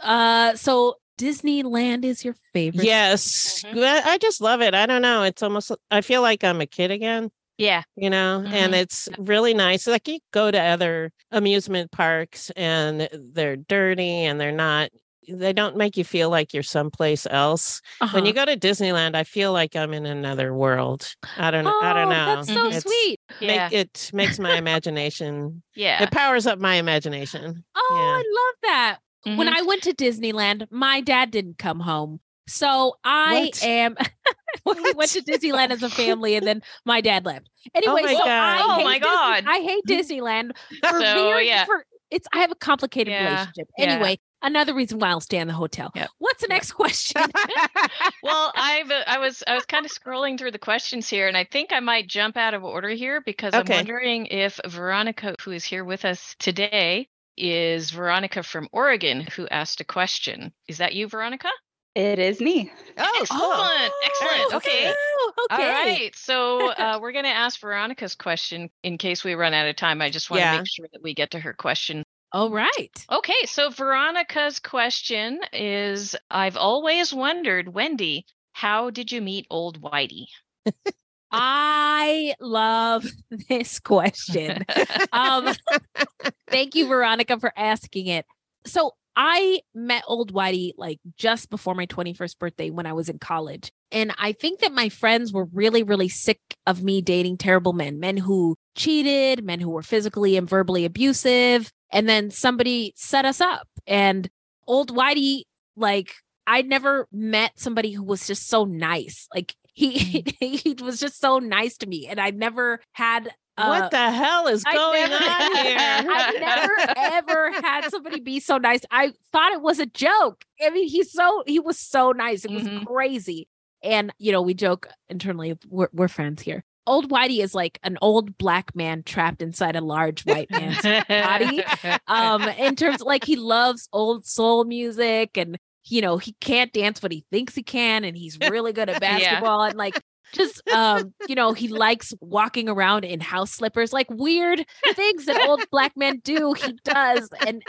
uh 0.00 0.54
so 0.56 0.96
Disneyland 1.18 2.04
is 2.04 2.24
your 2.24 2.34
favorite. 2.52 2.84
yes, 2.84 3.62
Mhm. 3.64 4.02
I 4.04 4.18
just 4.18 4.40
love 4.40 4.60
it. 4.60 4.74
I 4.74 4.86
don't 4.86 5.02
know. 5.02 5.22
It's 5.22 5.42
almost. 5.42 5.70
I 5.90 6.00
feel 6.00 6.22
like 6.22 6.42
I'm 6.44 6.60
a 6.60 6.66
kid 6.66 6.90
again. 6.90 7.30
Yeah. 7.58 7.82
you 7.96 8.08
know 8.10 8.42
and 8.46 8.72
Mhm. 8.72 8.76
it's 8.78 9.08
really 9.18 9.52
nice 9.54 9.86
like 9.86 10.08
you 10.08 10.18
go 10.32 10.50
to 10.50 10.58
other 10.58 11.12
amusement 11.30 11.92
parks 11.92 12.50
and 12.56 13.08
they're 13.12 13.56
dirty 13.56 14.24
and 14.24 14.40
they're 14.40 14.50
not 14.50 14.88
they 15.28 15.52
don't 15.52 15.76
make 15.76 15.96
you 15.96 16.02
feel 16.02 16.28
like 16.30 16.52
you're 16.54 16.62
someplace 16.64 17.24
else 17.30 17.80
when 18.12 18.24
you 18.24 18.32
Uh-huh. 18.32 18.46
go 18.46 18.52
to 18.52 18.58
disneyland 18.58 19.14
i 19.14 19.22
feel 19.22 19.52
like 19.52 19.76
i'm 19.76 19.92
in 19.94 20.06
another 20.06 20.52
world 20.54 21.14
i 21.36 21.50
don't 21.52 21.66
oh, 21.66 21.80
i 21.82 21.92
don't 21.92 22.08
know 22.08 22.36
That's 22.36 22.48
so 22.48 22.66
It's- 22.66 22.82
sweet. 22.82 23.20
Yeah. 23.38 23.68
make, 23.68 23.72
it 23.74 24.10
makes 24.14 24.38
my 24.40 24.56
imagination 24.64 25.62
yeah. 25.76 26.02
it 26.02 26.10
powers 26.10 26.46
up 26.48 26.58
my 26.58 26.76
imagination 26.76 27.62
Oh, 27.76 27.88
Yeah. 27.92 28.00
I 28.02 28.16
love 28.16 28.54
that. 28.62 28.98
When 29.24 29.46
Mhm. 29.46 29.56
I 29.56 29.62
went 29.62 29.82
to 29.84 29.92
Disneyland, 29.94 30.66
my 30.70 31.00
dad 31.00 31.30
didn't 31.30 31.58
come 31.58 31.80
home. 31.80 32.20
So 32.48 32.96
I 33.04 33.44
What? 33.52 33.62
am 33.64 33.96
we 34.66 34.92
went 34.94 35.10
to 35.12 35.22
Disneyland 35.22 35.70
as 35.70 35.82
a 35.82 35.88
family 35.90 36.34
and 36.34 36.46
then 36.46 36.62
my 36.84 37.00
dad 37.00 37.24
left. 37.24 37.48
Anyway, 37.74 38.02
my 38.02 38.12
so 38.14 38.18
God. 38.18 38.28
I 38.28 38.62
Oh 38.62 38.74
hate 38.76 38.84
my 38.84 38.98
Disney- 38.98 39.14
God. 39.14 39.44
I 39.46 39.58
hate 39.60 39.84
Disneyland 39.86 40.56
for 40.80 41.00
So, 41.00 41.28
very- 41.30 41.46
yeah. 41.46 41.64
for 41.64 41.86
it's 42.10 42.26
I 42.32 42.40
have 42.40 42.50
a 42.50 42.56
complicated 42.56 43.12
Yeah, 43.12 43.24
relationship. 43.30 43.68
yeah. 43.78 43.84
Anyway, 43.86 44.18
another 44.42 44.74
reason 44.74 44.98
why 44.98 45.08
I'll 45.10 45.20
stay 45.20 45.38
in 45.38 45.46
the 45.48 45.54
hotel. 45.54 45.92
Yep, 45.94 46.10
What's 46.18 46.40
the 46.42 46.46
yep. 46.50 46.56
next 46.56 46.72
question? 46.72 47.22
well, 48.22 48.52
I've 48.54 48.90
uh, 48.90 49.04
I 49.06 49.18
was 49.18 49.42
I 49.46 49.54
was 49.54 49.64
kind 49.64 49.86
of 49.86 49.92
scrolling 49.92 50.38
through 50.38 50.50
the 50.50 50.58
questions 50.58 51.08
here, 51.08 51.28
and 51.28 51.36
I 51.36 51.44
think 51.44 51.72
I 51.72 51.80
might 51.80 52.08
jump 52.08 52.36
out 52.36 52.54
of 52.54 52.64
order 52.64 52.90
here 52.90 53.20
because 53.24 53.54
Okay. 53.54 53.72
I'm 53.72 53.78
wondering 53.78 54.26
if 54.26 54.60
Veronica, 54.66 55.36
who 55.42 55.52
is 55.52 55.64
here 55.64 55.84
with 55.84 56.04
us 56.04 56.34
today, 56.38 57.08
is 57.36 57.90
Veronica 57.90 58.42
from 58.42 58.68
Oregon, 58.72 59.22
who 59.22 59.48
asked 59.48 59.80
a 59.80 59.84
question. 59.84 60.52
Is 60.68 60.78
that 60.78 60.94
you, 60.94 61.08
Veronica? 61.08 61.48
It 61.94 62.18
is 62.18 62.40
me. 62.40 62.72
oh 62.98 63.18
Excellent, 63.20 63.92
excellent. 64.04 64.54
Okay. 64.54 64.94
Oh, 64.96 65.32
okay. 65.50 65.62
All 65.62 65.70
right. 65.70 66.16
So 66.16 66.70
uh, 66.70 66.98
we're 67.02 67.12
going 67.12 67.26
to 67.26 67.30
ask 67.30 67.60
Veronica's 67.60 68.14
question 68.14 68.70
in 68.82 68.96
case 68.96 69.24
we 69.24 69.34
run 69.34 69.52
out 69.52 69.68
of 69.68 69.76
time. 69.76 70.00
I 70.00 70.08
just 70.08 70.30
want 70.30 70.40
to 70.40 70.44
Yeah. 70.44 70.56
make 70.58 70.68
sure 70.68 70.86
that 70.92 71.02
we 71.02 71.12
get 71.14 71.32
to 71.32 71.38
her 71.40 71.52
question. 71.52 72.02
All 72.32 72.48
right. 72.50 72.90
Okay. 73.10 73.44
So 73.44 73.68
Veronica's 73.68 74.58
question 74.58 75.40
is 75.52 76.16
I've 76.30 76.56
always 76.56 77.12
wondered, 77.12 77.74
Wendy, 77.74 78.24
how 78.52 78.88
did 78.88 79.12
you 79.12 79.20
meet 79.20 79.46
old 79.50 79.82
Whitey? 79.82 80.26
I 81.32 82.34
love 82.40 83.06
this 83.48 83.78
question. 83.80 84.64
um 85.12 85.54
thank 86.48 86.74
you 86.74 86.86
veronica 86.86 87.38
for 87.38 87.52
asking 87.56 88.06
it. 88.06 88.26
So 88.66 88.92
i 89.14 89.60
met 89.74 90.02
old 90.06 90.32
whitey 90.32 90.72
like 90.78 90.98
just 91.18 91.50
before 91.50 91.74
my 91.74 91.84
21st 91.84 92.38
birthday 92.38 92.70
when 92.70 92.86
i 92.86 92.94
was 92.94 93.10
in 93.10 93.18
college 93.18 93.70
and 93.90 94.10
i 94.16 94.32
think 94.32 94.60
that 94.60 94.72
my 94.72 94.88
friends 94.88 95.34
were 95.34 95.44
really 95.52 95.82
really 95.82 96.08
sick 96.08 96.40
of 96.66 96.82
me 96.82 97.02
dating 97.02 97.36
terrible 97.36 97.74
men 97.74 98.00
men 98.00 98.16
who 98.16 98.56
cheated 98.74 99.44
men 99.44 99.60
who 99.60 99.68
were 99.68 99.82
physically 99.82 100.34
and 100.34 100.48
verbally 100.48 100.86
abusive 100.86 101.70
and 101.92 102.08
then 102.08 102.30
somebody 102.30 102.92
set 102.96 103.24
us 103.24 103.40
up. 103.40 103.68
And 103.86 104.28
old 104.66 104.94
whitey 104.94 105.42
like 105.76 106.14
i'd 106.46 106.66
never 106.66 107.06
met 107.12 107.52
somebody 107.56 107.92
who 107.92 108.02
was 108.02 108.26
just 108.26 108.48
so 108.48 108.64
nice. 108.64 109.28
Like 109.34 109.54
he 109.74 110.24
he 110.40 110.76
was 110.82 111.00
just 111.00 111.20
so 111.20 111.38
nice 111.38 111.76
to 111.78 111.86
me 111.86 112.06
and 112.06 112.20
i 112.20 112.30
never 112.30 112.80
had 112.92 113.28
uh, 113.58 113.66
what 113.80 113.90
the 113.90 114.10
hell 114.10 114.46
is 114.46 114.64
I 114.66 114.72
going 114.74 115.10
never- 115.10 115.24
on 115.24 115.56
here 115.66 116.10
I've 116.10 116.40
never 116.40 116.74
ever 116.96 117.52
had 117.60 117.90
somebody 117.90 118.18
be 118.20 118.40
so 118.40 118.56
nice. 118.56 118.80
I 118.90 119.12
thought 119.30 119.52
it 119.52 119.60
was 119.60 119.78
a 119.78 119.84
joke. 119.84 120.46
I 120.64 120.70
mean, 120.70 120.88
he's 120.88 121.12
so 121.12 121.42
he 121.46 121.60
was 121.60 121.78
so 121.78 122.12
nice. 122.12 122.46
It 122.46 122.50
was 122.50 122.62
Mhm. 122.62 122.86
crazy. 122.86 123.48
And 123.82 124.10
you 124.18 124.32
know, 124.32 124.40
we 124.40 124.54
joke 124.54 124.88
internally. 125.10 125.58
We're, 125.68 125.90
we're 125.92 126.08
friends 126.08 126.40
here. 126.40 126.64
Old 126.86 127.10
Whitey 127.10 127.40
is 127.42 127.54
like 127.54 127.78
an 127.82 127.98
old 128.00 128.38
black 128.38 128.74
man 128.74 129.02
trapped 129.02 129.42
inside 129.42 129.76
a 129.76 129.82
large 129.82 130.22
white 130.24 130.50
man's 130.50 130.80
body. 131.06 131.62
um 132.06 132.42
in 132.48 132.74
terms 132.74 133.02
like 133.02 133.22
he 133.22 133.36
loves 133.36 133.86
old 133.92 134.24
soul 134.24 134.64
music 134.64 135.36
and 135.36 135.58
you 135.86 136.00
know 136.00 136.18
he 136.18 136.32
can't 136.40 136.72
dance 136.72 137.00
but 137.00 137.12
he 137.12 137.24
thinks 137.30 137.54
he 137.54 137.62
can 137.62 138.04
and 138.04 138.16
he's 138.16 138.38
really 138.38 138.72
good 138.72 138.88
at 138.88 138.96
Yeah. 139.02 139.18
basketball 139.18 139.62
and 139.62 139.76
like 139.76 140.00
just 140.32 140.62
um 140.72 141.12
you 141.26 141.34
know 141.34 141.52
he 141.52 141.68
likes 141.68 142.14
walking 142.20 142.68
around 142.68 143.04
in 143.04 143.20
house 143.20 143.50
slippers 143.50 143.92
like 143.92 144.10
weird 144.10 144.64
things 144.94 145.26
that 145.26 145.46
old 145.48 145.60
black 145.70 145.92
men 145.96 146.20
do 146.24 146.52
he 146.54 146.72
does 146.84 147.28
and 147.44 147.62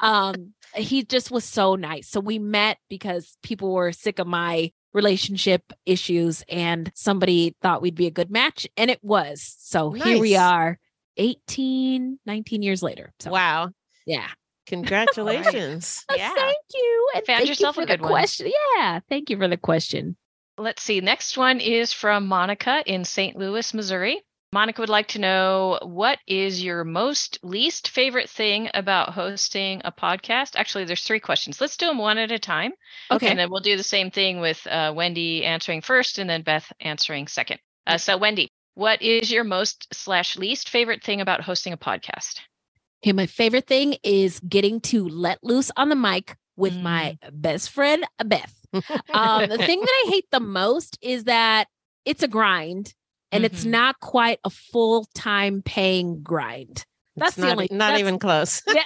um 0.00 0.52
he 0.74 1.04
just 1.04 1.30
was 1.30 1.44
so 1.44 1.74
nice. 1.74 2.06
So 2.08 2.20
we 2.20 2.38
met 2.38 2.76
because 2.90 3.38
people 3.42 3.72
were 3.72 3.92
sick 3.92 4.18
of 4.18 4.26
my 4.26 4.72
relationship 4.92 5.72
issues 5.86 6.42
and 6.50 6.90
somebody 6.94 7.54
thought 7.62 7.80
we'd 7.80 7.94
be 7.94 8.06
a 8.06 8.10
good 8.10 8.30
match 8.30 8.66
and 8.76 8.90
it 8.90 9.02
was. 9.02 9.56
So 9.58 9.92
here 9.92 10.18
we 10.18 10.36
are 10.36 10.78
18 11.16 12.18
19 12.26 12.62
years 12.62 12.82
later 12.82 13.12
so 13.20 13.30
wow. 13.30 13.70
Yeah 14.06 14.28
congratulations 14.66 16.04
Uh, 16.08 16.14
Yeah. 16.18 16.32
Thank 16.34 16.58
you. 16.74 17.08
And 17.14 17.26
Found 17.26 17.36
thank 17.38 17.48
yourself 17.48 17.76
you 17.76 17.82
a 17.82 17.86
for 17.86 17.86
the 17.86 17.96
good 17.96 18.02
one. 18.02 18.10
question. 18.10 18.52
Yeah. 18.76 19.00
Thank 19.08 19.30
you 19.30 19.36
for 19.36 19.48
the 19.48 19.56
question. 19.56 20.16
Let's 20.58 20.82
see. 20.82 21.00
Next 21.00 21.36
one 21.36 21.60
is 21.60 21.92
from 21.92 22.26
Monica 22.26 22.82
in 22.86 23.04
St. 23.04 23.36
Louis, 23.36 23.74
Missouri. 23.74 24.22
Monica 24.52 24.80
would 24.80 24.88
like 24.88 25.08
to 25.08 25.18
know 25.18 25.78
what 25.82 26.18
is 26.26 26.62
your 26.62 26.84
most 26.84 27.38
least 27.42 27.88
favorite 27.88 28.30
thing 28.30 28.70
about 28.72 29.10
hosting 29.12 29.82
a 29.84 29.92
podcast? 29.92 30.52
Actually, 30.56 30.84
there's 30.84 31.02
three 31.02 31.20
questions. 31.20 31.60
Let's 31.60 31.76
do 31.76 31.86
them 31.88 31.98
one 31.98 32.16
at 32.16 32.30
a 32.32 32.38
time. 32.38 32.72
Okay. 33.10 33.28
And 33.28 33.38
then 33.38 33.50
we'll 33.50 33.60
do 33.60 33.76
the 33.76 33.82
same 33.82 34.10
thing 34.10 34.40
with 34.40 34.66
uh, 34.66 34.92
Wendy 34.96 35.44
answering 35.44 35.82
first 35.82 36.18
and 36.18 36.30
then 36.30 36.42
Beth 36.42 36.72
answering 36.80 37.26
second. 37.26 37.58
Uh, 37.86 37.98
so, 37.98 38.16
Wendy, 38.16 38.48
what 38.74 39.02
is 39.02 39.30
your 39.30 39.44
most 39.44 39.88
slash 39.92 40.36
least 40.38 40.70
favorite 40.70 41.02
thing 41.02 41.20
about 41.20 41.42
hosting 41.42 41.72
a 41.74 41.76
podcast? 41.76 42.40
Okay. 43.06 43.12
My 43.12 43.26
favorite 43.26 43.68
thing 43.68 43.96
is 44.02 44.40
getting 44.40 44.80
to 44.82 45.06
let 45.08 45.38
loose 45.44 45.70
on 45.76 45.90
the 45.90 45.94
mic 45.94 46.36
with 46.56 46.74
Mm. 46.74 46.82
my 46.82 47.18
best 47.32 47.70
friend, 47.70 48.04
Beth. 48.24 48.52
Um, 49.12 49.48
the 49.48 49.58
thing 49.58 49.80
that 49.80 50.04
I 50.06 50.06
hate 50.10 50.26
the 50.32 50.40
most 50.40 50.98
is 51.00 51.24
that 51.24 51.68
it's 52.04 52.24
a 52.24 52.28
grind 52.28 52.94
and 53.30 53.44
it's 53.44 53.64
Mhm. 53.64 53.70
not 53.70 54.00
quite 54.00 54.40
a 54.44 54.50
full 54.50 55.06
time 55.14 55.62
paying 55.62 56.22
grind. 56.22 56.84
That's 57.14 57.30
It's 57.30 57.36
the 57.36 57.42
not, 57.42 57.52
only- 57.52 57.68
not 57.70 57.98
even 58.00 58.18
close 58.18 58.62
Yeah, 58.74 58.82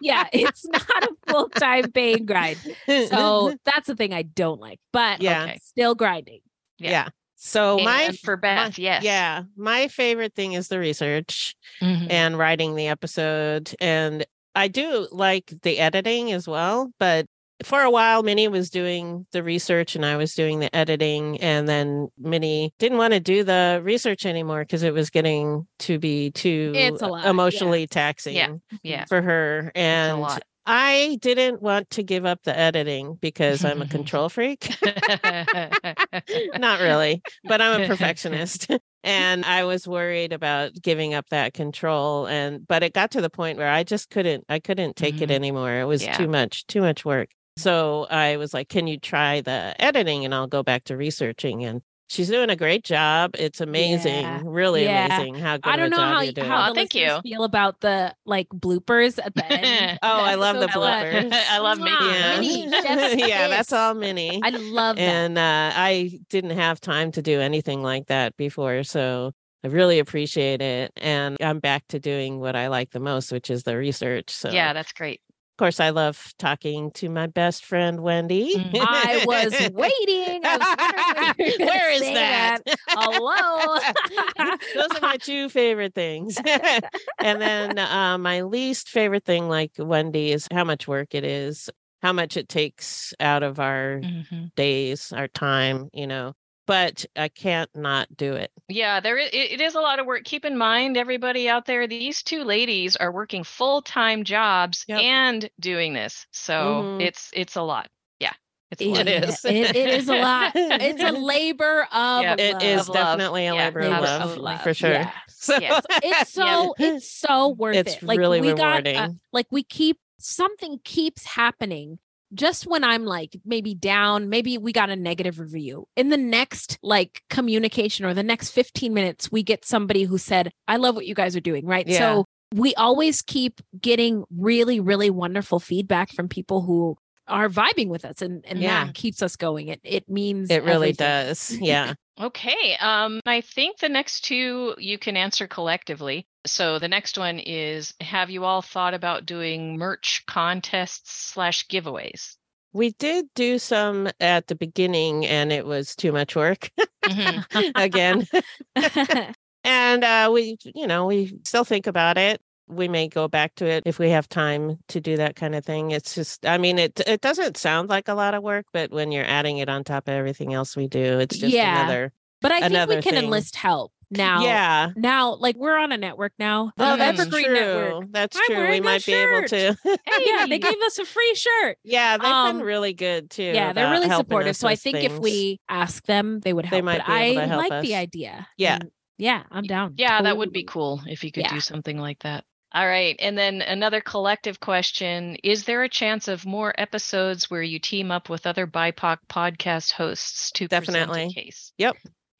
yeah, 0.00 0.28
it's 0.32 0.64
not 0.68 0.82
a 1.02 1.08
full 1.26 1.48
time 1.48 1.90
paying 1.90 2.24
grind. 2.24 2.58
So 2.86 3.56
that's 3.64 3.88
the 3.88 3.96
thing 3.96 4.14
I 4.14 4.22
don't 4.22 4.60
like, 4.60 4.78
but 4.92 5.20
Yeah. 5.20 5.42
Okay. 5.44 5.58
still 5.62 5.94
grinding. 5.96 6.40
Yeah. 6.78 6.90
yeah. 6.90 7.08
So 7.36 7.78
my 7.78 8.12
for 8.24 8.36
Beth, 8.36 8.78
my- 8.78 8.82
yes. 8.82 9.02
yeah, 9.04 9.42
my 9.56 9.88
favorite 9.88 10.34
thing 10.34 10.54
is 10.54 10.68
the 10.68 10.78
research 10.78 11.54
Mhm. 11.82 12.06
and 12.10 12.38
writing 12.38 12.74
the 12.74 12.88
episode, 12.88 13.74
and 13.80 14.24
I 14.54 14.68
do 14.68 15.06
like 15.12 15.52
the 15.62 15.78
editing 15.78 16.32
as 16.32 16.48
well. 16.48 16.90
But 16.98 17.26
for 17.62 17.80
a 17.82 17.90
while, 17.90 18.22
Minnie 18.22 18.48
was 18.48 18.68
doing 18.70 19.26
the 19.32 19.42
research 19.42 19.96
and 19.96 20.04
I 20.04 20.16
was 20.16 20.34
doing 20.34 20.60
the 20.60 20.74
editing. 20.76 21.40
And 21.40 21.66
then 21.68 22.08
Minnie 22.18 22.72
didn't 22.78 22.98
want 22.98 23.14
to 23.14 23.20
do 23.20 23.44
the 23.44 23.80
research 23.82 24.26
anymore 24.26 24.60
because 24.60 24.82
it 24.82 24.92
was 24.92 25.08
getting 25.08 25.66
to 25.80 25.98
be 25.98 26.30
too 26.32 26.72
It's 26.74 27.00
a 27.00 27.06
lot, 27.06 27.24
yeah. 27.24 27.30
emotionally 27.30 27.86
taxing 27.86 28.36
Yeah, 28.36 28.54
yeah. 28.82 29.04
for 29.06 29.22
her. 29.22 29.72
And 29.74 30.20
lot. 30.20 30.42
I 30.68 31.18
didn't 31.22 31.62
want 31.62 31.90
to 31.90 32.02
give 32.02 32.24
up 32.26 32.42
the 32.42 32.56
editing 32.56 33.14
because 33.20 33.64
I'm 33.64 33.82
a 33.82 33.86
control 33.86 34.28
freak. 34.28 34.68
Not 36.56 36.80
really, 36.80 37.22
but 37.44 37.60
I'm 37.60 37.80
a 37.80 37.80
perfectionist. 37.86 38.68
and 39.04 39.44
I 39.44 39.64
was 39.64 39.86
worried 39.86 40.32
about 40.32 40.72
giving 40.82 41.14
up 41.14 41.28
that 41.30 41.54
control 41.54 42.26
and 42.26 42.66
but 42.66 42.82
it 42.82 42.92
got 42.94 43.12
to 43.12 43.20
the 43.20 43.30
point 43.30 43.58
where 43.58 43.70
I 43.70 43.84
just 43.84 44.10
couldn't 44.10 44.44
I 44.48 44.58
couldn't 44.58 44.96
take 44.96 45.22
it 45.22 45.28
Mhm. 45.28 45.34
anymore. 45.34 45.80
It 45.80 45.84
was 45.84 46.02
Yeah. 46.02 46.16
too 46.16 46.26
much, 46.28 46.66
too 46.66 46.80
much 46.80 47.04
work. 47.04 47.30
So 47.58 48.06
I 48.10 48.36
was 48.36 48.52
like, 48.52 48.68
"Can 48.68 48.86
you 48.86 48.98
try 48.98 49.40
the 49.40 49.74
editing 49.78 50.24
and 50.24 50.34
I'll 50.34 50.46
go 50.48 50.62
back 50.62 50.84
to 50.84 50.96
researching." 50.96 51.64
And 51.64 51.82
she's 52.08 52.28
doing 52.28 52.50
a 52.50 52.56
great 52.56 52.84
job. 52.84 53.34
It's 53.38 53.60
amazing, 53.60 54.22
Yeah. 54.22 54.40
really 54.44 54.84
Yeah. 54.84 55.06
amazing 55.06 55.34
how 55.36 55.56
good 55.56 55.68
I 55.70 55.76
don't 55.76 55.86
of 55.86 55.86
a 55.86 55.90
know 55.90 55.96
job 55.96 56.12
how 56.14 56.20
you're 56.22 56.32
doing. 56.32 56.46
how 56.48 56.68
the 56.68 56.74
thank 56.74 56.94
you. 56.94 57.20
feel 57.22 57.44
about 57.44 57.80
the 57.80 58.14
like 58.24 58.48
bloopers 58.48 59.18
at 59.24 59.34
the 59.34 59.44
end. 59.46 59.98
Oh, 60.02 60.08
I 60.20 60.34
love 60.36 60.58
the 60.60 60.66
bloopers. 60.68 61.32
I 61.50 61.58
love 61.58 61.78
making 61.78 61.96
yeah, 62.10 62.40
Minnie, 62.40 62.66
yeah, 63.28 63.48
that's 63.48 63.72
all 63.72 63.94
Minnie. 63.94 64.40
I 64.42 64.50
love 64.50 64.96
that. 64.96 65.02
and 65.02 65.38
uh, 65.38 65.72
I 65.74 66.18
didn't 66.30 66.50
have 66.58 66.80
time 66.80 67.12
to 67.12 67.22
do 67.22 67.40
anything 67.40 67.82
like 67.82 68.06
that 68.06 68.36
before, 68.36 68.82
so 68.84 69.32
I 69.64 69.68
really 69.68 69.98
appreciate 69.98 70.62
it. 70.62 70.92
And 70.96 71.36
I'm 71.40 71.58
back 71.58 71.84
to 71.88 71.98
doing 71.98 72.38
what 72.38 72.54
I 72.54 72.68
like 72.68 72.90
the 72.90 73.00
most, 73.00 73.32
which 73.32 73.50
is 73.50 73.64
the 73.64 73.76
research. 73.76 74.30
So 74.30 74.50
yeah, 74.50 74.72
that's 74.72 74.92
great. 74.92 75.20
Of 75.56 75.58
course, 75.58 75.80
I 75.80 75.88
love 75.88 76.34
talking 76.38 76.90
to 76.96 77.08
my 77.08 77.28
best 77.28 77.64
friend 77.64 78.00
Wendy. 78.02 78.54
Mhm. 78.54 78.78
I 78.78 79.24
was 79.24 79.54
waiting. 79.72 80.44
I 80.44 80.58
was 80.58 80.66
wondering 80.78 81.34
when 81.38 81.46
you 81.48 81.56
were 81.64 81.66
Where 81.66 81.90
is 81.92 82.00
say 82.00 82.12
that? 82.12 82.60
Hello. 82.88 83.78
Those 84.74 84.94
are 84.94 85.00
my 85.00 85.16
two 85.16 85.48
favorite 85.48 85.94
things. 85.94 86.36
and 87.20 87.40
then 87.40 87.78
uh, 87.78 88.18
my 88.18 88.42
least 88.42 88.90
favorite 88.90 89.24
thing, 89.24 89.48
like 89.48 89.72
Wendy, 89.78 90.30
is 90.32 90.46
how 90.52 90.64
much 90.64 90.86
work 90.86 91.14
it 91.14 91.24
is, 91.24 91.70
how 92.02 92.12
much 92.12 92.36
it 92.36 92.50
takes 92.50 93.14
out 93.18 93.42
of 93.42 93.58
our 93.58 94.02
Mhm. 94.04 94.54
days, 94.56 95.10
our 95.10 95.26
time, 95.28 95.88
you 95.94 96.06
know. 96.06 96.34
But 96.66 97.06
I 97.14 97.28
can't 97.28 97.70
not 97.76 98.16
do 98.16 98.32
it. 98.32 98.50
Yeah, 98.68 98.98
there 99.00 99.16
is, 99.18 99.30
it 99.32 99.60
is 99.60 99.74
a 99.76 99.80
lot 99.80 99.98
of 100.00 100.06
work. 100.06 100.24
Keep 100.24 100.44
in 100.44 100.56
mind, 100.58 100.96
everybody 100.96 101.48
out 101.48 101.64
there, 101.66 101.86
these 101.86 102.22
two 102.24 102.42
ladies 102.42 102.96
are 102.96 103.12
working 103.12 103.44
full 103.44 103.82
time 103.82 104.24
jobs 104.24 104.84
Yep. 104.88 105.00
and 105.00 105.50
doing 105.60 105.92
this, 105.94 106.26
so 106.32 106.52
Mhm. 106.82 107.02
it's 107.02 107.30
it's 107.32 107.54
a 107.56 107.62
lot. 107.62 107.88
Yeah, 108.18 108.32
it's 108.72 108.82
a 108.82 108.86
lot. 108.88 109.06
It 109.06 109.24
is. 109.28 109.44
It, 109.44 109.76
it 109.76 109.88
is 109.94 110.08
a 110.08 110.16
lot. 110.16 110.52
It's 110.56 111.02
a 111.02 111.12
labor 111.18 111.82
of 111.92 112.22
Yeah, 112.22 112.34
It 112.36 112.52
love. 112.54 112.62
is 112.64 112.80
Of 112.80 112.88
love. 112.88 112.94
definitely 112.96 113.46
a 113.46 113.54
Yeah, 113.54 113.64
labor 113.66 113.80
of 113.80 114.02
love, 114.02 114.30
of 114.32 114.36
love. 114.38 114.62
for 114.62 114.74
sure. 114.74 114.90
Yeah. 114.92 115.10
So 115.38 115.58
Yeah. 115.60 115.80
It's 116.02 116.32
so 116.32 116.74
it's 116.78 117.08
so 117.08 117.50
worth 117.50 117.76
It's 117.76 117.94
it. 117.96 118.02
Like 118.02 118.18
really 118.18 118.40
we 118.40 118.48
got 118.54 118.84
uh, 118.86 118.90
rewarding. 118.90 119.20
like 119.32 119.46
we 119.52 119.62
keep 119.62 119.98
something 120.18 120.80
keeps 120.82 121.24
happening 121.24 122.00
just 122.34 122.66
when 122.66 122.84
I'm 122.84 123.04
like 123.04 123.36
maybe 123.44 123.74
down, 123.74 124.28
maybe 124.28 124.58
we 124.58 124.72
got 124.72 124.90
a 124.90 124.96
negative 124.96 125.38
review. 125.38 125.86
In 125.96 126.08
the 126.08 126.16
next 126.16 126.78
like 126.82 127.22
communication 127.30 128.04
or 128.04 128.14
the 128.14 128.22
next 128.22 128.50
15 128.50 128.92
minutes, 128.92 129.30
we 129.30 129.42
get 129.42 129.64
somebody 129.64 130.04
who 130.04 130.18
said, 130.18 130.50
I 130.68 130.76
love 130.76 130.94
what 130.94 131.06
you 131.06 131.14
guys 131.14 131.36
are 131.36 131.40
doing, 131.40 131.66
right? 131.66 131.86
Yeah. 131.86 131.98
So 131.98 132.24
we 132.54 132.74
always 132.74 133.22
keep 133.22 133.60
getting 133.80 134.24
really, 134.36 134.80
really 134.80 135.10
wonderful 135.10 135.58
feedback 135.60 136.12
from 136.12 136.28
people 136.28 136.62
who 136.62 136.96
are 137.28 137.48
vibing 137.48 137.88
with 137.88 138.04
us 138.04 138.22
and, 138.22 138.44
and 138.46 138.60
Yeah. 138.60 138.84
that 138.84 138.94
keeps 138.94 139.20
us 139.20 139.34
going. 139.36 139.68
It 139.68 139.80
it 139.82 140.08
means 140.08 140.48
it 140.50 140.62
really 140.62 140.90
everything. 140.90 140.94
does. 141.06 141.56
Yeah. 141.60 141.94
Okay. 142.20 142.76
Um, 142.80 143.20
I 143.26 143.40
think 143.42 143.78
the 143.78 143.88
next 143.88 144.22
two 144.22 144.74
you 144.78 144.96
can 144.98 145.16
answer 145.16 145.46
collectively. 145.48 146.26
So 146.46 146.78
the 146.78 146.88
next 146.88 147.18
one 147.18 147.38
is 147.38 147.94
Have 148.00 148.30
you 148.30 148.44
all 148.44 148.62
thought 148.62 148.94
about 148.94 149.26
doing 149.26 149.76
merch 149.76 150.24
contests 150.26 151.12
slash 151.12 151.66
giveaways? 151.68 152.36
We 152.72 152.90
did 152.92 153.26
do 153.34 153.58
some 153.58 154.08
at 154.20 154.48
the 154.48 154.54
beginning 154.54 155.26
and 155.26 155.50
it 155.52 155.64
was 155.66 155.96
too 155.96 156.12
much 156.12 156.36
work 156.36 156.70
Mhm. 157.04 157.44
again. 157.74 158.26
and 159.64 160.04
uh, 160.04 160.30
we, 160.32 160.56
you 160.74 160.86
know, 160.86 161.06
we 161.06 161.38
still 161.44 161.64
think 161.64 161.86
about 161.86 162.18
it. 162.18 162.40
We 162.68 162.88
may 162.88 163.06
go 163.08 163.28
back 163.28 163.54
to 163.56 163.66
it 163.66 163.84
if 163.86 163.98
we 163.98 164.10
have 164.10 164.28
time 164.28 164.78
to 164.88 165.00
do 165.00 165.16
that 165.18 165.36
kind 165.36 165.54
of 165.54 165.64
thing. 165.64 165.92
It's 165.92 166.14
just, 166.16 166.44
I 166.44 166.58
mean, 166.58 166.78
it 166.78 167.00
it 167.06 167.20
doesn't 167.20 167.56
sound 167.56 167.88
like 167.88 168.08
a 168.08 168.14
lot 168.14 168.34
of 168.34 168.42
work, 168.42 168.66
but 168.72 168.90
when 168.90 169.12
you're 169.12 169.24
adding 169.24 169.58
it 169.58 169.68
on 169.68 169.84
top 169.84 170.08
of 170.08 170.14
everything 170.14 170.52
else 170.52 170.76
we 170.76 170.88
do, 170.88 171.20
it's 171.20 171.38
just 171.38 171.54
Yeah. 171.54 171.70
another. 171.84 172.12
but 172.42 172.50
I 172.52 172.68
think 172.68 172.88
we 172.88 172.96
can 172.96 173.14
thing. 173.14 173.24
enlist 173.24 173.56
help 173.56 173.92
now. 174.10 174.42
yeah, 174.42 174.90
Now, 174.96 175.34
like 175.34 175.56
we're 175.56 175.76
on 175.76 175.92
a 175.92 175.96
network 175.96 176.32
now, 176.38 176.72
the 176.76 176.84
Mm, 176.84 176.98
that's 176.98 177.20
Evergreen 177.20 177.44
true. 177.46 177.54
Network. 177.54 178.04
That's 178.12 178.36
I'm 178.36 178.42
true. 178.46 178.56
We 178.56 178.62
wearing 178.62 178.82
that 178.82 178.88
might 178.88 179.06
be 179.06 179.12
able 179.14 179.48
to. 179.48 179.76
yeah, 180.26 180.46
they 180.46 180.58
gave 180.58 180.80
us 180.84 180.98
a 180.98 181.04
free 181.04 181.34
shirt. 181.34 181.78
yeah, 181.84 182.16
they've 182.18 182.26
Um, 182.26 182.58
been 182.58 182.66
really 182.66 182.92
good 182.92 183.30
too. 183.30 183.42
Yeah, 183.42 183.72
they're 183.72 183.90
really 183.90 184.08
supportive. 184.10 184.56
So 184.56 184.68
I 184.68 184.72
with 184.72 184.80
think 184.82 184.98
if 185.04 185.18
we 185.18 185.60
ask 185.68 186.04
them, 186.06 186.40
they 186.40 186.52
would 186.52 186.64
help. 186.66 186.78
They 186.78 186.82
might 186.82 186.98
but 186.98 187.06
be 187.06 187.12
able 187.12 187.38
I 187.40 187.42
to 187.44 187.48
help 187.48 187.70
like 187.70 187.82
the 187.82 187.94
idea. 187.96 188.48
Yeah. 188.56 188.76
And 188.80 188.90
yeah, 189.18 189.42
I'm 189.50 189.64
down. 189.64 189.94
Yeah, 189.96 190.20
that 190.22 190.36
would 190.36 190.52
be 190.52 190.64
cool 190.64 191.02
if 191.06 191.24
you 191.24 191.32
could 191.32 191.44
Yeah. 191.44 191.54
do 191.54 191.60
something 191.60 191.98
like 191.98 192.18
that. 192.20 192.44
All 192.74 192.86
right. 192.86 193.16
And 193.20 193.38
then 193.38 193.62
another 193.62 194.00
collective 194.02 194.60
question 194.60 195.36
Is 195.42 195.64
there 195.64 195.82
a 195.82 195.88
chance 195.88 196.28
of 196.28 196.44
more 196.44 196.74
episodes 196.76 197.50
where 197.50 197.62
you 197.62 197.78
team 197.78 198.10
up 198.10 198.28
with 198.28 198.46
other 198.46 198.66
BIPOC 198.66 199.18
podcast 199.28 199.92
hosts 199.92 200.50
to 200.52 200.68
present 200.68 200.86
Definitely. 200.86 201.24
a 201.24 201.30
case? 201.30 201.72
Yep. 201.78 201.96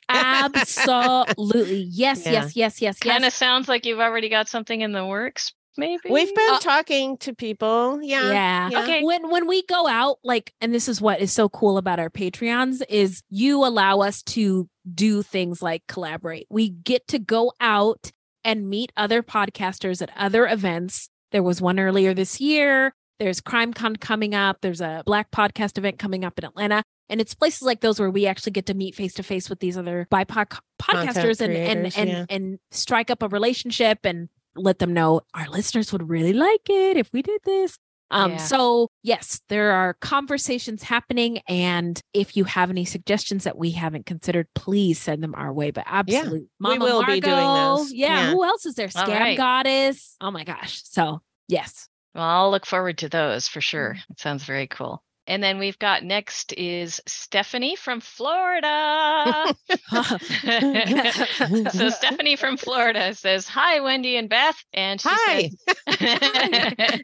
Absolutely. 0.08 1.82
Yes, 1.90 2.24
Yeah. 2.24 2.32
yes, 2.32 2.56
yes, 2.56 2.82
yes, 2.82 2.98
Kind 2.98 3.24
of 3.24 3.32
sounds 3.32 3.68
like 3.68 3.86
you've 3.86 4.00
already 4.00 4.28
got 4.28 4.48
something 4.48 4.80
in 4.80 4.92
the 4.92 5.04
works, 5.06 5.52
maybe? 5.76 6.00
We've 6.10 6.34
been 6.34 6.54
Uh, 6.54 6.58
talking 6.60 7.16
to 7.18 7.34
people. 7.34 8.00
Yeah. 8.02 8.30
Yeah. 8.32 8.68
yeah. 8.70 8.82
Okay. 8.82 9.02
When 9.02 9.30
when 9.30 9.46
we 9.46 9.62
go 9.66 9.86
out, 9.86 10.18
like, 10.24 10.52
and 10.60 10.74
this 10.74 10.88
is 10.88 11.00
what 11.00 11.20
is 11.20 11.32
so 11.32 11.48
cool 11.48 11.78
about 11.78 11.98
our 11.98 12.10
Patreons 12.10 12.82
is 12.88 13.22
you 13.30 13.64
allow 13.64 14.00
us 14.00 14.22
to 14.24 14.68
do 14.94 15.22
things 15.22 15.62
like 15.62 15.82
collaborate. 15.88 16.46
We 16.50 16.68
get 16.70 17.06
to 17.08 17.18
go 17.18 17.52
out 17.60 18.12
and 18.44 18.68
meet 18.68 18.92
other 18.96 19.22
podcasters 19.22 20.00
at 20.02 20.10
other 20.16 20.46
events. 20.46 21.08
There 21.32 21.42
was 21.42 21.60
one 21.60 21.80
earlier 21.80 22.14
this 22.14 22.40
year. 22.40 22.94
There's 23.18 23.40
CrimeCon 23.40 23.98
coming 23.98 24.34
up. 24.34 24.58
There's 24.60 24.80
a 24.80 25.02
Black 25.04 25.30
podcast 25.32 25.78
event 25.78 25.98
coming 25.98 26.24
up 26.24 26.38
in 26.38 26.44
Atlanta. 26.44 26.82
And 27.08 27.20
it's 27.20 27.34
places 27.34 27.62
like 27.62 27.80
those 27.80 28.00
where 28.00 28.10
we 28.10 28.26
actually 28.26 28.52
get 28.52 28.66
to 28.66 28.74
meet 28.74 28.94
face 28.94 29.14
to 29.14 29.22
face 29.22 29.48
with 29.48 29.60
these 29.60 29.76
other 29.76 30.08
BIPOC 30.10 30.58
podcasters 30.80 31.40
and 31.40 31.52
and 31.52 31.96
and, 31.96 32.10
yeah. 32.10 32.24
and 32.28 32.58
strike 32.70 33.10
up 33.10 33.22
a 33.22 33.28
relationship 33.28 34.00
and 34.04 34.28
let 34.56 34.78
them 34.78 34.92
know 34.94 35.20
our 35.34 35.48
listeners 35.48 35.92
would 35.92 36.08
really 36.08 36.32
like 36.32 36.68
it 36.68 36.96
if 36.96 37.12
we 37.12 37.22
did 37.22 37.40
this. 37.44 37.78
Um, 38.10 38.32
Yeah. 38.32 38.36
so 38.38 38.88
yes, 39.02 39.40
there 39.48 39.72
are 39.72 39.94
conversations 40.00 40.82
happening, 40.84 41.40
and 41.48 42.00
if 42.14 42.36
you 42.36 42.44
have 42.44 42.70
any 42.70 42.84
suggestions 42.84 43.44
that 43.44 43.58
we 43.58 43.72
haven't 43.72 44.06
considered, 44.06 44.46
please 44.54 45.00
send 45.00 45.22
them 45.24 45.34
our 45.36 45.52
way. 45.52 45.72
But 45.72 45.84
absolutely, 45.88 46.48
Mama 46.60 46.84
will 46.84 47.04
be 47.04 47.20
doing 47.20 47.34
those. 47.36 47.92
Yeah, 47.92 48.06
Yeah. 48.08 48.30
who 48.30 48.44
else 48.44 48.64
is 48.64 48.74
there? 48.76 48.88
Scam 48.88 49.08
right. 49.08 49.36
Goddess. 49.36 50.14
Oh 50.20 50.30
my 50.30 50.44
gosh. 50.44 50.82
So 50.84 51.20
yes, 51.48 51.88
Well, 52.14 52.24
I'll 52.24 52.50
look 52.50 52.64
forward 52.64 52.98
to 52.98 53.08
those 53.08 53.46
for 53.48 53.58
Mm. 53.60 53.64
sure. 53.64 53.96
It 54.08 54.20
sounds 54.20 54.44
very 54.44 54.66
cool. 54.68 55.02
And 55.28 55.42
then 55.42 55.58
we've 55.58 55.78
got 55.78 56.04
next 56.04 56.52
is 56.52 57.00
Stephanie 57.06 57.74
from 57.74 58.00
Florida. 58.00 59.52
so 61.72 61.88
Stephanie 61.88 62.36
from 62.36 62.56
Florida 62.56 63.12
says, 63.14 63.48
"Hi, 63.48 63.80
Wendy 63.80 64.16
and 64.16 64.28
Beth," 64.28 64.62
and 64.72 65.00
she 65.00 65.08
Hi. 65.10 65.50
says, 65.88 67.02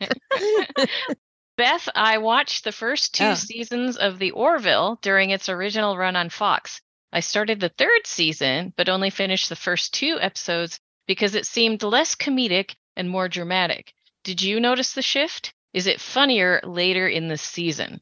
"Beth, 1.57 1.89
I 1.95 2.19
watched 2.19 2.65
the 2.65 2.71
first 2.73 3.15
two 3.15 3.25
Oh. 3.25 3.35
seasons 3.35 3.97
of 3.97 4.19
The 4.19 4.31
Orville 4.31 4.99
during 5.03 5.31
its 5.31 5.49
original 5.49 5.97
run 5.97 6.15
on 6.17 6.29
Fox. 6.31 6.81
I 7.13 7.21
started 7.21 7.59
the 7.61 7.69
third 7.71 8.07
season, 8.07 8.73
but 8.77 8.89
only 8.89 9.11
finished 9.11 9.49
the 9.49 9.57
first 9.57 9.93
two 9.95 10.19
episodes 10.21 10.79
because 11.07 11.35
it 11.35 11.45
seemed 11.47 11.83
less 11.83 12.15
comedic 12.15 12.75
and 12.97 13.11
more 13.11 13.29
dramatic. 13.29 13.93
Did 14.25 14.41
you 14.43 14.61
notice 14.61 14.93
the 14.93 15.03
shift? 15.03 15.53
Is 15.75 15.87
it 15.89 16.01
funnier 16.01 16.61
later 16.63 17.09
in 17.09 17.27
the 17.29 17.37
season?" 17.37 18.01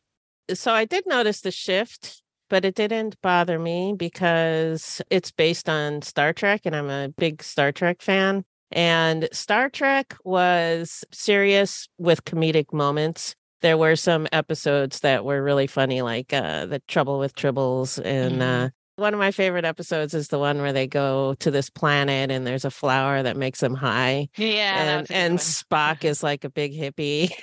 So 0.55 0.73
I 0.73 0.85
did 0.85 1.05
notice 1.07 1.41
the 1.41 1.51
shift, 1.51 2.23
but 2.49 2.65
it 2.65 2.75
didn't 2.75 3.21
bother 3.23 3.59
me 3.59 3.95
because 3.97 5.01
it's 5.11 5.31
based 5.31 5.69
on 5.69 6.03
Star 6.03 6.33
Trek 6.33 6.63
and 6.65 6.75
I'm 6.75 6.91
a 6.91 7.09
big 7.17 7.43
Star 7.43 7.73
Trek 7.73 8.03
fan. 8.03 8.45
And 8.73 9.29
Star 9.33 9.69
Trek 9.69 10.15
was 10.25 11.05
serious 11.13 11.89
with 11.99 12.25
comedic 12.25 12.73
moments. 12.73 13.35
There 13.63 13.77
were 13.77 13.97
some 13.97 14.27
episodes 14.33 15.01
that 15.01 15.25
were 15.25 15.43
really 15.43 15.67
funny, 15.67 16.03
like 16.03 16.33
uh, 16.33 16.67
the 16.67 16.81
Trouble 16.87 17.19
with 17.19 17.35
Tribbles. 17.35 18.01
And 18.05 18.41
Mhm. 18.41 18.67
uh, 18.67 18.69
one 18.97 19.13
of 19.15 19.19
my 19.21 19.31
favorite 19.33 19.65
episodes 19.65 20.15
is 20.15 20.29
the 20.29 20.39
one 20.39 20.61
where 20.61 20.73
they 20.73 20.87
go 20.87 21.35
to 21.41 21.51
this 21.51 21.69
planet 21.69 22.31
and 22.31 22.47
there's 22.47 22.65
a 22.65 22.71
flower 22.71 23.23
that 23.23 23.37
makes 23.37 23.61
them 23.61 23.75
high. 23.75 24.29
Yeah, 24.37 24.79
and 24.79 24.89
that's 25.01 25.11
a 25.11 25.13
good 25.15 25.19
and. 25.19 25.39
Spock 25.39 26.05
is 26.05 26.23
like 26.23 26.45
a 26.45 26.51
big 26.51 26.73
hippie. 26.73 27.33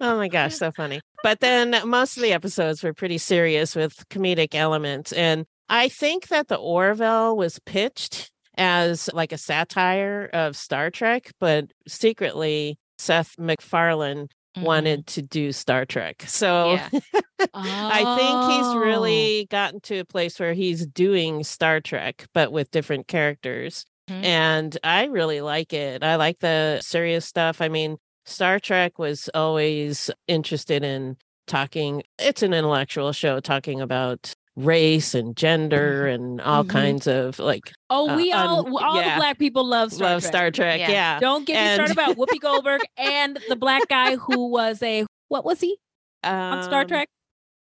oh 0.00 0.16
my 0.16 0.28
gosh, 0.28 0.54
so 0.56 0.70
funny. 0.72 1.00
But 1.22 1.40
then 1.40 1.74
most 1.88 2.16
of 2.16 2.22
the 2.22 2.32
episodes 2.32 2.82
were 2.82 2.94
pretty 2.94 3.18
serious 3.18 3.74
with 3.76 4.08
comedic 4.08 4.54
elements. 4.54 5.12
And 5.12 5.46
I 5.68 5.88
think 5.88 6.28
that 6.28 6.48
the 6.48 6.56
Orville 6.56 7.36
was 7.36 7.58
pitched 7.60 8.30
as 8.56 9.08
like 9.12 9.32
a 9.32 9.38
satire 9.38 10.28
of 10.32 10.56
Star 10.56 10.90
Trek, 10.90 11.30
but 11.40 11.66
secretly 11.86 12.78
Seth 12.98 13.34
MacFarlane 13.38 14.28
Mhm. 14.58 14.62
wanted 14.64 15.06
to 15.06 15.22
do 15.22 15.52
Star 15.52 15.84
Trek. 15.86 16.24
So 16.26 16.72
Yeah. 16.72 16.88
I 17.54 18.16
think 18.18 18.52
he's 18.52 18.74
really 18.76 19.46
gotten 19.48 19.80
to 19.82 19.98
a 20.00 20.04
place 20.04 20.40
where 20.40 20.54
he's 20.54 20.84
doing 20.86 21.44
Star 21.44 21.80
Trek, 21.80 22.26
but 22.34 22.50
with 22.50 22.68
different 22.72 23.06
characters. 23.06 23.84
Mhm. 24.10 24.24
And 24.24 24.78
I 24.82 25.04
really 25.04 25.40
like 25.40 25.72
it. 25.72 26.02
I 26.02 26.16
like 26.16 26.40
the 26.40 26.80
serious 26.82 27.24
stuff. 27.26 27.60
I 27.60 27.68
mean, 27.68 27.96
Star 28.24 28.58
Trek 28.60 28.98
was 28.98 29.28
always 29.34 30.10
interested 30.28 30.84
in 30.84 31.16
talking, 31.46 32.02
it's 32.18 32.42
an 32.42 32.52
intellectual 32.54 33.12
show 33.12 33.40
talking 33.40 33.80
about 33.80 34.32
race 34.56 35.14
and 35.14 35.36
gender 35.36 36.06
and 36.06 36.40
all 36.40 36.64
Mhm. 36.64 36.68
kinds 36.70 37.06
of 37.06 37.38
like 37.38 37.72
Oh, 37.88 38.10
uh, 38.10 38.16
we 38.16 38.30
all, 38.32 38.66
un- 38.66 38.84
all 38.84 38.96
yeah. 39.00 39.14
the 39.14 39.18
black 39.20 39.38
people 39.38 39.64
love 39.64 39.92
Star 39.92 40.10
love 40.10 40.22
Trek. 40.22 40.32
Star 40.32 40.50
Trek. 40.50 40.80
Yeah. 40.80 40.90
Yeah. 40.90 41.20
Don't 41.20 41.46
get 41.46 41.54
me 41.68 41.74
started 41.74 41.92
about 41.92 42.16
Whoopi 42.16 42.38
Goldberg 42.40 42.82
and 42.96 43.38
the 43.48 43.56
black 43.56 43.88
guy 43.88 44.16
who 44.16 44.48
was 44.50 44.82
a 44.82 45.06
what 45.28 45.44
was 45.44 45.60
he 45.60 45.78
on 46.24 46.62
Star 46.62 46.82
Um, 46.82 46.88
Trek? 46.88 47.08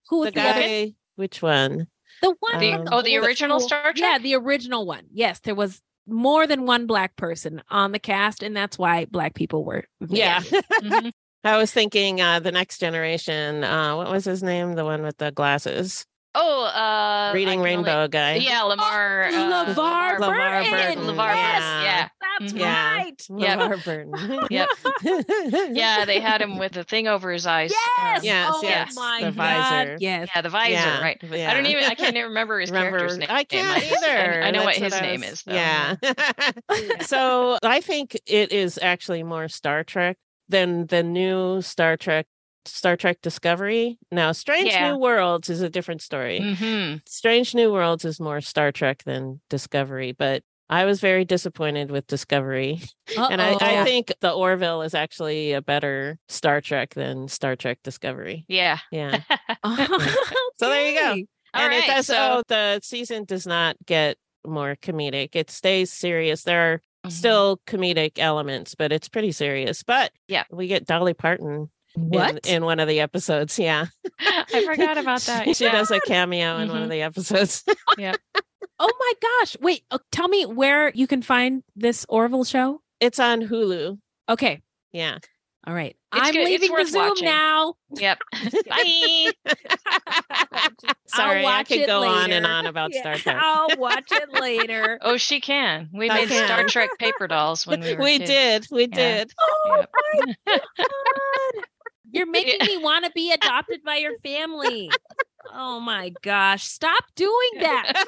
Who 0.10 0.20
was 0.20 0.34
The 0.34 0.42
the, 0.42 0.50
other? 0.50 0.62
guy, 0.62 0.94
which 1.16 1.42
one? 1.42 1.88
The 2.22 2.36
one. 2.40 2.60
The- 2.60 2.74
Um, 2.74 2.88
oh, 2.92 3.02
the 3.02 3.18
with 3.20 3.28
original 3.28 3.60
school- 3.60 3.70
Star 3.70 3.94
Trek? 3.94 3.98
Yeah, 3.98 4.18
the 4.18 4.36
original 4.36 4.86
one. 4.86 5.06
Yes, 5.12 5.40
there 5.40 5.56
was 5.56 5.82
more 6.10 6.48
than 6.48 6.66
one 6.66 6.86
black 6.88 7.16
person 7.16 7.62
on 7.70 7.92
the 7.92 8.00
cast, 8.00 8.44
and 8.44 8.56
that's 8.56 8.78
why 8.78 9.06
black 9.06 9.36
people 9.36 9.64
were. 9.64 9.86
Yeah. 10.08 10.42
Mhm. 10.82 11.12
I 11.44 11.58
was 11.58 11.72
thinking 11.72 12.20
uh 12.22 12.40
the 12.42 12.52
next 12.52 12.80
generation. 12.80 13.64
Uh 13.64 13.96
what 13.96 14.12
was 14.12 14.26
his 14.26 14.44
name? 14.44 14.74
The 14.76 14.84
one 14.86 15.02
with 15.04 15.18
the 15.18 15.32
glasses. 15.32 16.06
Oh, 16.42 16.64
uh, 16.64 17.32
Reading 17.34 17.52
can 17.54 17.60
only- 17.60 17.70
Rainbow 17.76 18.08
guy. 18.08 18.36
Yeah, 18.36 18.62
Lamar. 18.62 19.26
uh, 19.26 19.32
LeVar 19.32 20.18
LeVar 20.20 20.20
Burton. 20.20 20.72
Burton, 20.72 21.04
LeVar 21.04 21.36
yeah. 21.36 21.60
Burton. 21.60 21.84
Yeah. 21.84 22.10
That's. 22.40 22.54
Yeah. 22.54 22.94
right. 22.96 23.26
Yep. 23.38 23.60
LeVar 23.60 23.86
Burton. 23.86 24.48
Yep. 24.50 24.70
Yeah, 25.76 26.06
they 26.06 26.20
had 26.22 26.42
him 26.42 26.58
with 26.58 26.72
the 26.74 26.84
thing 26.86 27.08
over 27.08 27.32
his 27.32 27.46
eyes. 27.46 27.72
Yes. 27.72 28.20
Um, 28.20 28.24
Yes, 28.26 28.52
oh 28.54 28.60
yes, 28.64 28.96
my 28.96 29.18
the 29.22 29.26
God. 29.32 29.36
visor. 29.36 29.98
Yes. 30.00 30.30
Yeah, 30.34 30.42
the 30.42 30.50
visor, 30.50 30.72
Yeah, 30.72 31.02
right. 31.02 31.22
yeah. 31.30 31.52
I 31.52 31.54
don't 31.54 31.66
even 31.66 31.84
I 31.84 31.96
can't 31.96 32.16
even 32.16 32.30
remember 32.30 32.60
his 32.60 32.72
Remember, 32.72 32.98
character's 33.00 33.18
name. 33.18 33.28
I 33.30 33.44
can't 33.44 33.84
either. 33.92 34.42
I 34.44 34.52
know 34.52 34.64
what 34.64 34.80
That's 34.80 34.94
his 34.96 35.02
I 35.02 35.02
name 35.02 35.24
is 35.24 35.44
though. 35.44 35.54
Yeah. 35.54 35.96
so 37.02 37.58
I 37.64 37.82
think 37.82 38.18
it 38.26 38.52
is 38.52 38.80
actually 38.82 39.24
more 39.24 39.48
Star 39.50 39.84
Trek 39.84 40.18
than 40.48 40.88
the 40.88 41.04
new 41.04 41.62
Star 41.62 41.98
Trek 41.98 42.26
Star 42.72 42.96
Trek 42.96 43.20
Discovery. 43.22 43.98
Now, 44.12 44.32
Strange 44.32 44.72
Yeah. 44.72 44.92
New 44.92 45.00
Worlds 45.00 45.50
is 45.50 45.62
a 45.62 45.70
different 45.70 46.02
story. 46.02 46.56
hmm 46.56 46.96
Strange 47.08 47.54
New 47.56 47.72
Worlds 47.72 48.06
is 48.06 48.20
more 48.20 48.42
Star 48.42 48.72
Trek 48.72 49.04
than 49.06 49.42
Discovery, 49.50 50.12
but 50.12 50.44
I 50.72 50.86
was 50.86 51.00
very 51.02 51.26
disappointed 51.26 51.90
with 51.92 52.06
Discovery. 52.08 52.82
And 53.18 53.42
I, 53.42 53.54
I 53.60 53.84
think 53.84 54.14
the 54.22 54.32
Orville 54.32 54.84
is 54.84 54.94
actually 54.94 55.54
a 55.54 55.62
better 55.64 56.20
Star 56.30 56.62
Trek 56.62 56.94
than 56.94 57.28
Star 57.28 57.56
Trek 57.56 57.80
Discovery. 57.84 58.46
Yeah. 58.48 58.78
Yeah. 58.92 59.22
So 60.60 60.70
there 60.70 60.90
you 60.92 61.00
go. 61.00 61.12
Okay. 61.12 61.26
All 61.54 61.62
and 61.62 61.72
right, 61.72 61.84
it 61.84 61.88
does 61.88 62.08
so- 62.08 62.16
oh 62.40 62.44
the 62.48 62.80
season 62.84 63.24
does 63.26 63.48
not 63.48 63.76
get 63.86 64.18
more 64.46 64.76
comedic. 64.82 65.30
It 65.34 65.50
stays 65.50 65.92
serious. 65.92 66.44
There 66.44 66.74
are 66.74 66.82
Mhm. 67.08 67.12
still 67.12 67.62
comedic 67.66 68.20
elements, 68.20 68.76
but 68.76 68.92
it's 68.92 69.08
pretty 69.10 69.32
serious. 69.32 69.84
But 69.84 70.12
Yeah. 70.28 70.44
we 70.52 70.68
get 70.68 70.86
Dolly 70.86 71.14
Parton 71.14 71.70
What? 71.96 72.46
in 72.48 72.64
one 72.66 72.80
of 72.80 72.88
the 72.88 73.00
episodes. 73.00 73.58
Yeah. 73.60 73.86
I 74.20 74.64
forgot 74.66 74.98
about 74.98 75.22
that. 75.22 75.56
she 75.56 75.66
Yeah. 75.66 75.72
does 75.74 75.92
a 75.92 76.00
cameo 76.06 76.58
in 76.60 76.70
one 76.70 76.84
of 76.84 76.88
Mhm. 76.88 76.92
the 76.92 77.02
episodes. 77.02 77.64
Yeah. 77.98 78.14
Oh 78.80 78.92
my 79.00 79.14
gosh. 79.22 79.58
Wait, 79.60 79.84
uh, 79.92 79.98
tell 80.12 80.28
me 80.28 80.46
where 80.46 80.92
you 80.96 81.06
can 81.08 81.22
find 81.22 81.64
this 81.76 82.06
Orville 82.08 82.44
show. 82.46 82.82
it's 83.02 83.20
on 83.20 83.42
Hulu. 83.42 83.98
Okay. 84.30 84.62
Yeah. 84.94 85.18
All 85.68 85.74
right. 85.74 85.96
It's 86.16 86.28
I'm 86.28 86.34
good. 86.34 86.46
Leaving 86.46 86.74
the 86.74 86.86
Zoom 86.86 87.10
watching. 87.10 87.26
now. 87.26 87.76
Yep. 87.96 88.20
Bye. 88.70 89.32
Sorry, 91.08 91.40
I 91.42 91.44
watch 91.44 91.68
could 91.68 91.82
it 91.82 91.88
go 91.88 92.04
on 92.04 92.32
and 92.32 92.46
on 92.46 92.66
about 92.66 92.94
Yeah, 92.94 93.02
Star 93.02 93.16
Trek. 93.16 93.38
I'll 93.40 93.68
watch 93.78 94.12
it 94.12 94.32
later. 94.34 94.98
Oh, 95.02 95.18
she 95.18 95.42
can. 95.42 95.90
We 95.94 96.10
I 96.10 96.26
made 96.26 96.30
Star. 96.30 96.64
Trek 96.66 96.92
paper 96.98 97.28
dolls 97.28 97.68
when 97.68 97.82
we 97.82 97.96
were 97.96 98.04
we 98.04 98.18
kids. 98.20 98.30
did. 98.30 98.68
We 98.72 98.82
Yeah. 98.84 98.88
did. 99.26 99.34
Oh 99.40 99.76
Yep. 99.80 99.90
my 100.26 100.34
god. 100.48 100.62
You're 102.20 102.28
making 102.32 102.68
me 102.68 102.78
want 102.78 103.06
to 103.06 103.12
be 103.12 103.32
adopted 103.32 103.82
by 103.84 103.96
your 103.98 104.20
family. 104.20 104.92
Oh 105.52 105.80
my 105.80 106.12
gosh. 106.22 106.66
Stop 106.66 107.06
doing 107.16 107.50
that. 107.62 108.06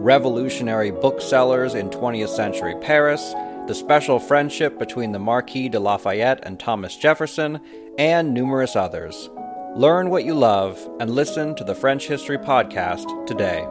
revolutionary 0.00 0.90
booksellers 0.90 1.74
in 1.74 1.90
20th 1.90 2.34
century 2.34 2.74
Paris, 2.80 3.34
the 3.66 3.74
special 3.74 4.18
friendship 4.18 4.78
between 4.78 5.12
the 5.12 5.18
Marquis 5.18 5.68
de 5.68 5.78
Lafayette 5.78 6.40
and 6.44 6.58
Thomas 6.58 6.96
Jefferson, 6.96 7.60
and 7.98 8.32
numerous 8.32 8.76
others. 8.76 9.28
Learn 9.76 10.10
what 10.10 10.24
you 10.24 10.34
love 10.34 10.78
and 10.98 11.10
listen 11.10 11.54
to 11.54 11.64
the 11.64 11.74
French 11.74 12.08
History 12.08 12.38
Podcast 12.38 13.26
today. 13.26 13.64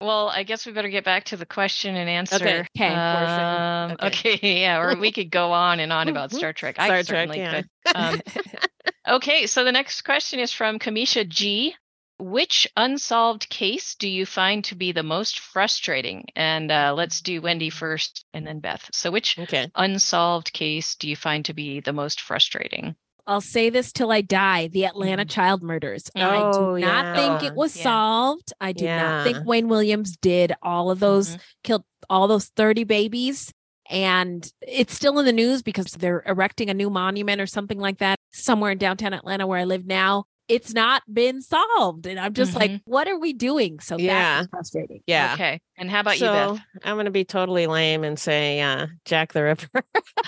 Well, 0.00 0.28
I 0.28 0.42
guess 0.42 0.66
we 0.66 0.72
better 0.72 0.90
get 0.90 1.04
back 1.04 1.24
to 1.26 1.36
the 1.38 1.46
question 1.46 1.96
and 1.96 2.10
answer. 2.10 2.36
Okay. 2.36 2.66
Okay, 2.76 2.94
Um, 2.94 3.92
Okay. 3.92 4.06
okay. 4.34 4.38
Yeah. 4.60 4.80
Or 4.82 4.96
we 4.96 5.10
could 5.12 5.30
go 5.30 5.52
on 5.52 5.80
and 5.80 5.92
on 5.92 6.08
about 6.08 6.30
Star 6.32 6.52
Trek. 6.52 6.76
I 6.78 6.86
Star 6.86 7.02
Trek, 7.02 7.06
certainly 7.06 7.38
yeah. 7.38 7.62
could. 7.62 7.96
Um, 7.96 8.20
okay. 9.08 9.46
So 9.46 9.64
the 9.64 9.72
next 9.72 10.02
question 10.02 10.40
is 10.40 10.52
from 10.52 10.78
Kamisha 10.78 11.28
G. 11.28 11.74
Which 12.20 12.68
unsolved 12.76 13.48
case 13.48 13.96
do 13.96 14.06
you 14.08 14.24
find 14.24 14.62
to 14.66 14.76
be 14.76 14.92
the 14.92 15.02
most 15.02 15.40
frustrating? 15.40 16.26
And 16.36 16.70
uh, 16.70 16.94
let's 16.96 17.20
do 17.20 17.42
Wendy 17.42 17.70
first 17.70 18.24
and 18.32 18.46
then 18.46 18.60
Beth. 18.60 18.88
So, 18.92 19.10
which 19.10 19.36
Okay. 19.36 19.68
unsolved 19.74 20.52
case 20.52 20.94
do 20.94 21.08
you 21.08 21.16
find 21.16 21.44
to 21.46 21.54
be 21.54 21.80
the 21.80 21.92
most 21.92 22.20
frustrating? 22.20 22.94
I'll 23.26 23.40
say 23.40 23.68
this 23.68 23.90
till 23.92 24.12
I 24.12 24.20
die. 24.20 24.68
The 24.68 24.86
Atlanta 24.86 25.24
child 25.24 25.60
murders. 25.60 26.08
I 26.14 26.42
Oh, 26.44 26.76
do 26.76 26.80
not 26.82 27.04
yeah. 27.04 27.16
think 27.16 27.42
it 27.42 27.56
was 27.56 27.74
Yeah. 27.76 27.82
solved. 27.82 28.52
I 28.60 28.72
do 28.72 28.84
not 28.86 29.24
think 29.24 29.44
Wayne 29.44 29.68
Williams 29.68 30.16
did 30.16 30.52
all 30.62 30.92
of 30.92 31.00
those, 31.00 31.36
killed 31.64 31.84
all 32.08 32.28
those 32.28 32.46
30 32.50 32.84
babies. 32.84 33.52
And 33.90 34.50
it's 34.62 34.94
still 34.94 35.18
in 35.18 35.26
the 35.26 35.32
news 35.32 35.62
because 35.62 35.86
they're 35.86 36.22
erecting 36.26 36.70
a 36.70 36.74
new 36.74 36.88
monument 36.88 37.40
or 37.40 37.46
something 37.46 37.78
like 37.78 37.98
that 37.98 38.18
somewhere 38.32 38.72
in 38.72 38.78
downtown 38.78 39.12
Atlanta 39.12 39.46
where 39.46 39.58
I 39.58 39.64
live 39.64 39.84
now. 39.86 40.24
It's 40.46 40.74
not 40.74 41.02
been 41.12 41.40
solved. 41.40 42.06
And 42.06 42.20
I'm 42.20 42.34
just 42.34 42.54
like, 42.54 42.82
what 42.84 43.08
are 43.08 43.18
we 43.18 43.32
doing? 43.32 43.80
So 43.80 43.96
Yeah. 43.98 44.40
that's 44.40 44.48
frustrating. 44.48 45.00
Yeah. 45.06 45.32
Okay. 45.34 45.60
And 45.78 45.90
how 45.90 46.00
about 46.00 46.16
so, 46.16 46.26
you, 46.26 46.52
Beth? 46.54 46.62
I'm 46.84 46.96
going 46.96 47.06
to 47.06 47.10
be 47.10 47.24
totally 47.24 47.66
lame 47.66 48.04
and 48.04 48.18
say 48.18 48.60
uh, 48.60 48.88
Jack 49.06 49.32
the 49.32 49.42
Ripper. 49.42 49.68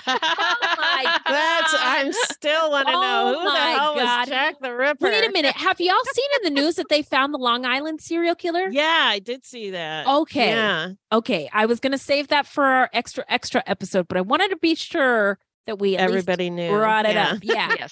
Oh 0.09 0.75
my 0.79 1.17
That's 1.27 1.75
I'm 1.77 2.13
still 2.13 2.71
want 2.71 2.87
to 2.87 2.93
know 2.93 3.33
Oh 3.35 3.39
who 3.39 3.45
the 3.51 3.57
hell 3.57 3.95
God. 3.95 4.19
was 4.21 4.29
Jack 4.29 4.55
the 4.61 4.73
Ripper. 4.73 5.05
Wait 5.05 5.27
a 5.27 5.31
minute. 5.31 5.55
Have 5.57 5.79
y'all 5.79 5.95
seen 6.13 6.25
in 6.43 6.53
the 6.53 6.61
news 6.61 6.75
that 6.75 6.87
they 6.89 7.01
found 7.01 7.33
the 7.33 7.37
Long 7.37 7.65
Island 7.65 8.01
serial 8.01 8.35
killer? 8.35 8.67
Yeah, 8.69 9.05
I 9.07 9.19
did 9.19 9.45
see 9.45 9.71
that. 9.71 10.07
Okay. 10.07 10.49
Yeah. 10.49 10.89
Okay. 11.11 11.49
I 11.53 11.65
was 11.65 11.79
going 11.79 11.91
to 11.91 11.97
save 11.97 12.29
that 12.29 12.47
for 12.47 12.63
our 12.63 12.89
extra, 12.93 13.23
extra 13.27 13.61
episode, 13.67 14.07
but 14.07 14.17
I 14.17 14.21
wanted 14.21 14.49
to 14.49 14.57
be 14.57 14.75
sure 14.75 15.37
that 15.67 15.77
we 15.79 15.97
at 15.97 16.09
least 16.09 16.27
Everybody 16.29 16.49
knew. 16.49 16.69
brought 16.71 17.05
it 17.05 17.13
Yeah. 17.15 17.31
up. 17.31 17.39
Yeah. 17.43 17.75
yes. 17.79 17.91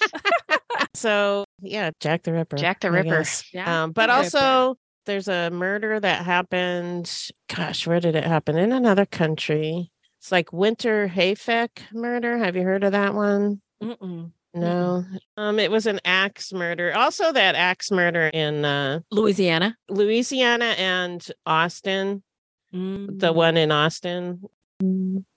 So 0.94 1.45
yeah, 1.66 1.92
Jack 2.00 2.24
the 2.24 2.34
Ripper. 2.34 2.58
Jack 2.58 2.80
the 2.82 2.88
I 2.88 2.92
Ripper. 2.92 3.10
guess. 3.18 3.44
Jack 3.44 3.68
Um, 3.68 3.90
the 3.90 3.94
but 3.94 4.10
Ripper. 4.10 4.38
also 4.38 4.78
there's 5.06 5.28
a 5.28 5.50
murder 5.52 6.00
that 6.00 6.26
happened. 6.26 7.12
Gosh, 7.54 7.86
where 7.86 8.00
did 8.00 8.16
it 8.16 8.24
happen? 8.24 8.58
In 8.58 8.72
another 8.72 9.06
country. 9.06 9.92
It's 10.20 10.32
like 10.32 10.48
Hinterkaifeck 10.50 11.70
murder. 11.94 12.38
Have 12.38 12.56
you 12.56 12.64
heard 12.64 12.84
of 12.84 12.94
that 12.94 13.14
one? 13.14 13.62
Mm-mm. 13.84 14.32
No. 14.56 15.04
Um, 15.38 15.60
it 15.60 15.70
was 15.70 15.86
an 15.86 16.00
axe 16.06 16.54
murder. 16.54 16.96
Also, 16.96 17.32
that 17.34 17.56
axe 17.56 17.92
murder 17.92 18.28
in 18.34 18.64
uh, 18.64 19.02
Louisiana. 19.12 19.76
Louisiana 19.90 20.74
and 20.78 21.26
Austin. 21.46 22.24
Mm. 22.74 23.20
The 23.20 23.34
one 23.34 23.58
in 23.58 23.72
Austin. 23.72 24.42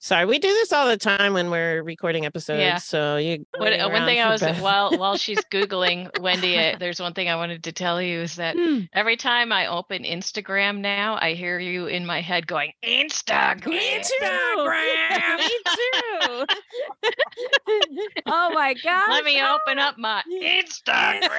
Sorry, 0.00 0.24
we 0.26 0.38
do 0.38 0.46
this 0.46 0.72
all 0.72 0.86
the 0.86 0.96
time 0.96 1.32
when 1.32 1.50
we're 1.50 1.82
recording 1.82 2.24
episodes. 2.24 2.60
Yeah. 2.60 2.76
So 2.78 3.16
you. 3.16 3.44
What, 3.56 3.72
uh, 3.72 3.88
one 3.90 4.04
thing 4.04 4.20
I 4.20 4.30
was 4.30 4.42
while 4.60 4.96
while 4.96 5.16
she's 5.24 5.40
googling 5.52 6.20
Wendy, 6.20 6.56
uh, 6.56 6.76
there's 6.78 7.00
one 7.00 7.14
thing 7.14 7.28
I 7.28 7.34
wanted 7.34 7.64
to 7.64 7.72
tell 7.72 8.00
you 8.00 8.20
is 8.20 8.36
that 8.36 8.54
Hmm. 8.56 8.82
every 8.92 9.16
time 9.16 9.50
I 9.50 9.66
open 9.66 10.04
Instagram 10.04 10.78
now, 10.78 11.18
I 11.20 11.34
hear 11.34 11.58
you 11.58 11.86
in 11.86 12.06
my 12.06 12.20
head 12.20 12.46
going 12.46 12.72
Instagram. 12.84 13.62
Instagram. 13.64 15.38
Me 15.38 15.50
too. 15.66 16.44
Oh 18.26 18.50
my 18.52 18.74
God. 18.84 19.08
Let 19.10 19.24
me 19.24 19.40
open 19.42 19.78
up 19.78 19.96
my 19.98 20.22
Instagram. 20.42 21.30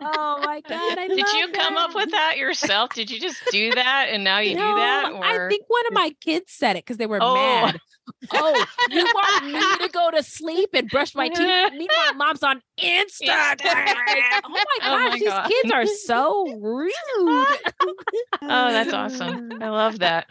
Oh 0.00 0.40
my 0.44 0.60
God. 0.68 0.98
I 0.98 1.08
Did 1.08 1.26
you 1.32 1.48
come 1.52 1.76
up 1.76 1.94
with 1.94 2.10
that 2.10 2.36
yourself? 2.36 2.90
Did 2.94 3.10
you 3.10 3.20
just 3.20 3.38
do 3.50 3.72
that 3.74 4.08
and 4.10 4.24
now 4.24 4.38
you 4.40 4.54
do 4.54 4.60
that? 4.60 5.12
Or 5.12 5.24
I 5.24 5.48
think 5.48 5.64
one 5.68 5.86
of 5.86 5.92
my 5.92 6.14
kids 6.20 6.52
said 6.52 6.76
it 6.76 6.84
because 6.84 6.96
they 6.96 7.06
were 7.06 7.18
Oh. 7.20 7.34
Oh, 8.32 8.66
you 8.90 9.04
want 9.04 9.46
me 9.46 9.86
to 9.86 9.92
go 9.92 10.10
to 10.12 10.22
sleep 10.22 10.70
and 10.74 10.88
brush 10.88 11.14
my 11.14 11.28
teeth? 11.28 11.38
Meanwhile, 11.72 12.14
mom's 12.16 12.42
on 12.42 12.60
Instagram. 12.80 13.28
Like, 13.28 14.44
oh 14.44 14.48
my 14.48 14.64
Oh 14.76 14.80
gosh, 14.80 15.10
my 15.10 15.18
these 15.18 15.28
God. 15.28 15.48
kids 15.48 15.72
are 15.72 15.86
so 16.06 16.46
rude. 16.60 16.92
oh, 17.10 17.56
that's 18.42 18.92
awesome. 18.92 19.50
I 19.60 19.68
love 19.68 19.98
that. 19.98 20.26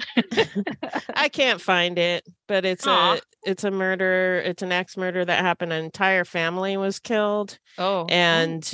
I 1.16 1.30
can't 1.30 1.62
find 1.62 2.00
it, 2.00 2.26
but 2.48 2.66
it's 2.66 2.88
Aw. 2.88 3.16
a 3.16 3.20
it's 3.44 3.64
a 3.64 3.72
murder. 3.72 4.42
It's 4.44 4.62
an 4.64 4.72
axe 4.72 4.98
murder 4.98 5.24
that 5.26 5.42
happened. 5.44 5.74
An 5.74 5.84
entire 5.84 6.26
family 6.26 6.78
was 6.78 7.00
killed, 7.00 7.60
Oh, 7.78 8.06
and 8.10 8.70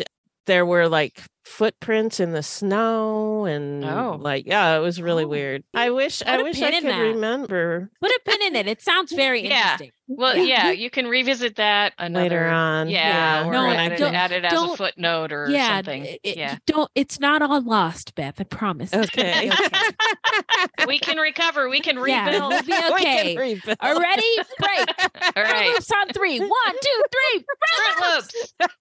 there 0.46 0.66
were 0.66 0.88
like 0.88 1.22
footprints 1.44 2.20
in 2.20 2.32
the 2.32 2.44
snow, 2.44 3.46
and 3.46 3.84
Oh. 3.86 4.18
like 4.20 4.46
yeah, 4.46 4.76
it 4.78 4.80
was 4.80 5.02
really 5.02 5.24
oh, 5.26 5.28
weird. 5.30 5.64
I 5.74 5.89
wish 5.89 6.22
I 6.22 6.32
Put 6.38 6.39
a 6.42 6.44
wish 6.44 6.62
I 6.62 6.72
could 6.80 6.86
remember 6.96 7.89
Put 8.02 8.12
a 8.12 8.20
pin 8.26 8.42
in 8.44 8.56
it. 8.56 8.68
It 8.68 8.82
sounds 8.82 9.12
very 9.12 9.48
Yeah. 9.48 9.74
interesting. 9.74 9.92
well, 10.08 10.36
yeah, 10.38 10.72
you 10.84 10.89
can 10.89 11.08
revisit 11.08 11.56
that 11.56 11.94
another 11.98 12.24
later 12.24 12.48
on. 12.48 12.89
Yeah, 12.89 13.48
or 13.48 13.52
No, 13.52 13.66
add, 13.66 13.92
it, 13.94 13.98
don't- 13.98 14.14
add 14.16 14.32
it 14.32 14.46
as 14.46 14.54
a 14.54 14.76
footnote 14.78 15.32
or 15.32 15.50
yeah, 15.50 15.78
something. 15.78 16.06
it- 16.06 16.20
it- 16.24 16.38
yeah, 16.38 16.58
Don't. 16.68 16.89
It's 16.96 17.20
not 17.20 17.42
all 17.42 17.62
lost, 17.62 18.14
Beth. 18.16 18.36
I 18.39 18.44
promise. 18.44 18.94
Okay. 18.94 19.52
we 20.88 21.00
can 21.00 21.18
recover. 21.18 21.70
We 21.70 21.80
can 21.80 21.96
Yeah, 22.06 22.26
rebuild. 22.26 22.52
we'll 22.54 22.62
be 22.64 22.72
We 22.72 22.94
okay. 22.94 23.38
rebuild. 23.38 23.78
Are 23.80 24.00
ready? 24.00 24.36
Break. 24.60 24.88
All 25.36 25.44
right, 25.44 25.70
Loops 25.74 25.92
on 25.92 26.08
three. 26.10 26.39
One, 26.39 26.50
two, 26.82 27.04
three. 27.12 27.44
Fruit 27.44 27.98
Fruit 27.98 28.14
Loops. 28.16 28.54
Loops. 28.60 28.74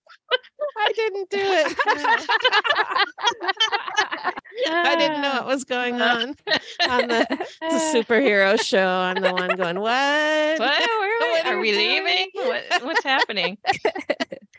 I 0.78 0.92
didn't 0.94 1.30
do 1.30 1.38
it. 1.40 1.76
I 4.68 4.96
didn't 4.96 5.22
know 5.22 5.32
what 5.34 5.46
was 5.46 5.64
going 5.64 6.00
on 6.00 6.36
on 6.88 7.08
the, 7.08 7.26
the 7.60 7.92
superhero 7.94 8.60
show. 8.60 8.86
I'm 8.86 9.22
the 9.22 9.32
one 9.32 9.56
going, 9.56 9.80
what? 9.80 10.58
What? 10.58 10.60
Where 11.00 11.32
What 11.32 11.46
are, 11.46 11.54
are 11.54 11.60
we 11.60 11.72
we 11.72 11.76
leaving? 11.76 12.28
What, 12.34 12.84
what's 12.84 13.04
happening? 13.04 13.58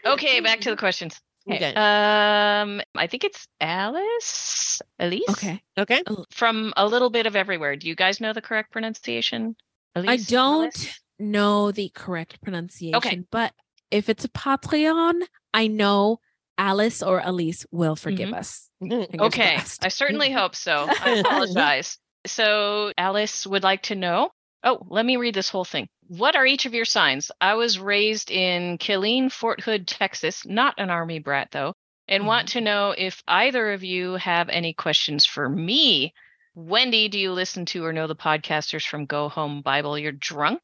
okay, 0.05 0.39
back 0.39 0.61
to 0.61 0.69
the 0.69 0.77
questions. 0.77 1.19
Okay. 1.49 1.73
Um, 1.73 2.81
I 2.95 3.07
think 3.07 3.23
it's 3.23 3.47
Alice. 3.59 4.81
Elise. 4.99 5.23
Okay. 5.29 5.61
Okay. 5.77 6.03
From 6.29 6.71
a 6.77 6.85
little 6.85 7.09
bit 7.09 7.25
of 7.25 7.35
everywhere. 7.35 7.75
Do 7.75 7.87
you 7.87 7.95
guys 7.95 8.21
know 8.21 8.31
the 8.31 8.41
correct 8.41 8.71
pronunciation? 8.71 9.55
Elise? 9.95 10.09
I 10.09 10.17
don't 10.17 10.65
Alice? 10.65 10.99
know 11.17 11.71
the 11.71 11.89
correct 11.95 12.41
pronunciation, 12.41 12.95
okay. 12.95 13.23
but 13.31 13.53
if 13.91 14.09
it's 14.09 14.25
a 14.25 14.29
Patreon, 14.29 15.21
I 15.53 15.67
know 15.67 16.19
Alice 16.57 17.03
or 17.03 17.21
Elise 17.23 17.65
will 17.71 17.95
forgive 17.95 18.29
mm-hmm. 18.29 18.39
us. 18.39 18.69
Mm, 18.81 19.09
Fingers 19.09 19.27
Okay, 19.27 19.55
crossed. 19.55 19.85
I 19.85 19.89
certainly 19.89 20.31
hope 20.41 20.55
so. 20.55 20.87
I 20.89 21.11
apologize. 21.25 21.97
So, 22.25 22.93
Alice 22.97 23.45
would 23.47 23.63
like 23.63 23.83
to 23.83 23.95
know. 23.95 24.29
Oh, 24.63 24.85
let 24.89 25.05
me 25.05 25.17
read 25.17 25.33
this 25.33 25.49
whole 25.49 25.65
thing. 25.65 25.87
What 26.07 26.35
are 26.35 26.45
each 26.45 26.67
of 26.67 26.73
your 26.73 26.85
signs? 26.85 27.31
I 27.41 27.55
was 27.55 27.79
raised 27.79 28.29
in 28.29 28.77
Killeen, 28.77 29.31
Fort 29.31 29.61
Hood, 29.61 29.87
Texas, 29.87 30.45
not 30.45 30.75
an 30.77 30.91
army 30.91 31.17
brat 31.17 31.49
though, 31.51 31.73
and 32.07 32.27
want 32.27 32.49
mm-hmm. 32.49 32.59
to 32.59 32.65
know 32.65 32.95
if 32.95 33.23
either 33.27 33.71
of 33.71 33.83
you 33.83 34.15
have 34.15 34.49
any 34.49 34.73
questions 34.73 35.25
for 35.25 35.49
me. 35.49 36.13
Wendy, 36.53 37.07
do 37.07 37.17
you 37.17 37.31
listen 37.31 37.65
to 37.67 37.83
or 37.83 37.93
know 37.93 38.07
the 38.07 38.15
podcasters 38.15 38.85
from 38.85 39.05
Go 39.05 39.29
Home 39.29 39.61
Bible? 39.61 39.97
You're 39.97 40.11
drunk. 40.11 40.61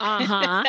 Uh 0.00 0.24
huh. 0.24 0.64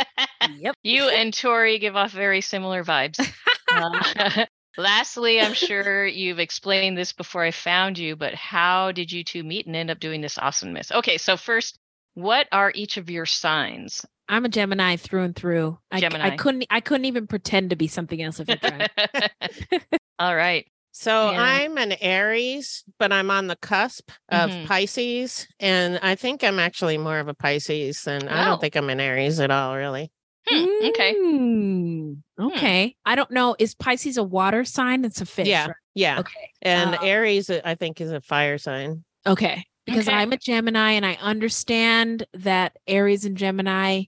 yep. 0.57 0.75
You 0.83 1.09
and 1.09 1.33
Tori 1.33 1.79
give 1.79 1.95
off 1.95 2.11
very 2.11 2.41
similar 2.41 2.83
vibes. 2.83 3.19
Uh, 3.69 4.45
lastly, 4.77 5.41
I'm 5.41 5.53
sure 5.53 6.07
you've 6.07 6.39
explained 6.39 6.97
this 6.97 7.11
before 7.11 7.43
I 7.43 7.51
found 7.51 7.97
you, 7.97 8.15
but 8.15 8.33
how 8.33 8.93
did 8.93 9.11
you 9.11 9.25
two 9.25 9.43
meet 9.43 9.67
and 9.67 9.75
end 9.75 9.91
up 9.91 9.99
doing 9.99 10.21
this 10.21 10.37
awesomeness? 10.37 10.89
Okay, 10.89 11.17
so 11.17 11.35
first, 11.35 11.77
what 12.13 12.47
are 12.53 12.71
each 12.73 12.95
of 12.95 13.09
your 13.09 13.25
signs? 13.25 14.05
I'm 14.29 14.45
a 14.45 14.49
Gemini 14.49 14.95
through 14.95 15.23
and 15.23 15.35
through. 15.35 15.77
I, 15.91 15.97
I 15.97 16.37
couldn't. 16.37 16.65
I 16.69 16.79
couldn't 16.79 17.05
even 17.05 17.27
pretend 17.27 17.71
to 17.71 17.75
be 17.75 17.87
something 17.87 18.21
else 18.21 18.39
if 18.39 18.49
I 18.49 18.55
tried. 18.55 18.89
All 20.17 20.35
right. 20.35 20.65
So 20.99 21.29
Yeah. 21.29 21.39
I'm 21.43 21.77
an 21.77 21.91
Aries, 22.01 22.83
but 22.97 23.11
I'm 23.13 23.29
on 23.29 23.45
the 23.45 23.55
cusp 23.55 24.09
of 24.29 24.49
Mhm. 24.49 24.65
Pisces. 24.65 25.47
And 25.59 25.99
I 26.01 26.15
think 26.15 26.43
I'm 26.43 26.57
actually 26.57 26.97
more 26.97 27.19
of 27.19 27.27
a 27.27 27.35
Pisces 27.35 28.01
than 28.01 28.27
I 28.27 28.41
Oh. 28.41 28.45
don't 28.45 28.61
think 28.61 28.75
I'm 28.75 28.89
an 28.89 28.99
Aries 28.99 29.39
at 29.39 29.51
all, 29.51 29.75
really. 29.75 30.11
Hmm, 30.49 30.65
okay. 30.87 31.13
Hmm, 31.13 32.13
Okay. 32.39 32.95
I 33.05 33.13
don't 33.15 33.29
know. 33.29 33.55
Is 33.59 33.75
Pisces 33.75 34.17
a 34.17 34.23
water 34.23 34.65
sign? 34.65 35.05
It's 35.05 35.21
a 35.21 35.25
fish. 35.27 35.47
Yeah. 35.47 35.67
right? 35.67 35.75
Yeah. 35.93 36.19
Okay. 36.21 36.49
And 36.63 36.95
Um, 36.95 36.99
Aries, 37.03 37.51
I 37.51 37.75
think, 37.75 38.01
is 38.01 38.11
a 38.11 38.21
fire 38.21 38.57
sign. 38.57 39.03
Okay. 39.27 39.65
Because 39.85 40.07
Okay. 40.07 40.17
I'm 40.17 40.33
a 40.33 40.37
Gemini 40.37 40.93
and 40.93 41.05
I 41.05 41.13
understand 41.21 42.25
that 42.33 42.75
Aries 42.87 43.23
and 43.23 43.37
Gemini 43.37 44.05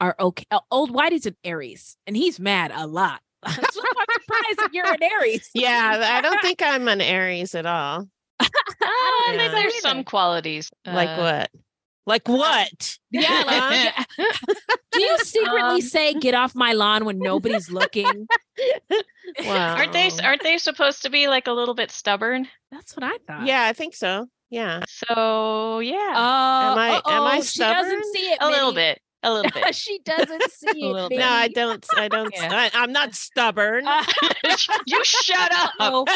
are 0.00 0.16
okay. 0.18 0.46
uh, 0.50 0.60
Old 0.72 0.90
Whitey's 0.90 1.26
an 1.26 1.36
Aries 1.44 1.96
and 2.08 2.16
he's 2.16 2.40
mad 2.40 2.72
a 2.74 2.88
lot. 2.88 3.20
so 3.72 3.82
I'm 3.82 4.06
surprised 4.22 4.58
that 4.58 4.70
you're 4.72 4.86
an 4.86 5.02
Aries. 5.02 5.50
Yeah. 5.54 6.12
I 6.16 6.20
don't 6.20 6.40
think 6.40 6.62
I'm 6.62 6.88
an 6.88 7.00
Aries 7.00 7.54
at 7.54 7.66
all. 7.66 8.08
Uh, 8.40 8.46
Yeah. 8.82 9.36
maybe 9.36 9.54
There's 9.54 9.80
some 9.80 10.04
qualities. 10.04 10.70
Like 10.86 11.08
Uh, 11.10 11.16
what? 11.16 11.50
Like 12.06 12.28
what? 12.28 12.98
Yeah. 13.10 13.42
Like, 13.46 13.94
Huh? 14.18 14.54
do 14.92 15.02
you 15.02 15.18
secretly 15.18 15.60
Um, 15.76 15.80
say 15.80 16.12
"get 16.14 16.34
off 16.34 16.54
my 16.54 16.72
lawn" 16.74 17.04
when 17.06 17.18
nobody's 17.18 17.70
looking? 17.70 18.26
Wow. 19.40 19.76
Aren't 19.76 19.92
they 19.92 20.10
aren't 20.22 20.42
they 20.42 20.58
supposed 20.58 21.02
to 21.04 21.10
be 21.10 21.28
like 21.28 21.46
a 21.46 21.52
little 21.52 21.74
bit 21.74 21.90
stubborn? 21.90 22.46
That's 22.70 22.94
what 22.94 23.04
I 23.04 23.16
thought. 23.26 23.46
Yeah, 23.46 23.62
I 23.64 23.72
think 23.72 23.94
so. 23.94 24.26
Yeah. 24.50 24.82
So 24.86 25.78
yeah. 25.80 26.12
Oh, 26.14 26.72
Am 26.72 26.78
I- 26.78 27.02
am 27.06 27.22
I 27.22 27.40
She 27.40 27.60
doesn't 27.60 27.86
stubborn? 27.86 28.02
see 28.12 28.26
it. 28.32 28.38
a 28.40 28.48
little 28.50 28.72
bit. 28.74 29.00
A 29.24 29.32
little 29.32 29.50
bit. 29.54 29.74
she 29.74 29.98
doesn't 30.04 30.42
see 30.52 30.68
it. 30.68 30.92
little 30.92 31.08
bit. 31.08 31.18
No, 31.18 31.28
I 31.28 31.48
don't. 31.48 31.84
I 31.96 32.08
don't. 32.08 32.32
Yeah. 32.34 32.48
I, 32.52 32.70
I'm 32.74 32.92
not 32.92 33.14
stubborn. 33.14 33.84
you 34.86 35.04
shut 35.04 35.52
up. 35.52 35.70
Oh, 35.80 36.06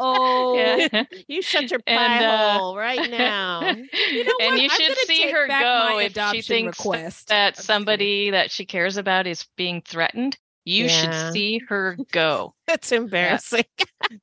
oh. 0.00 0.54
Yeah. 0.56 1.04
you 1.28 1.42
shut 1.42 1.70
your 1.70 1.80
pie 1.80 1.92
And, 2.16 2.24
uh, 2.24 2.58
hole 2.58 2.76
right 2.76 3.10
now. 3.10 3.60
You 3.70 4.24
know 4.24 4.32
and 4.40 4.52
what? 4.52 4.60
you 4.60 4.64
I'm 4.64 4.68
should 4.70 4.88
gonna 4.88 4.96
see 5.06 5.18
take 5.22 5.34
her 5.34 5.46
back 5.48 5.62
go 5.62 5.94
my 5.94 6.02
if 6.02 6.12
she 6.12 6.18
adoption 6.18 6.42
thinks 6.42 6.78
request. 6.78 7.28
that 7.28 7.56
somebody 7.56 8.30
that 8.30 8.50
she 8.50 8.64
cares 8.66 8.96
about 8.96 9.26
is 9.26 9.46
being 9.56 9.82
threatened. 9.82 10.36
You 10.64 10.84
Yeah. 10.86 10.90
should 11.26 11.32
see 11.32 11.60
her 11.68 11.96
go. 12.12 12.54
That's 12.66 12.92
embarrassing. 12.92 13.64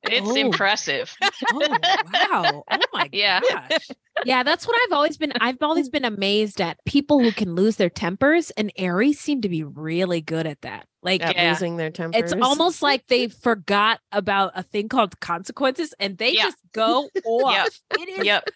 It's 0.04 0.26
Oh. 0.28 0.36
impressive. 0.36 1.14
Oh 1.52 1.80
wow! 2.12 2.64
Oh 2.70 2.78
my 2.92 3.08
Yeah. 3.12 3.40
gosh! 3.40 3.88
Yeah, 4.24 4.42
that's 4.42 4.66
what 4.66 4.76
I've 4.84 4.92
always 4.92 5.16
been. 5.16 5.32
I've 5.40 5.56
always 5.62 5.88
been 5.88 6.04
amazed 6.04 6.60
at 6.60 6.78
people 6.84 7.18
who 7.20 7.32
can 7.32 7.54
lose 7.54 7.76
their 7.76 7.88
tempers, 7.90 8.50
and 8.52 8.70
Aries 8.76 9.18
seem 9.18 9.40
to 9.42 9.48
be 9.48 9.64
really 9.64 10.20
good 10.20 10.46
at 10.46 10.60
that. 10.60 10.86
Like 11.02 11.22
At 11.22 11.34
Yeah. 11.34 11.50
losing 11.50 11.76
their 11.76 11.90
tempers. 11.90 12.32
it's 12.32 12.42
almost 12.42 12.82
like 12.82 13.06
they 13.08 13.28
forgot 13.28 14.00
about 14.12 14.52
a 14.54 14.62
thing 14.62 14.88
called 14.88 15.18
consequences, 15.20 15.94
and 15.98 16.18
they 16.18 16.34
Yeah. 16.34 16.42
just 16.44 16.58
go 16.72 17.08
off. 17.24 17.52
Yep. 17.52 18.00
It 18.08 18.08
is 18.20 18.26
Yep. 18.26 18.48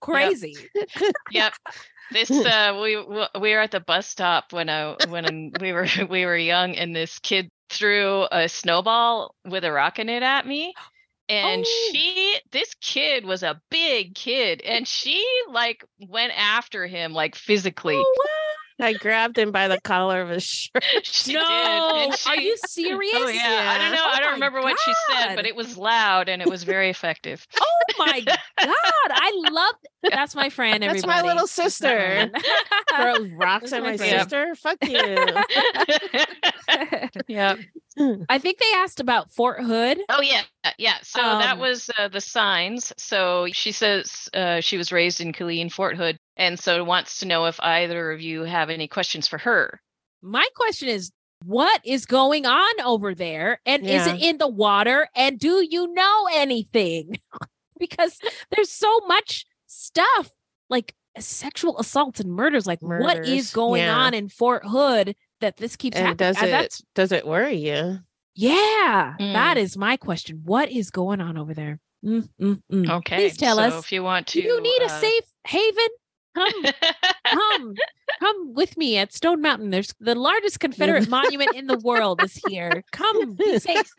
crazy. 0.00 0.56
Yep. 1.30 1.54
This 2.10 2.30
uh 2.30 2.78
we 2.80 2.96
we 2.96 3.52
were 3.52 3.60
at 3.60 3.70
the 3.70 3.80
bus 3.80 4.06
stop 4.06 4.52
when 4.52 4.68
I 4.68 4.96
when 5.08 5.52
we 5.60 5.72
were 5.72 5.86
we 6.08 6.24
were 6.24 6.36
young 6.36 6.74
and 6.74 6.94
this 6.94 7.18
kid 7.18 7.50
threw 7.70 8.26
a 8.32 8.48
snowball 8.48 9.34
with 9.44 9.64
a 9.64 9.72
rock 9.72 9.98
in 9.98 10.08
it 10.08 10.22
at 10.22 10.46
me 10.46 10.74
and 11.28 11.64
Oh. 11.66 11.90
she 11.92 12.38
this 12.50 12.74
kid 12.80 13.24
was 13.24 13.42
a 13.42 13.60
big 13.70 14.14
kid 14.14 14.62
and 14.62 14.88
she 14.88 15.24
like 15.50 15.84
went 16.08 16.32
after 16.34 16.86
him 16.86 17.12
like 17.12 17.34
physically. 17.34 18.02
I 18.80 18.92
grabbed 18.92 19.36
him 19.38 19.50
by 19.52 19.68
the 19.68 19.80
collar 19.80 20.20
of 20.22 20.28
his 20.30 20.44
shirt. 20.44 20.84
She 21.02 21.32
no, 21.34 22.08
did. 22.10 22.20
are 22.26 22.36
you 22.40 22.56
serious? 22.66 23.12
Oh 23.16 23.28
yeah, 23.28 23.74
I 23.74 23.78
don't 23.78 23.92
know. 23.92 24.02
Oh 24.04 24.10
I 24.14 24.20
don't 24.20 24.28
my 24.30 24.34
remember 24.34 24.60
what 24.62 24.78
she 24.84 24.92
said, 25.10 25.34
but 25.36 25.46
it 25.46 25.56
was 25.56 25.76
loud 25.76 26.28
and 26.28 26.40
it 26.42 26.48
was 26.48 26.62
very 26.64 26.90
effective. 26.90 27.46
Oh 28.00 28.04
my 28.06 28.20
god! 28.20 28.38
I 29.10 29.32
love 29.50 29.74
that's 30.12 30.36
my 30.36 30.50
friend. 30.50 30.84
That's 30.84 31.04
my 31.04 31.20
little 31.22 31.48
sister. 31.48 32.30
friend. 32.94 33.32
Rocks 33.36 33.70
That's 33.70 33.72
at 33.72 33.82
my 33.82 33.90
my 33.92 33.96
friend. 33.96 34.20
sister. 34.20 34.54
Fuck 34.54 34.76
you. 34.86 35.16
yeah. 37.26 37.56
I 38.28 38.38
think 38.38 38.58
they 38.58 38.72
asked 38.76 39.00
about 39.00 39.32
Fort 39.32 39.64
Hood. 39.64 39.98
Oh 40.08 40.20
yeah, 40.22 40.42
yeah. 40.78 40.98
So 41.02 41.20
that 41.20 41.54
Um, 41.54 41.58
was 41.58 41.90
uh, 41.98 42.06
the 42.08 42.20
signs. 42.20 42.92
So 42.98 43.48
she 43.52 43.72
says 43.72 44.28
uh, 44.32 44.60
she 44.60 44.76
was 44.76 44.92
raised 44.92 45.20
in 45.20 45.32
Killeen, 45.32 45.72
Fort 45.72 45.96
Hood, 45.96 46.18
and 46.38 46.58
so 46.58 46.82
wants 46.84 47.18
to 47.18 47.26
know 47.26 47.44
if 47.46 47.60
either 47.60 48.10
of 48.12 48.20
you 48.22 48.42
have 48.44 48.70
any 48.70 48.88
questions 48.88 49.28
for 49.28 49.38
her. 49.38 49.80
My 50.22 50.46
question 50.56 50.88
is, 50.88 51.12
what 51.44 51.80
is 51.84 52.06
going 52.06 52.46
on 52.46 52.80
over 52.80 53.14
there? 53.14 53.60
And 53.66 53.86
is 53.86 54.06
it 54.06 54.20
in 54.20 54.38
the 54.38 54.48
water? 54.48 55.08
And 55.14 55.38
do 55.38 55.64
you 55.68 55.92
know 55.92 56.28
anything? 56.32 57.20
because 57.78 58.18
there's 58.50 58.70
so 58.72 58.98
much 59.06 59.46
stuff 59.66 60.30
like 60.68 60.94
sexual 61.18 61.78
assaults 61.78 62.18
and 62.20 62.30
murders. 62.32 62.66
Like, 62.66 62.82
murders. 62.82 63.04
what 63.04 63.28
is 63.28 63.52
going 63.52 63.82
yeah. 63.82 63.96
on 63.96 64.14
in 64.14 64.28
Fort 64.28 64.64
Hood 64.64 65.14
that 65.40 65.56
this 65.58 65.76
keeps 65.76 65.96
and 65.96 66.08
happening? 66.08 66.32
does 66.34 66.42
Uh, 66.42 66.46
it 66.46 66.50
That's 66.50 66.82
does 66.94 67.12
it 67.12 67.26
worry 67.26 67.54
you? 67.54 67.98
yeah, 68.34 69.14
that 69.18 69.56
Mm. 69.56 69.60
is 69.60 69.76
my 69.76 69.96
question. 69.96 70.42
What 70.44 70.70
is 70.70 70.90
going 70.90 71.20
on 71.20 71.36
over 71.38 71.54
there? 71.54 71.78
Mm, 72.04 72.28
mm, 72.40 72.62
mm. 72.72 72.90
Okay. 72.98 73.16
Please 73.16 73.36
tell 73.36 73.56
so 73.56 73.62
us. 73.62 73.84
if 73.84 73.92
you 73.92 74.02
want 74.02 74.26
to. 74.28 74.40
Do 74.40 74.46
you 74.46 74.60
need 74.60 74.82
a 74.82 74.86
uh, 74.86 75.00
safe 75.00 75.24
haven? 75.46 75.88
Come, 76.38 76.72
come, 77.26 77.74
come 78.20 78.54
with 78.54 78.76
me 78.76 78.96
at 78.96 79.12
Stone 79.12 79.40
Mountain. 79.42 79.70
There's 79.70 79.94
the 80.00 80.14
largest 80.14 80.60
Confederate 80.60 81.08
monument 81.08 81.54
in 81.54 81.66
the 81.66 81.78
world 81.78 82.22
is 82.22 82.40
here. 82.48 82.84
Come, 82.92 83.34
be 83.34 83.58
safe. 83.58 83.90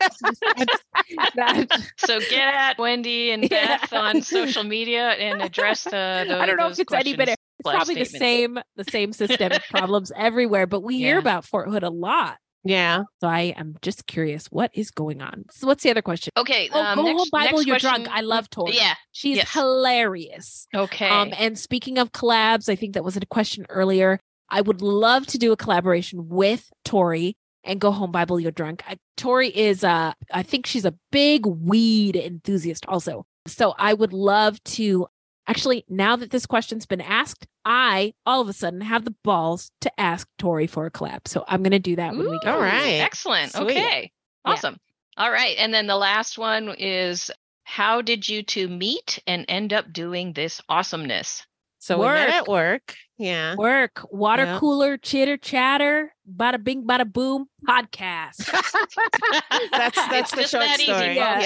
So 1.96 2.20
get 2.20 2.54
at 2.54 2.78
Wendy 2.78 3.30
and 3.30 3.48
Yeah. 3.50 3.78
Beth 3.78 3.92
on 3.92 4.22
social 4.22 4.64
media 4.64 5.10
and 5.10 5.42
address 5.42 5.84
the. 5.84 6.24
the 6.28 6.38
I 6.38 6.46
don't 6.46 6.56
know 6.56 6.68
those 6.68 6.78
if 6.78 6.84
it's 6.84 6.92
any 6.94 7.14
better. 7.14 7.32
It's 7.32 7.40
slash 7.62 7.76
probably 7.76 7.94
the 7.96 8.04
same, 8.06 8.58
the 8.76 8.84
same 8.84 9.12
systemic 9.12 9.62
problems 9.68 10.10
everywhere, 10.16 10.66
but 10.66 10.80
we 10.82 10.96
hear 10.98 11.18
about 11.18 11.44
Fort 11.44 11.68
Hood 11.68 11.82
a 11.82 11.90
lot. 11.90 12.38
Yeah. 12.64 13.04
So 13.20 13.28
I 13.28 13.54
am 13.56 13.76
just 13.82 14.06
curious, 14.06 14.46
what 14.46 14.70
is 14.74 14.90
going 14.90 15.22
on? 15.22 15.44
So 15.50 15.66
what's 15.66 15.82
the 15.82 15.90
other 15.90 16.02
question? 16.02 16.30
Okay. 16.36 16.68
Oh, 16.72 16.82
um, 16.82 16.96
go 16.96 17.04
next, 17.04 17.18
home, 17.18 17.28
Bible, 17.32 17.58
next 17.58 17.66
you're 17.66 17.74
question- 17.78 18.04
drunk. 18.04 18.16
I 18.16 18.20
love 18.20 18.50
Tori. 18.50 18.76
Yeah. 18.76 18.94
She's 19.12 19.38
yes. 19.38 19.52
hilarious. 19.52 20.66
Okay. 20.74 21.08
Um, 21.08 21.32
and 21.38 21.58
speaking 21.58 21.98
of 21.98 22.12
collabs, 22.12 22.68
I 22.68 22.76
think 22.76 22.94
that 22.94 23.04
was 23.04 23.16
a 23.16 23.24
question 23.26 23.66
earlier. 23.68 24.20
I 24.48 24.60
would 24.60 24.82
love 24.82 25.26
to 25.28 25.38
do 25.38 25.52
a 25.52 25.56
collaboration 25.56 26.28
with 26.28 26.68
Tori 26.84 27.36
and 27.64 27.80
Go 27.80 27.92
Home 27.92 28.10
Bible 28.10 28.40
You're 28.40 28.50
Drunk. 28.50 28.82
I, 28.86 28.96
Tori 29.16 29.48
is 29.48 29.84
uh 29.84 30.12
I 30.32 30.42
think 30.42 30.66
she's 30.66 30.84
a 30.84 30.94
big 31.12 31.46
weed 31.46 32.16
enthusiast 32.16 32.84
also. 32.86 33.26
So 33.46 33.74
I 33.78 33.94
would 33.94 34.12
love 34.12 34.62
to 34.64 35.06
actually 35.46 35.84
now 35.88 36.16
that 36.16 36.30
this 36.30 36.46
question's 36.46 36.86
been 36.86 37.00
asked, 37.00 37.46
I 37.64 38.14
all 38.24 38.40
of 38.40 38.48
a 38.48 38.52
sudden 38.52 38.80
have 38.80 39.04
the 39.04 39.14
balls 39.24 39.70
to 39.80 40.00
ask 40.00 40.28
Tori 40.38 40.66
for 40.66 40.86
a 40.86 40.90
collab. 40.90 41.26
So 41.26 41.44
I'm 41.48 41.62
gonna 41.62 41.78
do 41.78 41.96
that 41.96 42.16
when 42.16 42.30
we 42.30 42.38
get 42.40 42.54
All 42.54 42.60
right. 42.60 43.00
Ooh. 43.00 43.02
Excellent. 43.02 43.52
Sweet. 43.52 43.70
Okay. 43.70 44.12
Yeah. 44.44 44.52
Awesome. 44.52 44.76
All 45.16 45.30
right. 45.30 45.56
And 45.58 45.72
then 45.74 45.86
the 45.86 45.96
last 45.96 46.38
one 46.38 46.74
is 46.78 47.30
how 47.64 48.02
did 48.02 48.28
you 48.28 48.42
two 48.42 48.68
meet 48.68 49.18
and 49.26 49.44
end 49.48 49.72
up 49.72 49.92
doing 49.92 50.32
this 50.32 50.60
awesomeness? 50.68 51.46
So 51.78 51.98
we 51.98 52.06
met 52.06 52.28
at 52.28 52.48
work. 52.48 52.94
Yeah. 53.20 53.54
work, 53.56 54.00
water 54.10 54.44
Yeah. 54.44 54.58
cooler, 54.58 54.96
chitter 54.96 55.36
chatter, 55.36 56.14
bada 56.26 56.62
bing, 56.62 56.84
bada 56.84 57.10
boom, 57.10 57.48
podcast. 57.68 58.36
That's 59.70 59.96
that's 60.08 60.12
It's 60.12 60.30
the 60.32 60.40
just 60.40 60.50
short 60.50 60.64
that 60.64 60.80
story. 60.80 61.16
folks. 61.16 61.44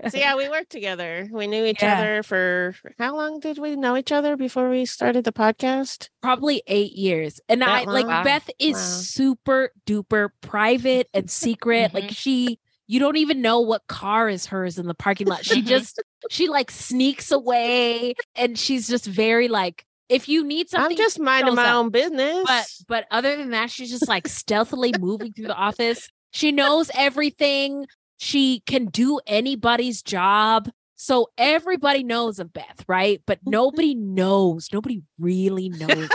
Yeah. 0.00 0.08
so 0.10 0.18
yeah, 0.18 0.36
we 0.36 0.48
worked 0.48 0.70
together. 0.70 1.28
We 1.32 1.46
knew 1.46 1.64
each 1.64 1.82
Yeah. 1.82 1.98
other 1.98 2.22
for 2.22 2.74
how 2.98 3.16
long 3.16 3.40
did 3.40 3.58
we 3.58 3.74
know 3.76 3.96
each 3.96 4.12
other 4.12 4.36
before 4.36 4.70
we 4.70 4.84
started 4.86 5.24
the 5.24 5.32
podcast? 5.32 6.08
probably 6.22 6.62
eight 6.66 6.92
years. 6.92 7.40
And 7.48 7.60
That 7.60 7.68
I 7.68 7.84
like 7.90 8.06
long? 8.06 8.24
Beth 8.24 8.48
is 8.58 8.76
Wow. 8.76 8.80
super 8.80 9.72
duper 9.86 10.30
private 10.40 11.08
and 11.12 11.30
secret. 11.30 11.92
Like 11.92 12.04
mm-hmm. 12.04 12.12
she, 12.14 12.58
you 12.86 13.00
don't 13.00 13.16
even 13.16 13.40
know 13.42 13.60
what 13.60 13.86
car 13.86 14.28
is 14.28 14.46
hers 14.46 14.78
in 14.78 14.86
the 14.86 14.94
parking 14.94 15.26
lot. 15.26 15.44
She 15.44 15.62
just, 15.74 16.02
she 16.30 16.48
like 16.48 16.70
sneaks 16.70 17.30
away 17.30 18.14
and 18.34 18.58
she's 18.58 18.88
just 18.88 19.06
very 19.06 19.48
like, 19.48 19.84
if 20.08 20.28
you 20.28 20.44
need 20.44 20.68
something, 20.68 20.92
I'm 20.92 20.96
just 20.96 21.18
minding 21.18 21.54
my 21.54 21.68
up. 21.68 21.74
own 21.74 21.90
business. 21.90 22.44
But 22.46 22.66
but 22.88 23.06
other 23.10 23.36
than 23.36 23.50
that, 23.50 23.70
she's 23.70 23.90
just 23.90 24.06
like 24.06 24.28
stealthily 24.28 24.92
moving 25.00 25.32
through 25.32 25.46
the 25.46 25.56
office. 25.56 26.08
She 26.30 26.52
knows 26.52 26.90
everything. 26.94 27.86
She 28.18 28.60
can 28.66 28.86
do 28.86 29.20
anybody's 29.26 30.02
job. 30.02 30.68
So 30.96 31.28
everybody 31.36 32.02
knows 32.02 32.38
of 32.38 32.52
Beth, 32.52 32.84
right? 32.86 33.22
But 33.26 33.38
mm-hmm. 33.40 33.50
nobody 33.50 33.94
knows. 33.94 34.68
Nobody 34.72 35.02
really 35.18 35.68
knows. 35.68 36.08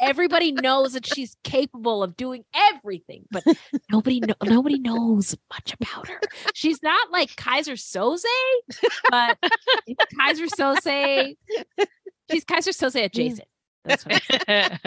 Everybody 0.00 0.52
knows 0.52 0.94
that 0.94 1.06
she's 1.06 1.36
capable 1.44 2.02
of 2.02 2.16
doing 2.16 2.44
everything, 2.54 3.26
but 3.30 3.44
nobody 3.90 4.22
nobody 4.44 4.78
knows 4.78 5.36
much 5.52 5.74
about 5.74 6.08
her. 6.08 6.20
She's 6.54 6.82
not 6.82 7.10
like 7.10 7.36
Keyser 7.36 7.74
Söze, 7.74 8.24
but 9.10 9.38
Keyser 10.18 10.48
Söze. 10.48 11.36
She's 12.30 12.44
Keyser 12.44 12.72
Söze 12.72 13.04
adjacent. 13.04 13.48
That's 13.84 14.06
what 14.06 14.22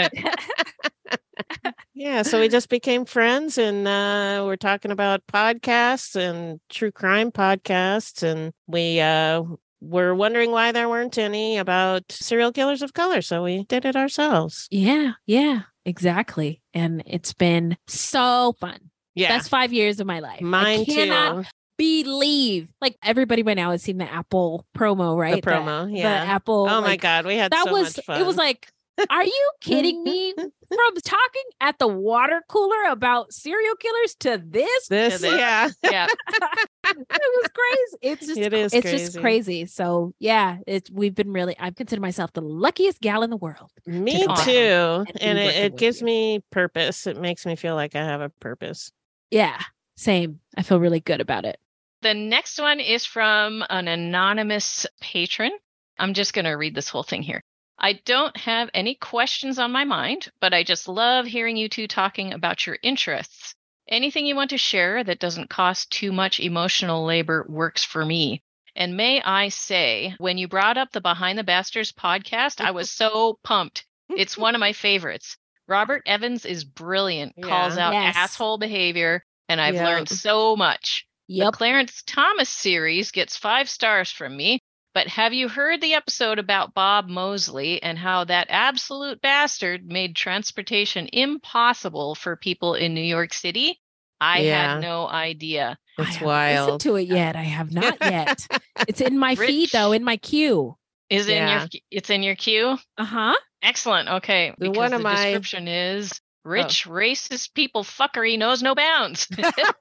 yeah, 1.93 2.21
so 2.21 2.39
we 2.39 2.47
just 2.47 2.69
became 2.69 3.03
friends 3.05 3.57
and 3.57 3.85
uh 3.87 4.43
we're 4.45 4.55
talking 4.55 4.91
about 4.91 5.27
podcasts 5.27 6.15
and 6.15 6.61
true 6.69 6.91
crime 6.91 7.31
podcasts 7.31 8.23
and 8.23 8.53
we 8.67 9.01
uh 9.01 9.43
were 9.85 10.15
wondering 10.15 10.51
why 10.51 10.71
there 10.71 10.89
weren't 10.89 11.17
any 11.17 11.57
about 11.57 12.03
serial 12.09 12.51
killers 12.51 12.81
of 12.81 12.93
color, 12.93 13.21
so 13.21 13.43
we 13.43 13.63
did 13.65 13.85
it 13.85 13.95
ourselves. 13.95 14.67
Yeah, 14.71 15.13
yeah, 15.25 15.61
exactly. 15.85 16.61
And 16.73 17.03
it's 17.05 17.33
been 17.33 17.77
so 17.87 18.55
fun. 18.59 18.79
Yeah. 19.13 19.29
That's 19.29 19.47
five 19.47 19.71
years 19.71 19.99
of 19.99 20.07
my 20.07 20.19
life. 20.19 20.41
Mine 20.41 20.81
I 20.81 20.85
cannot 20.85 21.43
too. 21.43 21.49
believe 21.77 22.67
like 22.81 22.97
everybody 23.01 23.43
by 23.43 23.53
now 23.53 23.71
has 23.71 23.81
seen 23.81 23.97
the 23.97 24.11
Apple 24.11 24.65
promo, 24.77 25.17
right? 25.17 25.41
The 25.41 25.49
promo, 25.49 25.89
yeah. 25.89 26.25
The 26.25 26.31
Apple. 26.31 26.67
Oh 26.69 26.81
my 26.81 26.97
god, 26.97 27.25
we 27.25 27.37
had 27.37 27.51
that 27.51 27.65
so 27.65 27.71
was 27.71 27.97
much 27.97 28.05
fun. 28.05 28.21
it 28.21 28.25
was 28.25 28.35
like 28.35 28.67
are 29.09 29.23
you 29.23 29.51
kidding 29.61 30.03
me? 30.03 30.33
From 30.35 30.95
talking 31.03 31.43
at 31.61 31.77
the 31.79 31.87
water 31.87 32.41
cooler 32.49 32.83
about 32.89 33.31
serial 33.31 33.75
killers 33.75 34.15
to 34.21 34.41
this, 34.43 34.87
this, 34.87 35.21
this. 35.21 35.39
yeah. 35.39 35.69
yeah. 35.83 36.07
it 36.83 36.97
was 37.09 37.49
crazy. 37.53 37.97
It's 38.01 38.25
just 38.27 38.39
It 38.39 38.53
is 38.53 38.73
it's 38.73 38.89
just 38.89 39.19
crazy. 39.19 39.21
crazy. 39.21 39.65
So 39.67 40.13
yeah, 40.19 40.57
it's 40.65 40.89
we've 40.89 41.13
been 41.15 41.31
really 41.31 41.55
I've 41.59 41.75
considered 41.75 42.01
myself 42.01 42.33
the 42.33 42.41
luckiest 42.41 42.99
gal 43.01 43.21
in 43.23 43.29
the 43.29 43.37
world. 43.37 43.69
Me 43.85 44.25
come 44.25 44.35
too. 44.45 44.51
and 44.51 45.21
And 45.21 45.37
it, 45.37 45.55
it 45.55 45.77
gives 45.77 45.99
you. 46.01 46.05
me 46.05 46.43
purpose. 46.51 47.05
It 47.07 47.19
makes 47.19 47.45
me 47.45 47.55
feel 47.55 47.75
like 47.75 47.95
I 47.95 48.03
have 48.03 48.21
a 48.21 48.29
purpose. 48.29 48.91
Yeah, 49.29 49.59
same. 49.97 50.39
I 50.57 50.63
feel 50.63 50.79
really 50.79 50.99
good 50.99 51.21
about 51.21 51.45
it. 51.45 51.57
The 52.01 52.13
next 52.13 52.59
one 52.59 52.79
is 52.79 53.05
from 53.05 53.63
an 53.69 53.87
anonymous 53.87 54.85
patron. 55.01 55.51
I'm 55.97 56.13
just 56.13 56.33
going 56.33 56.45
to 56.45 56.51
read 56.51 56.75
this 56.75 56.89
whole 56.89 57.03
thing 57.03 57.23
here. 57.23 57.43
I 57.77 57.93
don't 58.05 58.35
have 58.37 58.69
any 58.73 58.95
questions 58.95 59.59
on 59.59 59.71
my 59.71 59.83
mind, 59.83 60.29
but 60.39 60.53
I 60.53 60.63
just 60.63 60.87
love 60.87 61.25
hearing 61.25 61.57
you 61.57 61.67
two 61.69 61.87
talking 61.87 62.33
about 62.33 62.65
your 62.65 62.77
interests. 62.81 63.53
Anything 63.87 64.25
you 64.25 64.35
want 64.35 64.49
to 64.51 64.57
share 64.57 65.03
that 65.03 65.19
doesn't 65.19 65.49
cost 65.49 65.91
too 65.91 66.11
much 66.11 66.39
emotional 66.39 67.05
labor 67.05 67.45
works 67.47 67.83
for 67.83 68.03
me. 68.05 68.41
And 68.75 68.97
may 68.97 69.21
I 69.21 69.49
say, 69.49 70.15
when 70.17 70.37
you 70.37 70.47
brought 70.47 70.77
up 70.77 70.91
the 70.91 71.01
Behind 71.01 71.37
the 71.37 71.43
Bastards 71.43 71.91
podcast, 71.91 72.61
I 72.63 72.71
was 72.71 72.89
so 72.91 73.39
pumped. 73.43 73.85
It's 74.09 74.37
one 74.37 74.55
of 74.55 74.59
my 74.59 74.73
favorites. 74.73 75.37
Robert 75.67 76.03
Evans 76.05 76.45
is 76.45 76.63
brilliant, 76.63 77.35
calls 77.41 77.77
out 77.77 77.93
Yes. 77.93 78.15
asshole 78.15 78.57
behavior, 78.57 79.23
and 79.49 79.59
I've 79.61 79.75
Yep. 79.75 79.85
learned 79.85 80.09
so 80.09 80.55
much. 80.55 81.07
Yep. 81.27 81.45
The 81.53 81.57
Clarence 81.57 82.03
Thomas 82.05 82.49
series 82.49 83.11
gets 83.11 83.35
five 83.37 83.69
stars 83.69 84.11
from 84.11 84.35
me. 84.37 84.59
But 84.95 85.07
have 85.09 85.33
you 85.33 85.49
heard 85.49 85.81
the 85.81 85.93
episode 85.93 86.39
about 86.39 86.73
Bob 86.73 87.07
Moses 87.09 87.79
and 87.83 87.99
how 87.99 88.23
that 88.23 88.47
absolute 88.49 89.21
bastard 89.21 89.85
made 89.85 90.15
transportation 90.15 91.07
impossible 91.13 92.15
for 92.15 92.35
people 92.37 92.73
in 92.75 92.93
New 92.95 93.01
York 93.03 93.33
City? 93.33 93.79
I 94.21 94.39
Yeah. 94.39 94.75
had 94.75 94.81
no 94.81 95.07
idea. 95.07 95.77
It's 95.99 96.07
Listen 96.11 96.25
wild. 96.25 96.79
to 96.81 96.95
it 96.95 97.07
yet. 97.09 97.35
I 97.35 97.43
have 97.43 97.73
not 97.73 97.97
yet. 98.01 98.47
it's 98.87 99.01
in 99.01 99.19
my 99.19 99.35
feed 99.35 99.69
though, 99.73 99.91
in 99.91 100.03
my 100.05 100.15
queue. 100.17 100.77
Is 101.09 101.27
it 101.27 101.37
in 101.37 101.47
your 101.49 101.67
it's 101.91 102.09
in 102.09 102.23
your 102.23 102.35
queue? 102.35 102.77
Uh-huh. 102.97 103.35
Excellent. 103.61 104.07
Okay. 104.09 104.53
The 104.57 104.69
Because 104.69 104.77
one 104.77 104.91
the 104.91 104.99
my- 104.99 105.15
description 105.15 105.67
is 105.67 106.21
rich 106.45 106.85
racist 106.87 107.53
people 107.55 107.83
fuckery 107.83 108.37
knows 108.37 108.61
no 108.61 108.75
bounds. 108.75 109.27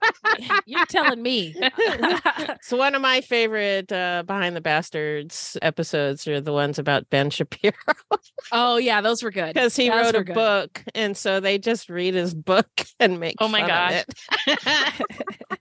You're 0.66 0.86
telling 0.86 1.22
me. 1.22 1.54
so 2.62 2.76
one 2.76 2.94
of 2.94 3.02
my 3.02 3.20
favorite 3.20 3.92
uh, 3.92 4.24
behind 4.26 4.56
the 4.56 4.60
bastards 4.60 5.56
episodes 5.62 6.26
are 6.26 6.40
the 6.40 6.52
ones 6.52 6.78
about 6.78 7.08
ben 7.10 7.30
shapiro 7.30 7.72
oh 8.52 8.76
yeah, 8.76 9.00
those 9.00 9.22
were 9.22 9.30
good. 9.30 9.54
because 9.54 9.76
he 9.76 9.88
Those 9.88 10.06
wrote 10.06 10.14
a 10.16 10.24
good. 10.24 10.34
book 10.34 10.82
and 10.94 11.16
so 11.16 11.40
they 11.40 11.58
just 11.58 11.88
read 11.90 12.14
his 12.14 12.34
book 12.34 12.68
and 12.98 13.20
make 13.20 13.36
Oh 13.40 13.48
my 13.48 13.60
gosh. 13.66 14.04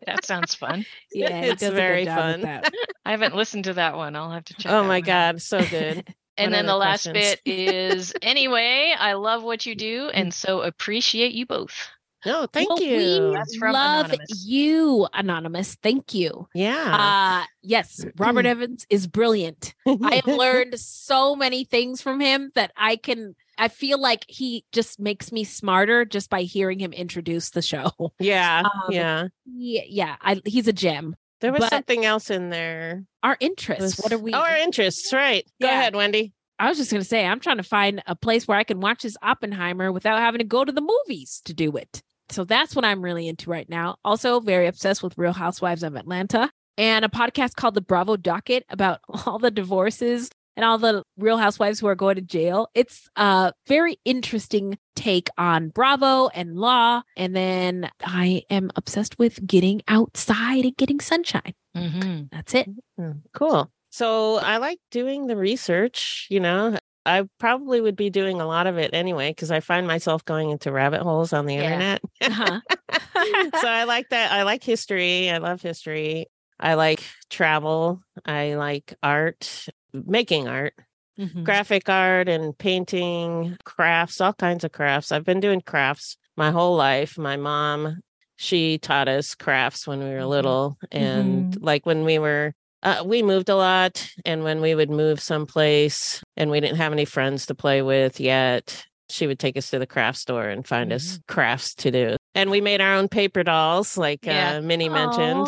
that 0.06 0.24
sounds 0.24 0.56
fun. 0.56 0.86
Yeah, 1.12 1.41
it's 1.41 1.64
very 1.64 2.06
fun. 2.06 2.45
I 2.45 3.12
haven't 3.12 3.36
listened 3.36 3.66
to 3.66 3.74
that 3.74 3.95
one. 3.95 4.16
I'll 4.16 4.32
have 4.32 4.45
to 4.45 4.54
check. 4.56 4.72
oh 4.72 4.84
my 4.84 4.99
one 4.99 5.01
god 5.01 5.41
so 5.41 5.64
good 5.66 6.08
And 6.38 6.51
What 6.51 6.57
then 6.57 6.65
the 6.65 6.71
other 6.73 6.79
last 6.79 7.03
questions? 7.03 7.39
bit 7.45 7.53
is 7.53 8.13
anyway, 8.21 8.95
I 8.97 9.13
love 9.13 9.43
what 9.43 9.65
you 9.65 9.75
do 9.75 10.09
and 10.13 10.34
so 10.34 10.61
appreciate 10.61 11.34
you 11.34 11.45
both. 11.45 11.89
no 12.25 12.47
thank 12.51 12.69
Well, 12.69 12.81
you 12.81 13.29
We 13.29 13.36
That's 13.36 13.55
from 13.57 13.73
love 13.73 14.05
Anonymous. 14.11 14.45
you, 14.45 15.07
Anonymous. 15.13 15.75
Thank 15.84 16.13
you. 16.13 16.47
yeah 16.53 17.41
Uh 17.43 17.47
yes, 17.61 18.03
Robert 18.17 18.45
Evans 18.45 18.86
is 18.89 19.07
brilliant. 19.07 19.73
I 19.86 20.15
have 20.15 20.25
learned 20.38 20.79
so 20.79 21.36
many 21.36 21.65
things 21.65 22.01
from 22.01 22.19
him 22.19 22.51
that 22.55 22.71
I 22.77 22.95
can 22.95 23.36
I 23.57 23.67
feel 23.67 23.99
like 24.01 24.25
he 24.27 24.65
just 24.71 24.99
makes 24.99 25.31
me 25.31 25.43
smarter 25.43 26.05
just 26.05 26.29
by 26.31 26.41
hearing 26.41 26.79
him 26.79 26.91
introduce 26.93 27.51
the 27.51 27.61
show. 27.61 27.91
yeah 28.19 28.63
Um, 28.88 28.91
yeah 28.91 29.27
Yeah, 29.45 29.81
yeah, 29.88 30.15
I, 30.21 30.41
he's 30.45 30.67
a 30.67 30.73
gem. 30.73 31.15
There 31.43 31.51
was 31.51 31.59
but- 31.59 31.69
something 31.69 32.03
else 32.05 32.31
in 32.31 32.49
there 32.49 33.03
Our 33.21 33.37
interests. 33.39 34.01
What 34.01 34.11
are 34.11 34.17
we? 34.17 34.33
oh 34.33 34.39
our 34.39 34.57
interests 34.57 35.13
right 35.13 35.45
go 35.61 35.67
Yeah. 35.67 35.79
ahead 35.79 35.95
wendy 35.95 36.33
I 36.59 36.69
was 36.69 36.77
just 36.77 36.91
gonna 36.91 37.03
say 37.03 37.25
I'm 37.25 37.39
trying 37.39 37.57
to 37.57 37.63
find 37.63 38.01
a 38.07 38.15
place 38.15 38.47
where 38.47 38.57
I 38.57 38.63
can 38.63 38.79
watch 38.79 39.03
this 39.03 39.17
Oppenheimer 39.21 39.91
without 39.91 40.19
having 40.19 40.39
to 40.39 40.45
go 40.45 40.63
to 40.65 40.71
the 40.71 40.81
movies 40.81 41.41
to 41.45 41.53
do 41.53 41.75
it. 41.75 42.01
So 42.29 42.45
that's 42.45 42.75
what 42.75 42.85
I'm 42.85 43.01
really 43.03 43.27
into 43.27 43.49
right 43.49 43.67
now. 43.67 43.97
Also, 44.05 44.39
very 44.39 44.67
obsessed 44.67 45.03
with 45.03 45.17
Real 45.17 45.33
Housewives 45.33 45.83
of 45.83 45.95
Atlanta 45.95 46.49
and 46.77 47.03
a 47.03 47.09
podcast 47.09 47.55
called 47.55 47.73
The 47.73 47.81
Bravo 47.81 48.15
Docket 48.17 48.65
about 48.69 48.99
all 49.25 49.39
the 49.39 49.51
divorces 49.51 50.29
and 50.56 50.66
all 50.66 50.78
the 50.78 51.04
Real 51.18 51.38
Housewives 51.38 51.80
who 51.80 51.88
are 51.88 51.95
going 51.95 52.16
to 52.16 52.22
jail. 52.22 52.68
It's 52.74 53.10
a 53.16 53.54
very 53.68 53.97
interesting 54.06 54.78
take 54.95 55.30
on 55.38 55.70
Bravo 55.70 56.28
and 56.30 56.56
law. 56.56 57.01
And 57.18 57.36
then 57.36 57.89
I 58.06 58.43
am 58.49 58.72
obsessed 58.76 59.18
with 59.18 59.45
getting 59.45 59.82
outside 59.88 60.66
and 60.66 60.78
getting 60.78 60.99
sunshine. 60.99 61.54
Mm-hmm. 61.76 62.24
That's 62.32 62.54
it. 62.54 62.70
Hmm, 62.97 63.12
Cool. 63.34 63.70
So 63.89 64.38
I 64.38 64.58
like 64.58 64.80
doing 64.91 65.28
the 65.28 65.36
research, 65.38 66.28
you 66.30 66.39
know. 66.39 66.78
I 67.06 67.28
probably 67.38 67.82
would 67.82 67.95
be 67.97 68.10
doing 68.10 68.39
a 68.39 68.45
lot 68.47 68.66
of 68.66 68.78
it 68.78 68.91
anyway 68.93 69.32
because 69.32 69.51
I 69.51 69.60
find 69.60 69.86
myself 69.86 70.24
going 70.24 70.51
into 70.51 70.72
rabbit 70.72 71.01
holes 71.01 71.34
on 71.34 71.45
the 71.45 71.56
Yeah. 71.56 71.64
internet. 71.64 72.01
Uh-huh. 72.22 72.60
so 73.62 73.68
I 73.68 73.84
like 73.84 74.10
that. 74.10 74.32
I 74.32 74.43
like 74.43 74.64
history. 74.64 75.30
I 75.30 75.38
love 75.39 75.62
history. 75.62 76.28
I 76.60 76.76
like 76.76 77.04
travel. 77.30 78.01
I 78.26 78.54
like 78.56 78.93
art, 79.04 79.68
making 79.93 80.47
art, 80.47 80.73
Mhm. 81.19 81.43
graphic 81.43 81.89
art 81.89 82.27
and 82.27 82.57
painting, 82.57 83.55
crafts, 83.63 84.19
all 84.19 84.33
kinds 84.33 84.63
of 84.63 84.71
crafts. 84.71 85.11
I've 85.11 85.23
been 85.25 85.39
doing 85.39 85.61
crafts 85.61 86.17
my 86.35 86.51
whole 86.51 86.75
life. 86.75 87.17
My 87.17 87.37
mom, 87.37 88.01
she 88.35 88.79
taught 88.79 89.07
us 89.07 89.35
crafts 89.35 89.85
when 89.87 89.99
we 89.99 90.09
were 90.09 90.25
little. 90.25 90.77
And 90.91 91.55
like 91.61 91.85
when 91.85 92.03
we 92.03 92.17
were, 92.17 92.53
uh, 92.81 93.03
we 93.05 93.21
moved 93.21 93.49
a 93.49 93.55
lot. 93.55 94.05
And 94.25 94.43
when 94.43 94.59
we 94.59 94.73
would 94.75 94.89
move 94.89 95.19
someplace 95.21 96.23
and 96.35 96.49
we 96.49 96.59
didn't 96.59 96.77
have 96.77 96.91
any 96.91 97.05
friends 97.05 97.45
to 97.45 97.55
play 97.55 97.81
with 97.83 98.19
yet, 98.19 98.83
she 99.09 99.27
would 99.27 99.37
take 99.37 99.55
us 99.57 99.69
to 99.69 99.77
the 99.79 99.85
craft 99.85 100.17
store 100.17 100.49
and 100.49 100.67
find 100.67 100.91
us 100.91 101.19
crafts 101.27 101.75
to 101.75 101.91
do. 101.91 102.15
And 102.36 102.49
we 102.49 102.61
made 102.61 102.81
our 102.81 102.95
own 102.95 103.07
paper 103.09 103.43
dolls, 103.43 103.97
like 103.97 104.25
Yeah. 104.25 104.55
uh, 104.57 104.61
Minnie 104.61 104.89
mentioned. 104.89 105.47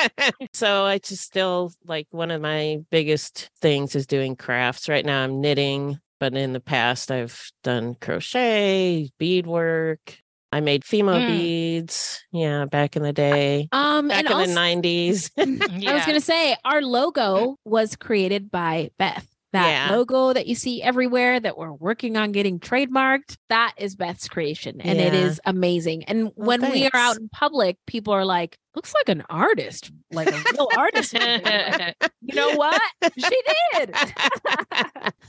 so 0.52 0.84
I 0.84 0.98
just 0.98 1.22
still 1.22 1.72
like 1.86 2.08
one 2.10 2.30
of 2.30 2.40
my 2.40 2.78
biggest 2.90 3.50
things 3.60 3.94
is 3.94 4.06
doing 4.06 4.34
crafts. 4.36 4.88
Right 4.88 5.04
now 5.06 5.22
I'm 5.22 5.40
knitting, 5.40 5.98
but 6.18 6.34
in 6.34 6.52
the 6.52 6.60
past 6.60 7.10
I've 7.10 7.50
done 7.62 7.94
crochet, 8.00 9.10
beadwork. 9.18 10.18
I 10.52 10.60
made 10.60 10.84
Fimo 10.84 11.14
Mm. 11.20 11.26
beads. 11.28 12.24
Yeah, 12.32 12.64
back 12.64 12.96
in 12.96 13.02
the 13.02 13.12
day. 13.12 13.68
Um, 13.72 14.08
back 14.08 14.18
and 14.20 14.26
in 14.28 14.32
also- 14.32 14.46
the 14.48 14.54
nineties. 14.54 15.30
I 15.38 15.44
was 15.44 16.04
going 16.06 16.14
to 16.14 16.20
say 16.20 16.56
our 16.64 16.82
logo 16.82 17.56
was 17.64 17.94
created 17.96 18.50
by 18.50 18.90
Beth. 18.98 19.26
That 19.56 19.88
Yeah. 19.90 19.96
logo 19.96 20.32
that 20.32 20.46
you 20.46 20.54
see 20.54 20.82
everywhere 20.82 21.40
that 21.40 21.56
we're 21.58 21.72
working 21.72 22.16
on 22.16 22.32
getting 22.32 22.60
trademarked, 22.60 23.36
that 23.48 23.74
is 23.78 23.96
Beth's 23.96 24.28
creation 24.28 24.80
and 24.80 24.98
it 24.98 25.12
Yeah. 25.12 25.20
is 25.20 25.40
amazing. 25.44 26.04
And 26.04 26.30
when 26.34 26.60
we 26.70 26.84
are 26.86 26.90
out 26.96 27.16
in 27.16 27.28
public, 27.28 27.76
people 27.86 28.12
are 28.12 28.24
like, 28.24 28.58
looks 28.74 28.92
like 28.94 29.08
an 29.08 29.22
artist, 29.30 29.90
like 30.12 30.28
a 30.28 30.42
real 30.52 30.68
artist. 30.76 31.14
You 32.28 32.34
know 32.34 32.56
what? 32.56 32.80
She 33.16 33.42
did. 33.74 33.94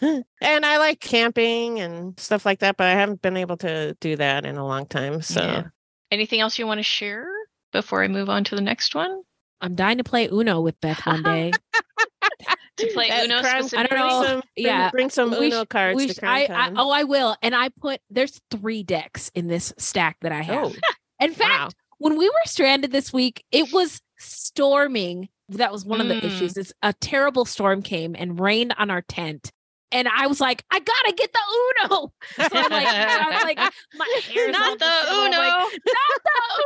and 0.42 0.66
I 0.66 0.78
like 0.78 1.00
camping 1.00 1.80
and 1.80 2.20
stuff 2.20 2.46
like 2.46 2.60
that, 2.60 2.76
but 2.78 2.88
I 2.88 2.92
haven't 2.92 3.22
been 3.22 3.38
able 3.38 3.58
to 3.58 3.96
do 4.02 4.16
that 4.16 4.46
in 4.46 4.58
a 4.58 4.66
long 4.66 4.86
time. 4.88 5.22
So 5.22 5.42
Yeah. 5.42 5.64
Anything 6.12 6.40
else 6.40 6.58
you 6.58 6.66
want 6.66 6.80
to 6.80 6.84
share 6.84 7.28
before 7.74 8.04
I 8.04 8.08
move 8.08 8.30
on 8.30 8.44
to 8.46 8.56
the 8.56 8.62
next 8.62 8.96
one? 8.96 9.22
I'm 9.62 9.76
dying 9.76 9.98
to 9.98 10.04
play 10.04 10.28
Uno 10.32 10.62
with 10.62 10.80
Beth 10.82 11.06
one 11.06 11.24
day. 11.24 11.52
To 12.78 12.88
play 12.94 13.10
That 13.10 13.26
Uno 13.26 13.42
crime- 13.42 13.66
I 13.76 13.84
don't 13.88 13.92
know. 13.92 14.20
Bring 14.20 14.28
some- 14.28 14.40
bring- 14.40 14.44
yeah, 14.66 14.90
bring 14.92 15.10
some 15.10 15.32
we 15.32 15.48
Uno 15.48 15.64
sh- 15.64 15.68
cards 15.68 15.96
we 15.98 16.08
to 16.08 16.14
sh- 16.14 16.20
Crime 16.20 16.48
I, 16.52 16.54
I, 16.68 16.72
oh, 16.76 16.90
I 16.92 17.04
will. 17.04 17.36
And 17.42 17.56
I 17.56 17.70
put 17.70 18.02
there's 18.10 18.40
three 18.52 18.84
decks 18.84 19.32
in 19.34 19.48
this 19.48 19.74
stack 19.78 20.18
that 20.22 20.32
I 20.32 20.42
have. 20.42 20.66
Oh, 20.68 20.76
In 21.20 21.34
fact, 21.34 21.74
when 21.98 22.18
we 22.18 22.30
were 22.30 22.36
stranded 22.46 22.92
this 22.92 23.12
week, 23.12 23.44
it 23.52 23.74
was 23.74 24.00
storming. 24.20 25.30
That 25.50 25.72
was 25.72 25.86
one 25.86 26.02
of 26.02 26.08
the 26.08 26.16
Mm. 26.16 26.24
issues. 26.26 26.58
It's 26.58 26.74
a 26.84 26.94
terrible 26.94 27.46
storm 27.46 27.82
came 27.82 28.16
and 28.18 28.40
rained 28.40 28.76
on 28.78 28.90
our 28.92 29.02
tent. 29.02 29.52
And 29.94 30.08
I 30.10 30.28
was 30.28 30.42
like, 30.42 30.66
I 30.70 30.80
gotta 30.80 31.14
get 31.16 31.32
the 31.32 31.40
Uno. 31.90 32.12
So 32.36 32.44
I'm 32.54 32.70
like, 32.70 32.88
I'm 32.90 33.44
like, 33.44 33.58
my 33.96 34.20
hair's 34.30 34.52
Not 34.52 34.68
all 34.70 34.76
the 34.78 35.14
Uno. 35.14 35.38
like, 35.38 35.54
not 35.54 36.22
the 36.24 36.64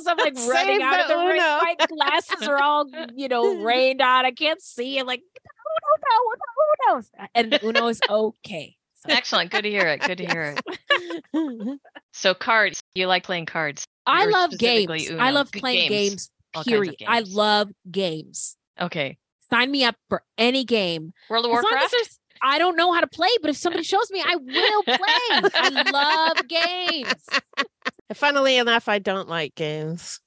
Uno. 0.00 0.10
I'm 0.10 0.16
like 0.18 0.34
running 0.48 0.76
Save 0.78 0.80
out 0.82 1.00
of 1.00 1.08
the 1.08 1.14
the 1.14 1.26
rain. 1.26 1.36
My 1.38 1.76
glasses 1.88 2.48
are 2.48 2.58
all, 2.62 2.86
you 3.14 3.28
know, 3.28 3.62
rained 3.62 4.00
on. 4.00 4.24
I 4.26 4.30
can't 4.30 4.60
see. 4.62 4.98
I'm 4.98 5.06
like, 5.06 5.22
the 5.34 5.50
Uno, 5.94 6.36
the 6.36 6.94
Uno's. 6.94 7.10
And 7.34 7.58
Uno 7.62 7.88
is 7.88 8.00
okay. 8.08 8.76
So 8.94 9.12
Excellent. 9.12 9.50
Good 9.50 9.62
to 9.62 9.70
hear 9.70 9.86
it. 9.88 10.00
Good 10.00 10.18
to 10.18 10.26
hear 10.26 10.54
it. 10.56 11.80
So 12.14 12.34
cards. 12.34 12.82
You 12.94 13.06
like 13.06 13.24
playing 13.24 13.46
cards. 13.46 13.86
I 14.06 14.26
Or 14.26 14.30
love 14.30 14.52
specifically 14.52 14.98
games. 14.98 15.10
Uno. 15.10 15.22
I 15.22 15.30
love 15.30 15.50
Good 15.50 15.60
playing 15.60 15.88
games. 15.88 16.30
All 16.54 16.62
kinds 16.62 16.76
of 16.76 16.82
period. 16.82 16.96
I 17.08 17.20
love 17.20 17.70
games. 17.90 18.56
Okay. 18.80 19.16
Sign 19.50 19.70
me 19.70 19.84
up 19.84 19.96
for 20.08 20.22
any 20.36 20.64
game. 20.64 21.12
World 21.30 21.46
of 21.46 21.52
As 21.52 21.54
long 21.54 21.72
as 21.72 21.90
Warcraft? 21.92 22.18
I 22.42 22.58
don't 22.58 22.76
know 22.76 22.92
how 22.92 23.00
to 23.00 23.06
play, 23.06 23.28
but 23.40 23.50
if 23.50 23.56
somebody 23.56 23.84
shows 23.84 24.10
me, 24.10 24.22
I 24.24 24.36
will 24.36 24.82
play. 24.82 25.50
I 25.54 25.90
love 25.90 26.48
games. 26.48 27.24
funnily 28.14 28.56
enough, 28.56 28.88
I 28.88 28.98
don't 28.98 29.28
like 29.28 29.54
games. 29.54 30.20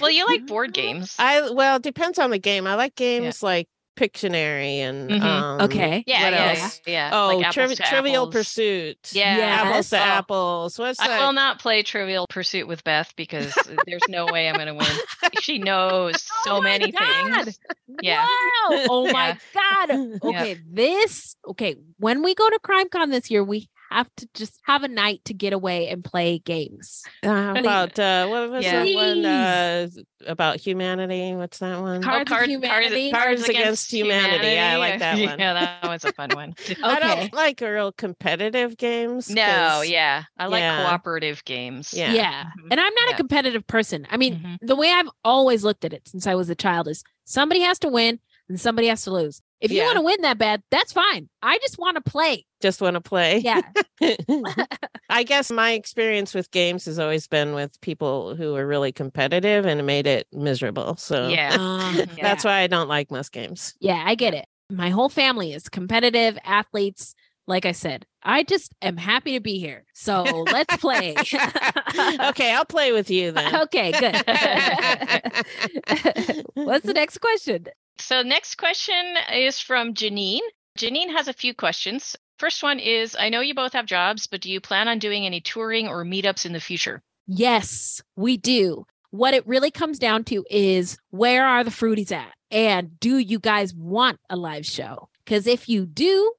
Well, 0.00 0.10
you 0.10 0.26
like 0.26 0.46
board 0.46 0.72
games. 0.72 1.14
I 1.18 1.50
well, 1.50 1.76
it 1.76 1.82
depends 1.82 2.18
on 2.18 2.30
the 2.30 2.38
game. 2.38 2.66
I 2.66 2.74
like 2.74 2.94
games 2.94 3.42
like 3.42 3.68
Pictionary 3.96 4.76
and 4.78 5.10
Mhm. 5.10 5.20
um, 5.20 5.60
Okay. 5.62 6.02
Yeah, 6.06 6.22
what 6.24 6.32
yeah, 6.32 6.48
else? 6.62 6.80
yeah, 6.86 6.92
yeah. 6.92 7.10
Oh, 7.12 7.36
Like 7.36 7.46
Apples 7.48 7.54
Trivi- 7.54 7.76
to 7.76 7.82
Trivial 7.82 8.22
Apples. 8.22 8.34
Pursuit. 8.34 8.96
Yeah. 9.12 9.36
apples 9.62 9.90
to 9.90 9.96
Oh. 9.98 10.02
apples. 10.02 10.78
What's 10.78 10.98
that? 11.00 11.10
I 11.10 11.26
will 11.26 11.34
not 11.34 11.58
play 11.58 11.82
Trivial 11.82 12.26
Pursuit 12.30 12.66
with 12.66 12.82
Beth 12.82 13.12
because 13.16 13.52
there's 13.86 14.00
no 14.08 14.24
way 14.26 14.48
I'm 14.48 14.54
going 14.54 14.68
to 14.68 14.74
win. 14.74 14.86
She 15.42 15.58
knows 15.58 16.24
so 16.44 16.60
many 16.62 16.92
things. 16.92 17.58
Yeah. 18.02 18.22
Wow. 18.24 18.86
Oh 18.88 19.10
my 19.12 19.36
God. 19.54 19.90
Okay. 20.24 20.58
This, 20.66 21.36
okay. 21.48 21.76
When 21.98 22.22
we 22.22 22.34
go 22.34 22.48
to 22.48 22.58
CrimeCon 22.64 23.10
this 23.10 23.30
year, 23.30 23.44
we 23.44 23.68
have 23.90 24.08
to 24.16 24.28
just 24.34 24.58
have 24.66 24.82
a 24.84 24.88
night 24.88 25.20
to 25.24 25.34
get 25.34 25.52
away 25.52 25.88
and 25.88 26.04
play 26.04 26.38
games. 26.38 27.02
Uh, 27.24 27.54
about 27.56 27.98
uh, 27.98 28.26
what 28.28 28.50
was 28.50 28.64
Yeah. 28.64 28.84
that 28.84 28.94
one 28.94 29.24
uh, 29.24 29.88
about 30.26 30.56
humanity? 30.60 31.34
What's 31.34 31.58
that 31.58 31.80
one? 31.80 32.02
Cards 32.02 32.30
of 32.30 32.36
Card- 32.36 32.48
Humanity? 32.48 33.10
Cards 33.10 33.48
Against 33.48 33.92
Humanity. 33.92 34.46
Yeah, 34.48 34.72
I 34.74 34.76
like 34.76 34.98
that 35.00 35.14
one. 35.18 35.38
Yeah, 35.38 35.52
that 35.82 35.88
was 35.88 36.04
a 36.04 36.12
fun 36.12 36.30
one. 36.34 36.54
I 36.82 36.96
Okay. 36.98 37.00
don't 37.20 37.32
like 37.34 37.60
real 37.60 37.92
competitive 37.92 38.76
games. 38.76 39.28
No, 39.30 39.82
yeah. 39.82 40.24
I 40.38 40.46
like 40.46 40.60
Yeah. 40.60 40.82
cooperative 40.84 41.44
games. 41.44 41.92
Yeah. 41.92 42.12
Yeah. 42.12 42.44
And 42.70 42.80
I'm 42.80 42.94
not 42.94 43.08
Yeah. 43.08 43.14
a 43.14 43.16
competitive 43.16 43.66
person. 43.66 44.06
I 44.10 44.16
mean, 44.16 44.36
Mhm. 44.40 44.58
the 44.66 44.76
way 44.76 44.90
I've 44.92 45.08
always 45.24 45.64
looked 45.64 45.84
at 45.84 45.92
it 45.92 46.06
since 46.06 46.26
I 46.26 46.34
was 46.34 46.48
a 46.50 46.54
child 46.54 46.86
is 46.88 47.02
somebody 47.24 47.60
has 47.60 47.78
to 47.80 47.88
win 47.88 48.20
and 48.48 48.60
somebody 48.60 48.88
has 48.88 49.02
to 49.02 49.10
lose. 49.10 49.42
If 49.60 49.70
you 49.70 49.78
Yeah. 49.78 49.84
want 49.86 49.96
to 49.96 50.02
win 50.02 50.22
that 50.22 50.38
bad, 50.38 50.62
that's 50.70 50.92
fine. 50.92 51.28
I 51.42 51.58
just 51.58 51.78
want 51.78 51.96
to 52.02 52.10
play. 52.10 52.46
Just 52.60 52.80
want 52.80 52.94
to 52.94 53.00
play. 53.00 53.38
Yeah. 53.38 53.60
I 55.10 55.22
guess 55.24 55.50
my 55.50 55.72
experience 55.72 56.34
with 56.34 56.50
games 56.50 56.84
has 56.86 56.98
always 56.98 57.26
been 57.26 57.52
with 57.54 57.80
people 57.80 58.34
who 58.36 58.54
are 58.56 58.66
really 58.66 58.92
competitive 58.92 59.66
and 59.66 59.84
made 59.84 60.06
it 60.06 60.26
miserable. 60.32 60.96
So 60.96 61.28
Yeah. 61.28 61.56
Uh, 61.60 62.06
that's 62.22 62.44
why 62.44 62.60
I 62.60 62.66
don't 62.66 62.88
like 62.88 63.10
most 63.10 63.32
games. 63.32 63.74
yeah, 63.80 64.02
I 64.06 64.14
get 64.14 64.34
it. 64.34 64.46
My 64.70 64.90
whole 64.90 65.08
family 65.08 65.52
is 65.52 65.68
competitive 65.68 66.38
athletes. 66.44 67.14
Like 67.46 67.66
I 67.66 67.72
said, 67.72 68.06
I 68.22 68.42
just 68.42 68.74
am 68.82 68.96
happy 68.96 69.34
to 69.34 69.40
be 69.40 69.58
here. 69.58 69.84
So 69.94 70.22
let's 70.22 70.76
play. 70.76 71.14
okay, 71.18 72.52
I'll 72.52 72.64
play 72.64 72.92
with 72.92 73.10
you 73.10 73.32
then. 73.32 73.62
okay, 73.62 73.92
good. 73.92 74.14
What's 76.54 76.86
the 76.86 76.92
next 76.94 77.18
question? 77.18 77.66
So, 77.98 78.22
next 78.22 78.56
question 78.56 79.14
is 79.34 79.60
from 79.60 79.94
Janine. 79.94 80.40
Janine 80.78 81.14
has 81.14 81.28
a 81.28 81.32
few 81.32 81.54
questions. 81.54 82.16
First 82.38 82.62
one 82.62 82.78
is 82.78 83.16
I 83.18 83.28
know 83.28 83.40
you 83.40 83.54
both 83.54 83.74
have 83.74 83.84
jobs, 83.84 84.26
but 84.26 84.40
do 84.40 84.50
you 84.50 84.60
plan 84.60 84.88
on 84.88 84.98
doing 84.98 85.26
any 85.26 85.40
touring 85.40 85.88
or 85.88 86.04
meetups 86.04 86.46
in 86.46 86.52
the 86.52 86.60
future? 86.60 87.02
Yes, 87.26 88.00
we 88.16 88.38
do. 88.38 88.86
What 89.10 89.34
it 89.34 89.46
really 89.46 89.70
comes 89.70 89.98
down 89.98 90.24
to 90.24 90.44
is 90.48 90.96
where 91.10 91.46
are 91.46 91.64
the 91.64 91.70
fruities 91.70 92.12
at? 92.12 92.32
And 92.50 92.98
do 92.98 93.18
you 93.18 93.38
guys 93.38 93.74
want 93.74 94.18
a 94.30 94.36
live 94.36 94.64
show? 94.64 95.08
Because 95.24 95.46
if 95.46 95.68
you 95.68 95.84
do, 95.84 96.32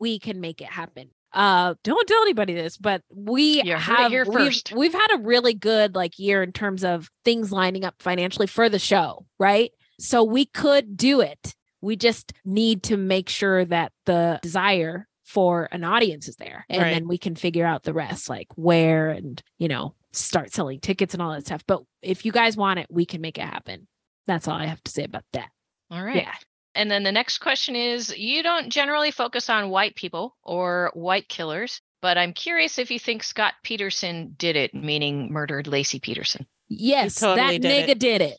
we 0.00 0.18
can 0.18 0.40
make 0.40 0.60
it 0.60 0.68
happen. 0.68 1.10
Uh, 1.32 1.74
don't 1.84 2.08
tell 2.08 2.22
anybody 2.22 2.54
this, 2.54 2.76
but 2.78 3.02
we 3.14 3.62
You 3.62 3.76
heard 3.76 3.98
it 3.98 4.02
have 4.02 4.10
here 4.10 4.24
we've, 4.24 4.62
we've 4.74 4.92
had 4.94 5.08
a 5.14 5.18
really 5.18 5.52
good 5.52 5.94
like 5.94 6.18
year 6.18 6.42
in 6.42 6.52
terms 6.52 6.84
of 6.84 7.10
things 7.24 7.52
lining 7.52 7.84
up 7.84 7.96
financially 8.00 8.46
for 8.46 8.68
the 8.70 8.78
show, 8.78 9.26
right? 9.38 9.70
So 10.00 10.24
we 10.24 10.46
could 10.46 10.96
do 10.96 11.20
it. 11.20 11.54
We 11.82 11.96
just 11.96 12.32
need 12.44 12.82
to 12.84 12.96
make 12.96 13.28
sure 13.28 13.64
that 13.66 13.92
the 14.06 14.40
desire 14.42 15.06
for 15.24 15.68
an 15.70 15.84
audience 15.84 16.28
is 16.28 16.36
there. 16.36 16.64
And 16.70 16.80
Right. 16.82 16.90
then 16.94 17.06
we 17.08 17.18
can 17.18 17.34
figure 17.36 17.66
out 17.66 17.82
the 17.82 17.92
rest, 17.92 18.30
like 18.30 18.46
where 18.56 19.10
and, 19.10 19.40
you 19.58 19.68
know, 19.68 19.94
start 20.12 20.52
selling 20.54 20.80
tickets 20.80 21.12
and 21.12 21.22
all 21.22 21.32
that 21.32 21.44
stuff. 21.44 21.62
But 21.66 21.82
if 22.00 22.24
you 22.24 22.32
guys 22.32 22.56
want 22.56 22.78
it, 22.78 22.86
we 22.90 23.04
can 23.04 23.20
make 23.20 23.36
it 23.36 23.42
happen. 23.44 23.86
That's 24.26 24.48
all 24.48 24.56
I 24.56 24.64
have 24.64 24.82
to 24.84 24.90
say 24.90 25.04
about 25.04 25.24
that. 25.34 25.50
All 25.90 26.02
right. 26.02 26.16
Yeah. 26.16 26.32
And 26.78 26.88
then 26.90 27.02
the 27.02 27.10
next 27.12 27.38
question 27.38 27.74
is 27.74 28.16
you 28.16 28.42
don't 28.42 28.70
generally 28.70 29.10
focus 29.10 29.50
on 29.50 29.68
white 29.68 29.96
people 29.96 30.36
or 30.44 30.92
white 30.94 31.28
killers, 31.28 31.80
but 32.00 32.16
I'm 32.16 32.32
curious 32.32 32.78
if 32.78 32.90
you 32.92 33.00
think 33.00 33.24
Scott 33.24 33.54
Peterson 33.64 34.34
did 34.38 34.54
it, 34.54 34.72
meaning 34.74 35.32
murdered 35.32 35.66
Laci 35.66 36.00
Peterson. 36.00 36.46
Yes, 36.68 37.16
totally 37.16 37.58
that 37.58 37.62
did 37.62 37.86
nigga 37.86 37.88
it. 37.92 37.98
did 37.98 38.20
it. 38.22 38.38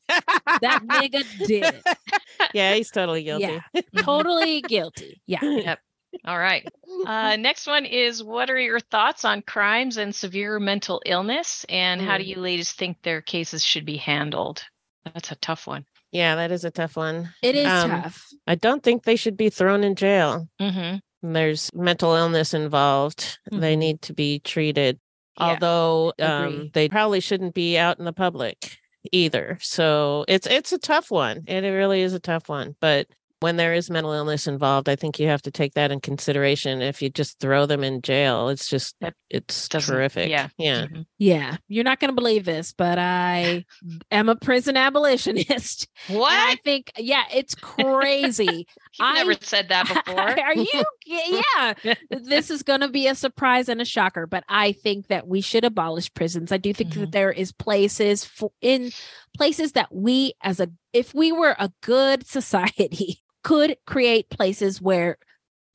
That 0.61 0.81
nigga 0.87 1.47
did 1.47 1.63
it. 1.65 1.83
yeah, 2.53 2.75
he's 2.75 2.91
totally 2.91 3.23
guilty. 3.23 3.59
Yeah. 3.73 3.81
totally 4.03 4.61
guilty. 4.61 5.21
Yeah. 5.27 5.39
Yep. 5.43 5.79
All 6.25 6.39
right. 6.39 6.67
Uh, 7.05 7.35
next 7.35 7.67
one 7.67 7.85
is 7.85 8.23
what 8.23 8.49
are 8.49 8.57
your 8.59 8.79
thoughts 8.79 9.25
on 9.25 9.43
crimes 9.43 9.97
and 9.97 10.15
severe 10.15 10.59
mental 10.59 11.01
illness? 11.05 11.65
And 11.69 12.01
how 12.01 12.17
do 12.17 12.23
Mm. 12.23 12.27
you 12.27 12.35
ladies 12.37 12.71
think 12.71 13.01
their 13.03 13.21
cases 13.21 13.63
should 13.63 13.85
be 13.85 13.97
handled? 13.97 14.63
That's 15.05 15.31
a 15.31 15.35
tough 15.35 15.67
one. 15.67 15.85
Yeah, 16.11 16.35
that 16.35 16.51
is 16.51 16.63
a 16.65 16.71
tough 16.71 16.95
one. 16.97 17.29
It 17.43 17.55
is 17.55 17.67
Um, 17.67 17.89
tough. 17.89 18.25
I 18.47 18.55
don't 18.55 18.81
think 18.83 19.03
they 19.03 19.15
should 19.15 19.37
be 19.37 19.49
thrown 19.49 19.83
in 19.83 19.95
jail. 19.95 20.47
Mm-hmm. 20.59 21.33
There's 21.33 21.69
mental 21.73 22.15
illness 22.15 22.53
involved. 22.53 23.37
They 23.51 23.75
Mhm. 23.75 23.79
need 23.79 24.01
to 24.03 24.13
be 24.13 24.39
treated. 24.39 24.99
Yeah. 25.37 25.45
Although 25.45 26.13
um, 26.19 26.69
they 26.73 26.89
probably 26.89 27.19
shouldn't 27.19 27.53
be 27.53 27.77
out 27.77 27.99
in 27.99 28.05
the 28.05 28.13
public 28.13 28.77
either. 29.11 29.57
So 29.61 30.25
it's 30.27 30.47
it's 30.47 30.71
a 30.71 30.77
tough 30.79 31.11
one. 31.11 31.43
And 31.47 31.65
It 31.65 31.71
really 31.71 32.01
is 32.01 32.13
a 32.13 32.19
tough 32.19 32.49
one. 32.49 32.75
But 32.81 33.07
when 33.41 33.55
there 33.55 33.73
is 33.73 33.89
mental 33.89 34.11
illness 34.11 34.47
involved, 34.47 34.89
I 34.89 34.95
think 34.97 35.17
you 35.19 35.27
have 35.27 35.41
to 35.43 35.51
take 35.51 35.73
that 35.75 35.91
in 35.91 36.01
consideration. 36.01 36.81
If 36.81 37.01
you 37.01 37.09
just 37.09 37.39
throw 37.39 37.65
them 37.65 37.83
in 37.83 38.01
jail, 38.01 38.49
it's 38.49 38.67
just 38.67 38.95
That 38.99 39.13
it's 39.29 39.67
doesn't- 39.69 39.93
terrific. 39.95 40.29
yeah. 40.29 40.49
Yeah. 40.57 40.87
Mhm. 40.87 41.05
Yeah. 41.17 41.57
You're 41.69 41.83
not 41.85 41.99
going 42.01 42.09
to 42.09 42.15
believe 42.15 42.43
this, 42.45 42.73
but 42.77 42.97
I 42.99 43.65
am 44.11 44.27
a 44.27 44.35
prison 44.35 44.75
abolitionist. 44.77 45.87
What? 46.07 46.31
And 46.33 46.51
I 46.51 46.55
think, 46.63 46.91
yeah, 46.97 47.23
it's 47.33 47.55
crazy. 47.55 48.67
I- 48.99 49.13
never 49.13 49.35
said 49.39 49.69
that 49.69 49.87
before. 50.05 50.19
Are 50.19 50.55
you? 50.55 50.83
Yeah. 51.05 51.73
this 52.09 52.49
is 52.51 52.63
going 52.63 52.81
to 52.81 52.89
be 52.89 53.07
a 53.07 53.15
surprise 53.15 53.69
and 53.69 53.81
a 53.81 53.85
shocker, 53.85 54.27
but 54.27 54.43
I 54.49 54.73
think 54.73 55.07
that 55.07 55.27
we 55.27 55.41
should 55.41 55.63
abolish 55.63 56.13
prisons. 56.13 56.51
I 56.51 56.57
do 56.57 56.73
think 56.73 56.89
Mm-hmm. 56.89 57.01
that 57.01 57.11
there 57.11 57.31
is 57.31 57.51
places 57.51 58.25
for, 58.25 58.51
in 58.61 58.91
places 59.37 59.73
that 59.73 59.93
we, 59.93 60.33
as 60.41 60.59
a, 60.59 60.69
if 60.91 61.13
we 61.13 61.31
were 61.31 61.55
a 61.59 61.71
good 61.83 62.25
society, 62.27 63.21
could 63.43 63.77
create 63.85 64.29
places 64.29 64.81
where 64.81 65.17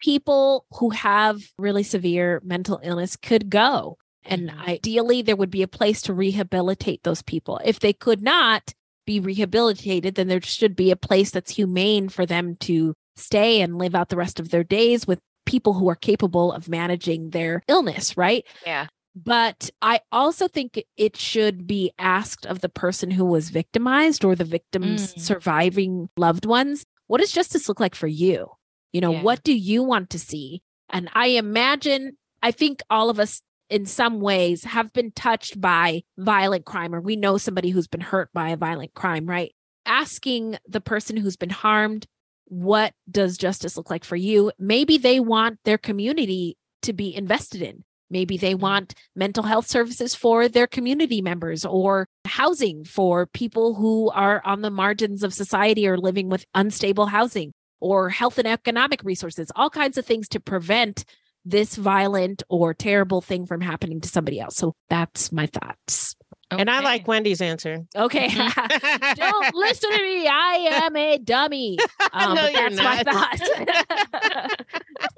people 0.00 0.66
who 0.72 0.90
have 0.90 1.40
really 1.58 1.82
severe 1.82 2.40
mental 2.44 2.80
illness 2.82 3.16
could 3.16 3.50
go. 3.50 3.96
And 4.24 4.48
Mm-hmm. 4.50 4.68
ideally, 4.70 5.22
there 5.22 5.36
would 5.36 5.50
be 5.50 5.62
a 5.62 5.68
place 5.68 6.02
to 6.02 6.14
rehabilitate 6.14 7.02
those 7.02 7.22
people. 7.22 7.60
If 7.64 7.80
they 7.80 7.92
could 7.92 8.22
not 8.22 8.72
be 9.06 9.20
rehabilitated, 9.20 10.14
then 10.14 10.28
there 10.28 10.40
should 10.40 10.74
be 10.74 10.90
a 10.90 10.96
place 10.96 11.30
that's 11.30 11.50
humane 11.54 12.08
for 12.08 12.24
them 12.24 12.56
to 12.60 12.94
stay 13.16 13.60
and 13.60 13.76
live 13.78 13.94
out 13.94 14.08
the 14.08 14.16
rest 14.16 14.40
of 14.40 14.48
their 14.50 14.64
days 14.64 15.06
with 15.06 15.18
people 15.44 15.74
who 15.74 15.88
are 15.90 15.94
capable 15.94 16.52
of 16.52 16.70
managing 16.70 17.30
their 17.30 17.62
illness, 17.68 18.16
right? 18.16 18.46
Yeah. 18.64 18.86
But 19.14 19.70
I 19.82 20.00
also 20.10 20.48
think 20.48 20.82
it 20.96 21.16
should 21.16 21.66
be 21.66 21.92
asked 21.98 22.46
of 22.46 22.60
the 22.60 22.68
person 22.70 23.10
who 23.10 23.26
was 23.26 23.50
victimized 23.50 24.24
or 24.24 24.34
the 24.34 24.44
victim's 24.44 25.14
Mm. 25.14 25.20
surviving 25.20 26.08
loved 26.16 26.46
ones 26.46 26.84
what 27.14 27.20
does 27.20 27.30
justice 27.30 27.68
look 27.68 27.78
like 27.78 27.94
for 27.94 28.08
you? 28.08 28.48
You 28.92 29.00
know, 29.00 29.12
Yeah. 29.12 29.22
what 29.22 29.44
do 29.44 29.54
you 29.54 29.84
want 29.84 30.10
to 30.10 30.18
see? 30.18 30.62
And 30.90 31.08
I 31.12 31.28
imagine, 31.28 32.16
I 32.42 32.50
think 32.50 32.82
all 32.90 33.08
of 33.08 33.20
us 33.20 33.40
in 33.70 33.86
some 33.86 34.20
ways 34.20 34.64
have 34.64 34.92
been 34.92 35.12
touched 35.12 35.60
by 35.60 36.02
violent 36.18 36.64
crime 36.64 36.92
or 36.92 37.00
we 37.00 37.14
know 37.14 37.38
somebody 37.38 37.70
who's 37.70 37.86
been 37.86 38.00
hurt 38.00 38.30
by 38.32 38.48
a 38.48 38.56
violent 38.56 38.94
crime, 38.94 39.26
right? 39.26 39.54
Asking 39.86 40.58
the 40.66 40.80
person 40.80 41.16
who's 41.16 41.36
been 41.36 41.50
harmed, 41.50 42.04
what 42.46 42.94
does 43.08 43.38
justice 43.38 43.76
look 43.76 43.90
like 43.90 44.02
for 44.02 44.16
you? 44.16 44.50
Maybe 44.58 44.98
they 44.98 45.20
want 45.20 45.60
their 45.64 45.78
community 45.78 46.56
to 46.82 46.92
be 46.92 47.14
invested 47.14 47.62
in. 47.62 47.84
Maybe 48.11 48.36
they 48.36 48.52
mm-hmm. 48.52 48.62
want 48.62 48.94
mental 49.14 49.44
health 49.44 49.66
services 49.66 50.14
for 50.14 50.48
their 50.48 50.66
community 50.66 51.22
members 51.22 51.64
or 51.64 52.07
housing 52.24 52.84
for 52.84 53.26
people 53.26 53.74
who 53.74 54.11
are 54.11 54.42
on 54.44 54.62
the 54.62 54.70
margins 54.70 55.22
of 55.22 55.34
society 55.34 55.86
or 55.86 55.98
living 55.98 56.28
with 56.28 56.44
unstable 56.55 57.07
housing 57.07 57.52
or 57.80 58.09
health 58.09 58.38
and 58.38 58.48
economic 58.48 59.02
resources, 59.05 59.50
all 59.57 59.70
kinds 59.70 59.98
of 59.98 60.07
things 60.07 60.28
to 60.28 60.40
prevent 60.40 61.05
this 61.44 61.76
violent 61.76 62.42
or 62.48 62.72
terrible 62.72 63.20
thing 63.20 63.46
from 63.46 63.61
happening 63.61 64.00
to 64.00 64.09
somebody 64.09 64.40
else. 64.40 64.57
So 64.57 64.74
that's 64.88 65.30
my 65.30 65.46
thoughts. 65.46 66.16
And 66.51 66.70
I 66.70 66.80
like 66.80 67.09
Wendy's 67.09 67.40
answer. 67.40 67.84
Okay. 67.97 68.28
Don't 69.16 69.55
listen 69.55 69.90
to 69.90 70.03
me. 70.03 70.26
I 70.28 70.68
am 70.84 70.97
a 70.97 71.18
dummy. 71.18 71.78
Um, 72.12 72.34
No, 72.34 72.42
but 72.42 72.53
you're 72.53 72.70
that's 72.70 73.05
my 73.05 73.38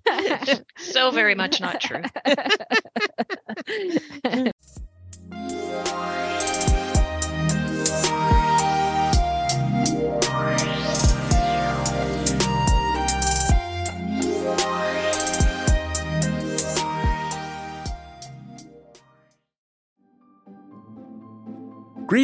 thought. 0.09 0.63
so 0.79 1.11
very 1.11 1.35
much 1.35 1.61
not 1.61 1.79
true. 1.81 2.01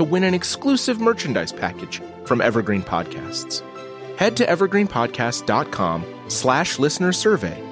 to 0.00 0.04
win 0.04 0.24
an 0.24 0.32
exclusive 0.32 0.98
merchandise 0.98 1.52
package 1.52 2.00
from 2.24 2.40
Evergreen 2.40 2.82
Podcasts. 2.82 3.62
Head 4.16 4.34
to 4.38 4.46
evergreenpodcast.com 4.46 6.24
slash 6.28 6.78
listener 6.78 7.12
survey 7.12 7.62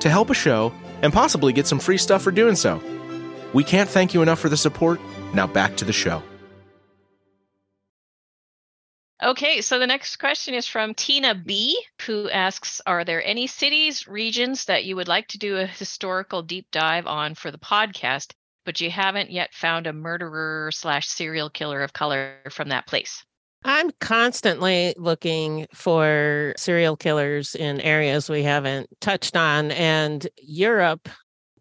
to 0.00 0.08
help 0.08 0.30
a 0.30 0.34
show 0.34 0.72
and 1.02 1.12
possibly 1.12 1.52
get 1.52 1.66
some 1.66 1.78
free 1.78 1.98
stuff 1.98 2.22
for 2.22 2.30
doing 2.30 2.56
so. 2.56 2.82
We 3.52 3.64
can't 3.64 3.90
thank 3.90 4.14
you 4.14 4.22
enough 4.22 4.38
for 4.38 4.48
the 4.48 4.56
support. 4.56 4.98
Now 5.34 5.46
back 5.46 5.76
to 5.76 5.84
the 5.84 5.92
show. 5.92 6.22
Okay, 9.22 9.60
so 9.60 9.78
the 9.78 9.86
next 9.86 10.16
question 10.16 10.54
is 10.54 10.66
from 10.66 10.94
Tina 10.94 11.34
B, 11.34 11.78
who 12.06 12.30
asks 12.30 12.80
Are 12.86 13.04
there 13.04 13.22
any 13.22 13.46
cities, 13.46 14.08
regions 14.08 14.64
that 14.66 14.86
you 14.86 14.96
would 14.96 15.08
like 15.08 15.28
to 15.28 15.38
do 15.38 15.58
a 15.58 15.66
historical 15.66 16.42
deep 16.42 16.66
dive 16.70 17.06
on 17.06 17.34
for 17.34 17.50
the 17.50 17.58
podcast, 17.58 18.32
but 18.64 18.80
you 18.80 18.90
haven't 18.90 19.30
yet 19.30 19.52
found 19.54 19.86
a 19.86 19.92
murderer 19.92 20.70
slash 20.72 21.08
serial 21.08 21.50
killer 21.50 21.82
of 21.82 21.92
color 21.92 22.36
from 22.50 22.68
that 22.68 22.86
place? 22.86 23.24
I'm 23.64 23.90
constantly 24.00 24.94
looking 24.98 25.66
for 25.72 26.52
serial 26.56 26.96
killers 26.96 27.54
in 27.54 27.80
areas 27.80 28.28
we 28.28 28.42
haven't 28.42 28.88
touched 29.00 29.36
on, 29.36 29.70
and 29.70 30.26
Europe, 30.42 31.08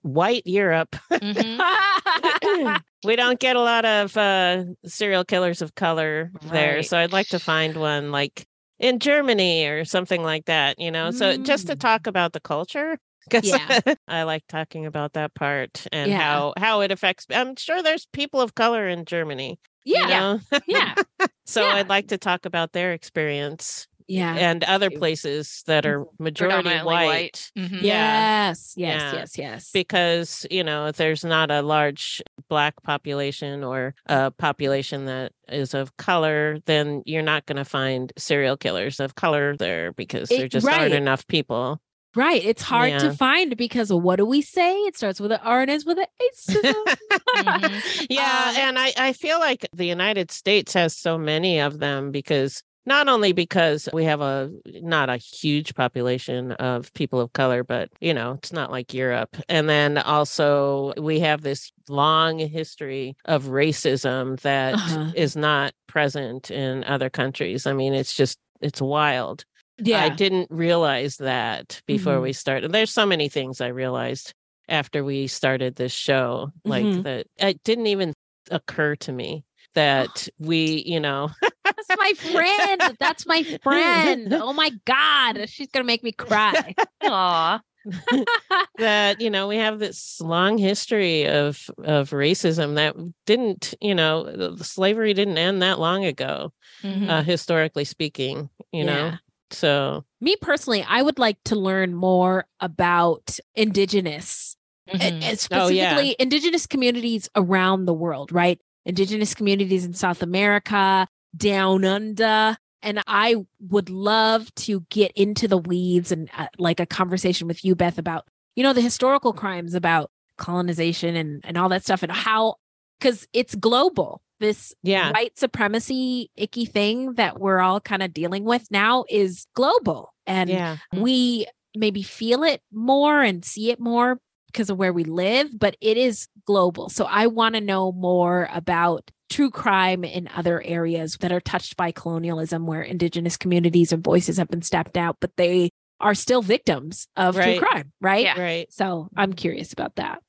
white 0.01 0.45
Europe. 0.45 0.97
Mm-hmm. 1.11 2.75
we 3.07 3.15
don't 3.15 3.39
get 3.39 3.55
a 3.55 3.61
lot 3.61 3.85
of 3.85 4.17
uh, 4.17 4.65
serial 4.85 5.23
killers 5.23 5.61
of 5.61 5.75
color 5.75 6.31
there. 6.51 6.83
So 6.83 6.97
I'd 6.97 7.13
like 7.13 7.29
to 7.29 7.39
find 7.39 7.77
one 7.77 8.11
like 8.11 8.45
in 8.79 8.99
Germany 8.99 9.65
or 9.65 9.85
something 9.85 10.23
like 10.23 10.45
that, 10.45 10.79
you 10.79 10.91
know? 10.91 11.11
So 11.11 11.37
just 11.37 11.67
to 11.67 11.75
talk 11.75 12.05
about 12.05 12.33
the 12.33 12.41
culture. 12.41 12.97
Because 13.29 13.45
Yeah. 13.47 13.79
I 14.07 14.23
like 14.23 14.43
talking 14.47 14.85
about 14.85 15.13
that 15.13 15.33
part 15.35 15.85
and 15.91 16.09
Yeah. 16.11 16.19
how 16.19 16.53
how 16.57 16.81
it 16.81 16.91
affects. 16.91 17.25
I'm 17.31 17.55
sure 17.55 17.81
there's 17.81 18.05
people 18.13 18.41
of 18.41 18.55
color 18.55 18.87
in 18.87 19.05
Germany. 19.05 19.59
you 19.85 19.95
Yeah. 19.99 20.07
know? 20.07 20.59
Yeah. 20.67 20.95
so 21.45 21.65
I'd 21.65 21.89
like 21.89 22.07
to 22.09 22.17
talk 22.17 22.45
about 22.45 22.71
their 22.73 22.93
experience. 22.93 23.87
Yeah. 24.07 24.35
And 24.35 24.65
other 24.65 24.89
places 24.89 25.63
that 25.65 25.85
are 25.85 26.05
majority 26.19 26.55
Predominantly 26.55 26.93
white. 26.93 27.05
white. 27.07 27.51
Mhm. 27.57 27.81
Yeah. 27.81 28.47
Yes, 28.49 28.73
yes, 28.75 29.01
Yeah. 29.01 29.13
yes, 29.19 29.37
yes. 29.37 29.71
Because, 29.73 30.45
you 30.51 30.61
know, 30.63 30.87
if 30.87 30.97
there's 30.97 31.23
not 31.23 31.51
a 31.51 31.61
large 31.61 32.21
black 32.49 32.73
population 32.83 33.63
or 33.63 33.95
a 34.07 34.29
population 34.31 35.05
that 35.05 35.31
is 35.49 35.73
of 35.73 35.95
color, 35.95 36.59
then 36.65 37.01
you're 37.05 37.21
not 37.21 37.45
going 37.45 37.55
to 37.57 37.65
find 37.65 38.11
serial 38.17 38.57
killers 38.57 38.99
of 38.99 39.15
color 39.15 39.55
there 39.57 39.93
because 39.93 40.29
It- 40.31 40.37
there 40.37 40.47
just 40.49 40.67
aren't 40.67 40.93
enough 40.93 41.25
people. 41.27 41.79
Right. 42.15 42.43
It's 42.43 42.61
hard 42.61 42.91
Yeah. 42.91 42.97
to 42.99 43.13
find 43.13 43.57
because 43.57 43.91
what 43.91 44.17
do 44.17 44.25
we 44.25 44.41
say? 44.41 44.73
It 44.81 44.95
starts 44.97 45.19
with 45.19 45.31
an 45.31 45.39
R 45.43 45.61
and 45.61 45.71
ends 45.71 45.85
with 45.85 45.97
an 45.97 46.05
H. 46.21 46.55
Yeah, 48.09 48.49
Um, 48.49 48.55
and 48.57 48.79
I, 48.79 48.93
I 48.97 49.13
feel 49.13 49.39
like 49.39 49.67
the 49.73 49.85
United 49.85 50.31
States 50.31 50.73
has 50.73 50.95
so 50.95 51.17
many 51.17 51.59
of 51.59 51.79
them 51.79 52.11
because 52.11 52.61
not 52.85 53.07
only 53.07 53.31
because 53.31 53.87
we 53.93 54.03
have 54.03 54.19
a 54.19 54.51
not 54.65 55.09
a 55.09 55.15
huge 55.15 55.73
population 55.73 56.51
of 56.53 56.93
people 56.93 57.21
of 57.21 57.31
color, 57.31 57.63
but 57.63 57.89
you 58.01 58.13
know, 58.13 58.33
it's 58.33 58.51
not 58.51 58.71
like 58.71 58.93
Europe. 58.93 59.37
And 59.47 59.69
then 59.69 59.97
also 59.97 60.93
we 60.97 61.21
have 61.21 61.41
this 61.41 61.71
long 61.87 62.39
history 62.39 63.15
of 63.25 63.45
racism 63.45 64.39
that 64.41 64.73
is 65.15 65.35
Uh-huh. 65.35 65.41
not 65.41 65.73
present 65.87 66.51
in 66.51 66.83
other 66.83 67.09
countries. 67.09 67.65
I 67.65 67.73
mean, 67.73 67.93
it's 67.93 68.13
just 68.13 68.37
it's 68.61 68.81
wild. 68.81 69.45
I 69.79 70.09
didn't 70.09 70.49
realize 70.51 71.17
that 71.17 71.81
before 71.87 72.17
Mhm. 72.19 72.23
we 72.23 72.33
started. 72.33 72.71
There's 72.71 72.91
so 72.93 73.05
many 73.05 73.29
things 73.29 73.61
I 73.61 73.67
realized 73.67 74.33
after 74.69 75.03
we 75.03 75.27
started 75.27 75.75
this 75.75 75.91
show, 75.91 76.51
like 76.65 76.85
Mhm. 76.85 77.03
that 77.03 77.27
it 77.37 77.63
didn't 77.63 77.87
even 77.87 78.13
occur 78.51 78.95
to 78.97 79.11
me 79.11 79.43
that 79.75 80.27
we, 80.39 80.83
you 80.85 80.99
know, 80.99 81.31
That's 81.65 81.89
my 81.97 82.13
friend. 82.13 82.95
That's 82.99 83.25
my 83.25 83.43
friend. 83.63 84.33
Oh 84.33 84.53
my 84.53 84.71
God. 84.85 85.49
She's 85.49 85.69
gonna 85.69 85.85
make 85.85 86.03
me 86.03 86.11
cry. 86.11 86.75
Aw. 87.01 87.59
that 88.77 89.19
you 89.19 89.29
know 89.29 89.47
we 89.47 89.57
have 89.57 89.79
this 89.79 90.19
long 90.21 90.57
history 90.57 91.27
of 91.27 91.69
of 91.83 92.11
racism 92.11 92.75
that 92.75 92.95
didn't 93.25 93.73
you 93.81 93.93
know 93.93 94.55
slavery 94.57 95.13
didn't 95.13 95.37
end 95.37 95.61
that 95.61 95.79
long 95.79 96.05
ago 96.05 96.53
Mhm. 96.83 97.09
uh, 97.09 97.21
historically 97.23 97.83
speaking 97.83 98.49
you 98.71 98.85
know 98.85 99.07
Yeah. 99.07 99.17
So 99.53 100.03
Me 100.21 100.35
personally, 100.41 100.85
I 100.87 101.01
would 101.01 101.19
like 101.19 101.37
to 101.45 101.55
learn 101.55 101.93
more 101.93 102.45
about 102.59 103.39
indigenous, 103.55 104.55
and, 104.87 105.01
Mhm. 105.01 105.05
and 105.05 105.23
Oh, 105.23 105.27
yeah. 105.27 105.35
specifically 105.35 106.15
indigenous 106.19 106.67
communities 106.67 107.29
around 107.35 107.85
the 107.85 107.93
world, 107.93 108.31
right? 108.31 108.59
Indigenous 108.85 109.33
communities 109.33 109.85
in 109.85 109.93
South 109.93 110.21
America, 110.21 111.07
down 111.35 111.85
under. 111.85 112.57
And 112.81 113.01
I 113.07 113.37
would 113.69 113.89
love 113.89 114.53
to 114.55 114.81
get 114.89 115.11
into 115.13 115.47
the 115.47 115.57
weeds 115.57 116.11
and 116.11 116.29
uh, 116.37 116.47
like 116.57 116.81
a 116.81 116.85
conversation 116.85 117.47
with 117.47 117.63
you, 117.63 117.75
Beth, 117.75 117.97
about, 117.97 118.27
you 118.55 118.63
know, 118.63 118.73
the 118.73 118.81
historical 118.81 119.31
crimes 119.31 119.73
about 119.73 120.11
colonization 120.37 121.15
and, 121.15 121.41
and 121.45 121.57
all 121.57 121.69
that 121.69 121.83
stuff 121.83 122.03
and 122.03 122.11
how, 122.11 122.55
because 123.03 123.27
it's 123.33 123.53
global. 123.55 124.21
This 124.39 124.73
Yeah. 124.81 125.11
white 125.11 125.37
supremacy 125.37 126.31
icky 126.35 126.65
thing 126.65 127.13
that 127.15 127.39
we're 127.39 127.59
all 127.59 127.79
kind 127.81 128.01
of 128.01 128.13
dealing 128.13 128.45
with 128.45 128.69
now 128.71 129.03
is 129.09 129.45
global. 129.55 130.13
And 130.25 130.49
yeah 130.49 130.77
mm-hmm. 130.93 131.01
we 131.01 131.47
maybe 131.75 132.03
feel 132.03 132.43
it 132.43 132.61
more 132.71 133.21
and 133.21 133.43
see 133.43 133.71
it 133.71 133.79
more 133.79 134.19
because 134.47 134.69
of 134.69 134.77
where 134.77 134.93
we 134.93 135.03
live, 135.03 135.49
but 135.57 135.75
it 135.81 135.97
is 135.97 136.27
global. 136.45 136.87
So 136.89 137.05
I 137.05 137.27
want 137.27 137.55
to 137.55 137.61
know 137.61 137.91
more 137.91 138.47
about 138.53 139.09
true 139.29 139.49
crime 139.49 140.03
in 140.03 140.29
other 140.35 140.61
areas 140.61 141.17
that 141.21 141.31
are 141.31 141.41
touched 141.41 141.75
by 141.75 141.91
colonialism, 141.91 142.67
where 142.67 142.83
indigenous 142.83 143.35
communities 143.35 143.91
and 143.91 144.03
voices 144.03 144.37
have 144.37 144.49
been 144.49 144.61
stepped 144.61 144.95
out, 144.95 145.17
but 145.19 145.35
they 145.37 145.71
are 145.99 146.13
still 146.13 146.43
victims 146.43 147.07
of 147.17 147.35
Right. 147.35 147.57
true 147.57 147.67
crime, 147.67 147.91
right? 147.99 148.25
Yeah. 148.25 148.39
right 148.39 148.71
So 148.71 149.09
I'm 149.17 149.33
curious 149.33 149.73
about 149.73 149.95
that. 149.95 150.21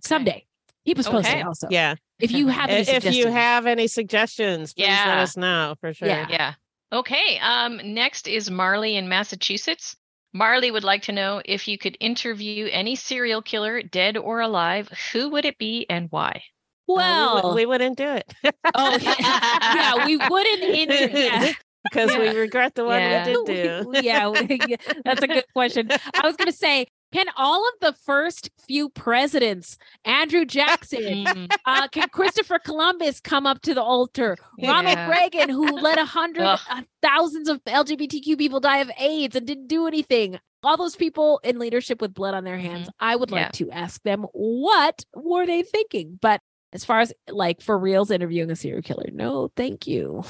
Someday. 0.00 0.46
Keep 0.86 0.98
us 0.98 1.08
posted 1.08 1.34
Okay. 1.34 1.42
also. 1.42 1.68
yeah 1.70 1.94
If 2.18 2.32
you 2.32 2.48
have 2.48 2.68
any 2.70 2.80
if 2.82 2.88
you 2.88 2.94
suggestions. 3.00 3.34
have 3.34 3.66
any 3.66 3.86
suggestions 3.86 4.74
please 4.74 4.86
let 4.88 5.18
us 5.18 5.36
know 5.36 5.74
for 5.80 5.92
sure 5.94 6.08
Yeah. 6.08 6.26
Yeah. 6.28 6.54
Okay. 6.92 7.38
Um, 7.40 7.80
next 7.94 8.28
is 8.28 8.50
Marley 8.50 8.96
in 8.96 9.08
Massachusetts. 9.08 9.96
Marley 10.34 10.70
would 10.70 10.84
like 10.84 11.02
to 11.02 11.12
know 11.12 11.40
if 11.44 11.66
you 11.66 11.78
could 11.78 11.96
interview 12.00 12.68
any 12.70 12.96
serial 12.96 13.40
killer, 13.42 13.82
dead 13.82 14.16
or 14.18 14.40
alive, 14.40 14.88
who 15.12 15.30
would 15.30 15.44
it 15.46 15.56
be 15.58 15.86
and 15.88 16.08
why? 16.10 16.42
Uh, 16.88 16.92
we 16.92 16.94
well, 16.96 17.54
we, 17.54 17.64
wouldn't 17.66 17.96
do 17.96 18.08
it 18.10 18.34
oh, 18.74 18.98
yeah, 19.00 20.04
we 20.04 20.16
wouldn't. 20.18 20.62
Inter- 20.62 21.18
yeah. 21.18 21.52
because 21.84 22.10
we 22.16 22.28
regret 22.36 22.74
the 22.74 22.84
one 22.84 23.00
Yeah. 23.00 23.26
we 23.26 23.44
did 23.44 23.46
do 23.46 24.00
yeah, 24.02 24.28
we- 24.28 24.60
yeah, 24.68 24.76
that's 25.04 25.22
a 25.22 25.26
good 25.26 25.44
question. 25.54 25.88
I 25.90 26.26
was 26.26 26.36
going 26.36 26.50
to 26.50 26.56
say, 26.56 26.86
can 27.12 27.26
all 27.36 27.66
of 27.68 27.74
the 27.80 27.92
first 27.92 28.50
few 28.66 28.88
presidents, 28.88 29.78
Andrew 30.04 30.44
Jackson, 30.44 31.24
Mm. 31.24 31.52
uh, 31.66 31.88
can 31.88 32.08
Christopher 32.08 32.58
Columbus 32.58 33.20
come 33.20 33.46
up 33.46 33.60
to 33.62 33.74
the 33.74 33.82
altar? 33.82 34.36
Ronald 34.62 34.96
Yeah. 34.96 35.08
Reagan, 35.10 35.48
who 35.48 35.66
let 35.78 35.98
a 35.98 36.04
hundred 36.18 36.44
uh, 36.44 36.58
thousands 37.02 37.48
of 37.48 37.62
LGBTQ 37.64 38.36
people 38.38 38.60
die 38.60 38.78
of 38.78 38.90
AIDS 38.98 39.36
and 39.36 39.46
didn't 39.46 39.68
do 39.68 39.86
anything. 39.86 40.38
All 40.64 40.76
those 40.76 40.94
people 40.96 41.40
in 41.42 41.58
leadership 41.58 42.00
with 42.00 42.14
blood 42.14 42.34
on 42.34 42.44
their 42.44 42.58
hands. 42.58 42.88
I 43.00 43.16
would 43.16 43.30
like 43.30 43.52
Mm-hmm. 43.52 43.64
Yeah. 43.64 43.72
to 43.74 43.78
ask 43.82 44.02
them 44.02 44.26
what 44.32 45.04
were 45.14 45.44
they 45.46 45.62
thinking? 45.62 46.18
But 46.22 46.40
as 46.72 46.84
far 46.84 47.00
as 47.00 47.12
like 47.28 47.60
for 47.60 47.78
reals 47.78 48.10
interviewing 48.10 48.50
a 48.50 48.56
serial 48.56 48.82
killer, 48.82 49.08
no, 49.12 49.50
thank 49.56 49.86
you. 49.86 50.22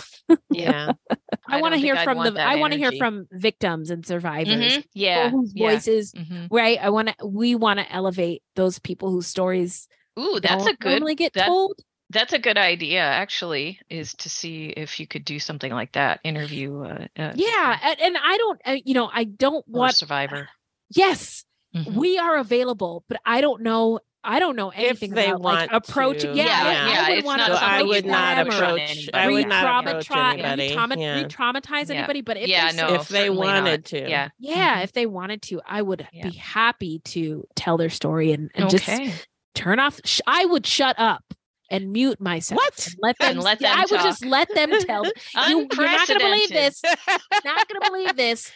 yeah 0.50 0.92
I, 1.48 1.58
I 1.58 1.60
want 1.60 1.74
to 1.74 1.80
hear 1.80 1.94
I'd 1.94 2.04
from 2.04 2.18
the 2.22 2.40
I 2.40 2.56
want 2.56 2.72
to 2.72 2.78
hear 2.78 2.92
from 2.98 3.26
victims 3.32 3.90
and 3.90 4.04
survivors. 4.06 4.78
Mhm. 4.78 4.84
Yeah. 4.94 5.30
whose 5.30 5.52
yeah. 5.54 5.70
voices 5.70 6.12
Mhm. 6.12 6.48
right 6.50 6.78
i 6.80 6.90
want 6.90 7.08
to 7.08 7.26
we 7.26 7.54
want 7.54 7.78
to 7.80 7.92
elevate 7.92 8.42
those 8.56 8.78
people 8.78 9.10
whose 9.10 9.26
stories 9.26 9.88
Ooh, 10.18 10.40
that's 10.40 10.66
a 10.66 10.74
good. 10.74 10.90
normally 10.90 11.14
get 11.14 11.32
that- 11.34 11.46
told 11.46 11.80
That's 12.10 12.34
a 12.34 12.38
good 12.38 12.58
idea, 12.58 13.00
actually, 13.00 13.78
is 13.88 14.12
to 14.16 14.28
see 14.28 14.66
if 14.76 15.00
you 15.00 15.06
could 15.06 15.24
do 15.24 15.38
something 15.38 15.72
like 15.72 15.92
that. 15.92 16.20
Interview. 16.24 16.82
Uh, 16.84 17.06
uh, 17.16 17.32
yeah 17.34 17.78
and, 17.82 18.00
and 18.00 18.16
i 18.22 18.36
don't 18.36 18.60
uh, 18.66 18.76
you 18.84 18.92
know 18.94 19.08
i 19.12 19.24
don't 19.24 19.66
want 19.66 19.94
survivor. 19.96 20.48
yes 20.94 21.44
Mhm. 21.74 21.94
we 21.94 22.18
are 22.18 22.36
available 22.36 23.02
but 23.08 23.18
i 23.24 23.40
don't 23.40 23.62
know 23.62 23.98
I 24.24 24.38
don't 24.38 24.56
know 24.56 24.70
anything 24.70 25.12
they 25.12 25.26
about 25.28 25.40
like 25.40 25.70
want 25.70 25.84
approaching. 25.84 26.32
to. 26.32 26.36
Yeah, 26.36 26.44
Yeah, 26.44 26.52
I, 26.52 26.92
yeah, 26.92 27.04
I 27.06 27.08
would 27.10 27.18
it's 27.18 27.26
want 27.26 27.38
not 27.38 27.48
to. 27.48 27.64
I 27.64 27.82
would 27.82 28.06
not 28.06 28.36
wanna 28.36 28.50
approach. 28.50 29.10
I 29.12 29.30
would 29.30 29.48
not 29.48 29.86
approach 29.88 30.10
anybody. 30.10 30.68
Re-trauma- 30.68 30.96
Yeah. 30.98 31.14
re-traumatize 31.22 31.88
Yeah. 31.88 31.94
anybody. 31.96 32.20
But 32.20 32.36
if 32.36 32.48
yeah, 32.48 32.70
they, 32.70 32.76
no, 32.76 32.94
If 32.94 33.08
they 33.08 33.30
wanted 33.30 33.64
not. 33.64 33.84
to. 33.86 34.08
Yeah. 34.08 34.28
yeah, 34.38 34.74
mm-hmm. 34.74 34.84
if 34.84 34.92
they 34.92 35.06
wanted 35.06 35.42
to, 35.42 35.60
I 35.66 35.82
would 35.82 36.06
be 36.12 36.30
happy 36.30 37.00
to 37.06 37.46
tell 37.56 37.76
their 37.76 37.90
story 37.90 38.32
and, 38.32 38.50
and 38.54 38.66
Okay. 38.66 39.06
just 39.08 39.26
turn 39.54 39.80
off. 39.80 40.00
Sh- 40.04 40.20
I 40.26 40.44
would 40.44 40.66
shut 40.66 40.96
up 40.98 41.24
and 41.70 41.90
mute 41.92 42.20
myself. 42.20 42.58
What? 42.60 42.86
And 42.86 42.96
let 43.00 43.18
them. 43.18 43.30
And 43.30 43.40
let 43.42 43.60
yeah, 43.60 43.70
them 43.70 43.78
I 43.80 43.86
would 43.90 44.00
just 44.02 44.24
let 44.24 44.54
them 44.54 44.70
tell. 44.86 45.04
you, 45.48 45.66
you're 45.72 45.84
not 45.84 46.06
going 46.06 46.20
to 46.20 46.24
believe 46.26 46.48
this. 46.48 46.82
Unprecedented. 46.84 47.44
not 47.44 47.68
going 47.68 47.80
to 47.80 47.90
believe 47.90 48.16
this. 48.16 48.52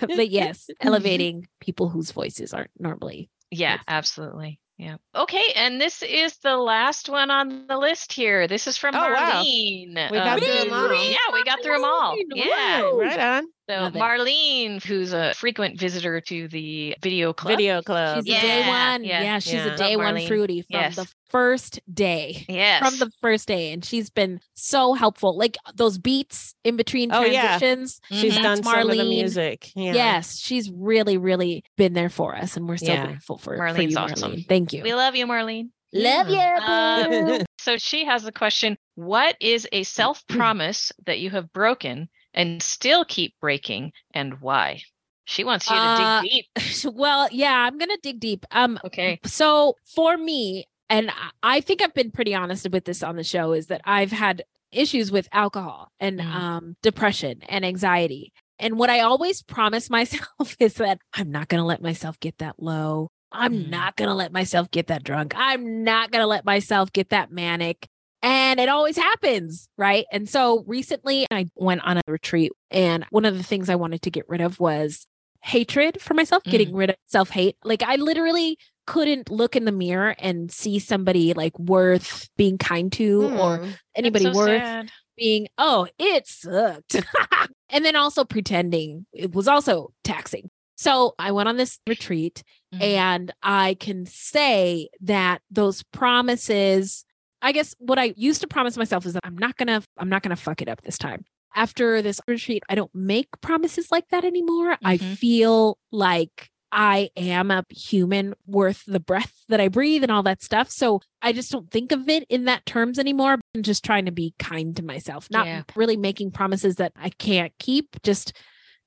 but 0.00 0.28
yes, 0.30 0.68
elevating 0.80 1.36
mm-hmm. 1.38 1.46
people 1.60 1.88
whose 1.88 2.10
voices 2.12 2.52
aren't 2.52 2.70
normally. 2.78 3.30
Yeah, 3.50 3.78
absolutely. 3.88 4.60
Yeah. 4.78 4.96
Okay, 5.12 5.42
and 5.56 5.80
this 5.80 6.04
is 6.04 6.36
the 6.38 6.56
last 6.56 7.08
one 7.08 7.32
on 7.32 7.66
the 7.66 7.76
list 7.76 8.12
here. 8.12 8.46
This 8.46 8.68
is 8.68 8.76
from 8.76 8.94
Oh, 8.94 8.98
wow. 9.00 9.42
Marlene. 9.42 10.10
We 10.12 10.18
uh, 10.18 10.24
got 10.24 10.38
through 10.40 10.52
'em 10.52 10.72
all. 10.72 10.94
Yeah, 10.94 11.16
we 11.32 11.42
got 11.42 11.62
through 11.64 11.72
them 11.74 11.84
all. 11.84 12.16
Yeah. 12.32 12.82
Woo, 12.82 13.00
right 13.00 13.18
on. 13.18 13.44
So 13.68 13.74
Love 13.74 13.96
it. 13.96 13.98
Marlene, 13.98 14.82
who's 14.84 15.12
a 15.12 15.34
frequent 15.34 15.80
visitor 15.80 16.20
to 16.20 16.46
the 16.48 16.94
video 17.02 17.32
club. 17.32 17.56
Video 17.56 17.82
club. 17.82 18.24
She's 18.24 18.36
a 18.36 18.40
day 18.40 18.68
one. 18.68 19.02
Yeah, 19.04 19.22
yeah. 19.22 19.38
she's 19.40 19.54
Yeah. 19.54 19.74
a 19.74 19.76
day 19.76 19.96
one 19.96 20.24
fruity 20.28 20.62
from 20.62 20.80
Yes. 20.80 20.94
the 20.96 21.08
first 21.30 21.80
day. 21.92 22.44
Yes. 22.48 22.80
From 22.82 22.98
the 22.98 23.12
first 23.20 23.48
day. 23.48 23.72
And 23.72 23.84
she's 23.84 24.10
been 24.10 24.40
so 24.54 24.94
helpful. 24.94 25.36
Like 25.36 25.56
those 25.74 25.98
beats 25.98 26.54
in 26.64 26.76
between 26.76 27.12
Oh, 27.12 27.22
yeah. 27.22 27.58
transitions. 27.58 28.00
She's 28.10 28.36
done 28.36 28.62
some 28.62 28.78
of 28.78 28.88
the 28.88 28.94
Marlene. 28.94 29.08
music. 29.08 29.70
Yeah. 29.74 29.92
Yes, 29.94 30.38
she's 30.38 30.70
really, 30.70 31.16
really 31.18 31.64
been 31.76 31.92
there 31.92 32.08
for 32.10 32.34
us. 32.34 32.56
And 32.56 32.68
we're 32.68 32.76
so 32.76 32.86
Yeah. 32.92 33.06
grateful 33.06 33.38
for, 33.38 33.56
for 33.56 33.62
Marlene's 33.62 33.92
you, 33.92 33.98
awesome. 33.98 34.32
Marlene. 34.32 34.46
Thank 34.48 34.72
you. 34.72 34.82
We 34.82 34.94
love 34.94 35.14
you, 35.16 35.26
Marlene. 35.26 35.70
Love 35.92 36.28
you. 36.28 36.38
Um, 36.38 37.46
so 37.58 37.78
she 37.78 38.04
has 38.04 38.26
a 38.26 38.32
question. 38.32 38.76
What 38.94 39.36
is 39.40 39.66
a 39.72 39.82
self 39.84 40.26
promise 40.26 40.92
that 41.06 41.18
you 41.18 41.30
have 41.30 41.52
broken 41.52 42.08
and 42.34 42.62
still 42.62 43.04
keep 43.06 43.34
breaking 43.40 43.92
and 44.12 44.40
why? 44.40 44.80
She 45.24 45.44
wants 45.44 45.68
you 45.68 45.76
to 45.76 45.82
Uh, 45.82 46.22
dig 46.22 46.30
deep. 46.30 46.94
well, 46.94 47.28
yeah, 47.30 47.52
I'm 47.52 47.76
gonna 47.78 47.96
dig 48.02 48.18
deep. 48.20 48.44
Um, 48.50 48.78
Okay. 48.84 49.18
So 49.24 49.76
for 49.94 50.16
me, 50.16 50.66
and 50.90 51.10
I- 51.42 51.60
think 51.60 51.82
I've 51.82 51.94
been 51.94 52.10
pretty 52.10 52.34
honest 52.34 52.68
with 52.70 52.84
this 52.84 53.02
on 53.02 53.16
the 53.16 53.24
show, 53.24 53.52
is 53.52 53.66
that 53.68 53.80
I've 53.84 54.12
had 54.12 54.42
issues 54.72 55.10
with 55.10 55.28
alcohol 55.32 55.90
and 56.00 56.20
Mm. 56.20 56.26
um, 56.34 56.76
depression 56.82 57.42
and 57.48 57.64
anxiety. 57.64 58.32
And 58.58 58.78
what 58.78 58.90
I 58.90 59.00
always 59.00 59.42
promise 59.42 59.88
myself 59.90 60.56
is 60.60 60.74
that 60.74 60.98
I'm 61.14 61.30
not 61.30 61.48
gonna 61.48 61.64
let 61.64 61.80
myself 61.82 62.18
get 62.20 62.38
that 62.38 62.56
low. 62.62 63.08
I'm 63.32 63.52
Mm. 63.54 63.68
not 63.70 63.96
gonna 63.96 64.14
let 64.14 64.32
myself 64.32 64.70
get 64.70 64.86
that 64.88 65.04
drunk. 65.04 65.32
I'm 65.36 65.84
not 65.84 66.10
gonna 66.10 66.26
let 66.26 66.44
myself 66.44 66.92
get 66.92 67.10
that 67.10 67.30
manic. 67.30 67.86
And 68.22 68.58
it 68.58 68.68
always 68.68 68.96
happens, 68.96 69.68
right? 69.78 70.04
And 70.12 70.28
so 70.28 70.64
recently 70.66 71.26
I 71.30 71.46
went 71.54 71.82
on 71.84 71.98
a 71.98 72.02
retreat, 72.08 72.50
and 72.70 73.04
one 73.10 73.24
of 73.24 73.36
the 73.36 73.44
things 73.44 73.68
I 73.70 73.76
wanted 73.76 74.02
to 74.02 74.10
get 74.10 74.28
rid 74.28 74.40
of 74.40 74.58
was 74.58 75.06
hatred 75.44 76.00
for 76.02 76.14
myself, 76.14 76.42
getting 76.42 76.74
rid 76.74 76.90
of 76.90 76.96
self 77.06 77.30
hate. 77.30 77.56
Like 77.62 77.82
I 77.84 77.94
literally 77.94 78.58
couldn't 78.88 79.30
look 79.30 79.54
in 79.54 79.64
the 79.66 79.72
mirror 79.72 80.14
and 80.18 80.50
see 80.50 80.78
somebody 80.78 81.34
like 81.34 81.56
worth 81.58 82.28
being 82.36 82.56
kind 82.58 82.90
to 82.92 83.30
or 83.38 83.58
Hmm. 83.58 83.70
anybody 83.94 84.24
so 84.24 84.32
worth 84.32 84.62
sad. 84.64 84.90
being, 85.16 85.48
oh, 85.58 85.86
it 85.98 86.26
sucked. 86.26 86.96
and 87.68 87.84
then 87.84 87.96
also 87.96 88.24
pretending 88.24 89.04
it 89.12 89.34
was 89.34 89.46
also 89.46 89.92
taxing. 90.04 90.50
So 90.76 91.14
I 91.18 91.32
went 91.32 91.48
on 91.48 91.56
this 91.58 91.78
retreat 91.86 92.42
Mhm. 92.74 92.80
and 92.82 93.32
I 93.42 93.74
can 93.78 94.06
say 94.06 94.88
that 95.02 95.42
those 95.50 95.82
promises, 95.92 97.04
I 97.42 97.52
guess 97.52 97.74
what 97.78 97.98
I 97.98 98.14
used 98.16 98.40
to 98.40 98.46
promise 98.48 98.76
myself 98.76 99.04
is 99.06 99.12
that 99.14 99.24
I'm 99.24 99.36
not 99.38 99.56
gonna, 99.56 99.82
I'm 99.98 100.08
not 100.08 100.22
gonna 100.22 100.36
fuck 100.36 100.62
it 100.62 100.68
up 100.68 100.80
this 100.82 100.98
time. 100.98 101.24
After 101.54 102.00
this 102.02 102.20
retreat, 102.28 102.62
I 102.68 102.74
don't 102.74 102.94
make 102.94 103.28
promises 103.40 103.90
like 103.90 104.08
that 104.10 104.24
anymore. 104.24 104.76
I 104.84 104.98
Mhm. 104.98 105.18
feel 105.18 105.78
like 105.90 106.50
I 106.70 107.10
am 107.16 107.50
a 107.50 107.64
human 107.70 108.34
worth 108.46 108.84
the 108.86 109.00
breath 109.00 109.32
that 109.48 109.60
I 109.60 109.68
breathe 109.68 110.02
and 110.02 110.12
all 110.12 110.22
that 110.24 110.42
stuff. 110.42 110.70
So 110.70 111.00
I 111.22 111.32
just 111.32 111.50
don't 111.50 111.70
think 111.70 111.92
of 111.92 112.08
it 112.08 112.24
in 112.28 112.44
that 112.44 112.66
terms 112.66 112.98
anymore. 112.98 113.38
I'm 113.54 113.62
just 113.62 113.84
trying 113.84 114.04
to 114.06 114.12
be 114.12 114.34
kind 114.38 114.76
to 114.76 114.82
myself, 114.84 115.28
not 115.30 115.46
Yeah. 115.46 115.62
really 115.76 115.96
making 115.96 116.32
promises 116.32 116.76
that 116.76 116.92
I 116.96 117.08
can't 117.10 117.52
keep, 117.58 118.00
just 118.02 118.32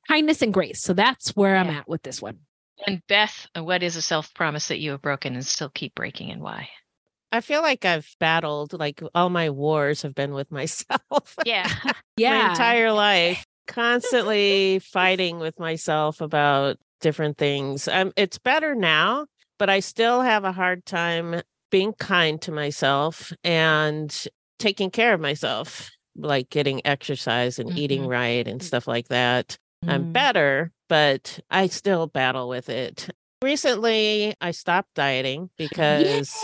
kindness 0.07 0.41
and 0.41 0.53
grace. 0.53 0.81
So 0.81 0.93
that's 0.93 1.31
where 1.35 1.55
I'm 1.55 1.69
at 1.69 1.87
with 1.89 2.03
this 2.03 2.21
one. 2.21 2.39
And 2.87 3.01
Beth, 3.07 3.47
what 3.55 3.83
is 3.83 3.95
a 3.95 4.01
self 4.01 4.33
promise 4.33 4.67
that 4.69 4.79
you 4.79 4.91
have 4.91 5.01
broken 5.01 5.35
and 5.35 5.45
still 5.45 5.69
keep 5.69 5.93
breaking 5.95 6.31
and 6.31 6.41
why? 6.41 6.69
I 7.31 7.41
feel 7.41 7.61
like 7.61 7.85
I've 7.85 8.07
battled, 8.19 8.73
like 8.73 9.01
all 9.15 9.29
my 9.29 9.49
wars 9.51 10.01
have 10.01 10.13
been 10.13 10.33
with 10.33 10.51
myself. 10.51 11.35
Yeah. 11.45 11.67
Yeah. 12.17 12.31
my 12.31 12.37
Yeah. 12.37 12.49
entire 12.51 12.91
life, 12.93 13.45
constantly 13.67 14.79
fighting 14.79 15.39
with 15.39 15.59
myself 15.59 16.21
about 16.21 16.77
different 17.01 17.37
things. 17.37 17.87
Um, 17.87 18.13
it's 18.15 18.37
better 18.37 18.73
now, 18.75 19.25
but 19.59 19.69
I 19.69 19.81
still 19.81 20.21
have 20.21 20.43
a 20.45 20.51
hard 20.51 20.85
time 20.85 21.41
being 21.69 21.93
kind 21.93 22.41
to 22.43 22.51
myself 22.51 23.31
and 23.43 24.25
taking 24.59 24.89
care 24.91 25.13
of 25.13 25.19
myself, 25.21 25.89
like 26.15 26.49
getting 26.49 26.85
exercise 26.85 27.59
and 27.59 27.77
eating 27.77 28.03
Mhm. 28.03 28.07
right 28.09 28.47
and 28.47 28.61
stuff 28.63 28.87
like 28.87 29.07
that. 29.09 29.57
I'm 29.87 30.05
Mm. 30.05 30.13
better, 30.13 30.71
but 30.89 31.39
I 31.49 31.67
still 31.67 32.07
battle 32.07 32.47
with 32.47 32.69
it. 32.69 33.09
Recently, 33.43 34.35
I 34.39 34.51
stopped 34.51 34.93
dieting 34.93 35.49
because 35.57 36.35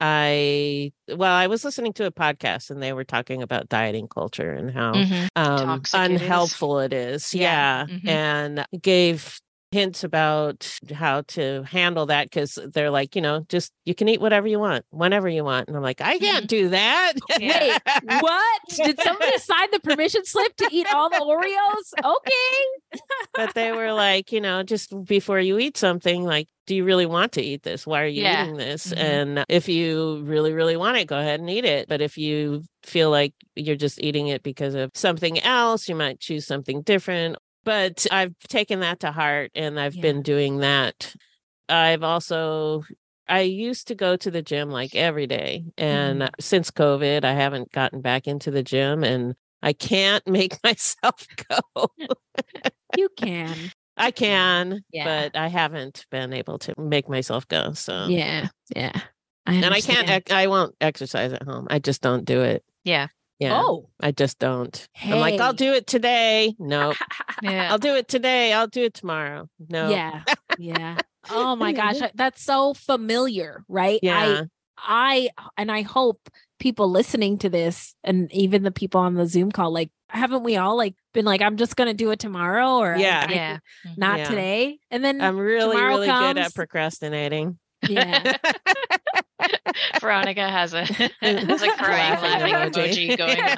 I, 0.00 0.92
well, 1.08 1.32
I 1.34 1.46
was 1.46 1.64
listening 1.64 1.92
to 1.94 2.06
a 2.06 2.10
podcast 2.10 2.70
and 2.70 2.82
they 2.82 2.92
were 2.92 3.04
talking 3.04 3.42
about 3.42 3.68
dieting 3.68 4.08
culture 4.08 4.52
and 4.52 4.70
how 4.70 4.92
Mhm. 4.92 5.28
um, 5.36 5.66
Toxic 5.80 6.00
it 6.00 6.10
is. 6.12 6.20
unhelpful 6.22 6.80
it 6.80 6.92
is. 6.92 7.34
Yeah. 7.34 7.86
Yeah. 7.88 7.96
Mhm. 7.96 8.08
And 8.08 8.66
gave 8.82 9.40
hints 9.76 10.02
about 10.04 10.78
how 10.94 11.20
to 11.28 11.62
handle 11.64 12.06
that 12.06 12.30
because 12.30 12.58
they're 12.72 12.90
like, 12.90 13.14
you 13.14 13.20
know, 13.20 13.44
just 13.50 13.72
you 13.84 13.94
can 13.94 14.08
eat 14.08 14.22
whatever 14.22 14.46
you 14.48 14.58
want, 14.58 14.86
whenever 14.90 15.28
you 15.28 15.44
want. 15.44 15.68
And 15.68 15.76
I'm 15.76 15.82
like, 15.82 16.00
I 16.00 16.18
can't 16.18 16.46
do 16.48 16.70
that. 16.70 17.12
Wait, 17.38 17.78
what? 18.20 18.60
Did 18.74 18.98
somebody 19.02 19.36
sign 19.50 19.68
the 19.72 19.80
permission 19.80 20.24
slip 20.24 20.56
to 20.56 20.68
eat 20.72 20.86
all 20.94 21.10
the 21.10 21.16
Oreos? 21.18 22.04
Okay. 22.04 23.00
but 23.34 23.52
they 23.54 23.72
were 23.72 23.92
like, 24.06 24.32
you 24.32 24.40
know, 24.40 24.62
just 24.62 24.94
before 25.04 25.40
you 25.40 25.58
eat 25.58 25.76
something, 25.76 26.24
like, 26.24 26.48
do 26.66 26.74
you 26.74 26.84
really 26.84 27.06
want 27.06 27.32
to 27.32 27.42
eat 27.42 27.62
this? 27.62 27.86
Why 27.86 28.02
are 28.02 28.06
you 28.06 28.22
Yeah. 28.22 28.44
eating 28.44 28.56
this? 28.56 28.92
Mhm. 28.92 28.98
And 28.98 29.44
if 29.48 29.68
you 29.68 30.22
really, 30.24 30.52
really 30.52 30.76
want 30.76 30.96
it, 30.96 31.06
go 31.06 31.18
ahead 31.18 31.38
and 31.40 31.50
eat 31.50 31.64
it. 31.66 31.86
But 31.88 32.00
if 32.00 32.16
you 32.18 32.64
feel 32.82 33.10
like 33.10 33.34
you're 33.54 33.76
just 33.76 34.02
eating 34.02 34.28
it 34.28 34.42
because 34.42 34.74
of 34.74 34.90
something 34.94 35.38
else, 35.42 35.88
you 35.88 35.94
might 35.94 36.18
choose 36.18 36.46
something 36.46 36.82
different. 36.82 37.36
But 37.66 38.06
I've 38.10 38.38
taken 38.48 38.80
that 38.80 39.00
to 39.00 39.12
heart 39.12 39.50
and 39.54 39.78
I've 39.78 40.00
been 40.00 40.22
doing 40.22 40.58
that. 40.60 41.14
I've 41.68 42.02
also 42.04 42.84
I 43.28 43.40
used 43.40 43.88
to 43.88 43.96
go 43.96 44.16
to 44.16 44.30
the 44.30 44.40
gym 44.40 44.70
like 44.70 44.94
every 44.94 45.26
day. 45.26 45.64
And 45.76 46.22
Mm-hmm. 46.22 46.34
since 46.40 46.70
COVID, 46.70 47.24
I 47.24 47.32
haven't 47.32 47.72
gotten 47.72 48.00
back 48.00 48.28
into 48.28 48.50
the 48.52 48.62
gym 48.62 49.02
and 49.02 49.34
I 49.62 49.72
can't 49.72 50.24
make 50.28 50.62
myself 50.62 51.26
go. 51.50 51.88
You 52.96 53.08
can. 53.16 53.56
I 53.96 54.12
can, 54.12 54.84
Yeah. 54.92 55.04
but 55.30 55.36
I 55.36 55.48
haven't 55.48 56.06
been 56.10 56.32
able 56.32 56.58
to 56.60 56.74
make 56.80 57.08
myself 57.08 57.48
go. 57.48 57.72
So 57.72 58.06
Yeah. 58.08 58.48
Yeah. 58.74 58.92
I 59.44 59.54
and 59.54 59.74
I 59.74 59.80
can't. 59.80 60.30
I 60.32 60.46
won't 60.46 60.74
exercise 60.80 61.32
at 61.32 61.42
home. 61.42 61.66
I 61.70 61.78
just 61.80 62.00
don't 62.00 62.24
do 62.24 62.42
it. 62.42 62.64
Yeah. 62.84 63.08
Yeah. 63.38 63.60
Oh. 63.62 63.90
I 64.00 64.12
just 64.12 64.38
don't. 64.38 64.88
I'm 65.04 65.18
like, 65.20 65.40
I'll 65.40 65.52
do 65.52 65.72
it 65.74 65.86
today. 65.86 66.54
No, 66.58 66.94
Yeah. 67.42 67.70
I'll 67.70 67.78
do 67.78 67.94
it 67.96 68.08
today. 68.08 68.52
I'll 68.52 68.66
do 68.66 68.84
it 68.84 68.94
tomorrow. 68.94 69.48
No. 69.68 69.90
Yeah. 69.90 70.22
Yeah. 70.58 70.96
Oh 71.30 71.54
my 71.54 71.72
gosh. 71.72 71.96
That's 72.14 72.42
so 72.42 72.72
familiar, 72.72 73.62
right? 73.68 74.00
Yeah. 74.02 74.44
I 74.78 75.28
I 75.28 75.30
and 75.58 75.70
I 75.70 75.82
hope 75.82 76.30
people 76.58 76.90
listening 76.90 77.36
to 77.38 77.50
this 77.50 77.94
and 78.02 78.32
even 78.32 78.62
the 78.62 78.70
people 78.70 79.02
on 79.02 79.14
the 79.14 79.26
Zoom 79.26 79.52
call, 79.52 79.70
like, 79.70 79.90
haven't 80.08 80.44
we 80.44 80.56
all 80.56 80.78
like 80.78 80.94
been 81.12 81.26
like, 81.26 81.42
I'm 81.42 81.58
just 81.58 81.76
gonna 81.76 81.92
do 81.92 82.10
it 82.10 82.18
tomorrow 82.20 82.76
or 82.78 82.96
Yeah. 82.96 83.26
I- 83.28 83.32
Yeah. 83.34 83.58
not 83.98 84.18
Yeah. 84.20 84.28
today. 84.30 84.78
And 84.90 85.04
then 85.04 85.20
I'm 85.20 85.36
really, 85.36 85.74
tomorrow 85.74 85.96
really 85.96 86.06
good 86.06 86.38
at 86.38 86.54
procrastinating. 86.54 87.58
Yeah. 87.86 88.36
Veronica 90.00 90.48
has 90.48 90.72
a 90.74 90.84
has 91.20 91.62
a 91.62 91.68
crying 91.72 92.22
Laughing 92.22 92.52
laughing 92.52 92.72
emoji 92.82 93.08
emoji. 93.10 93.18
going 93.18 93.40
on. 93.40 93.56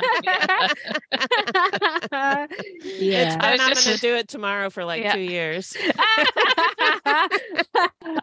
yeah. 2.85 3.37
I 3.41 3.53
was 3.53 3.61
I'm 3.61 3.69
not 3.69 3.75
just- 3.75 3.87
going 3.87 3.97
to 3.97 4.01
do 4.01 4.15
it 4.17 4.29
tomorrow 4.29 4.71
for 4.71 4.85
like 4.85 5.03
Yeah. 5.03 5.15
two 5.15 5.21
years. 5.21 5.77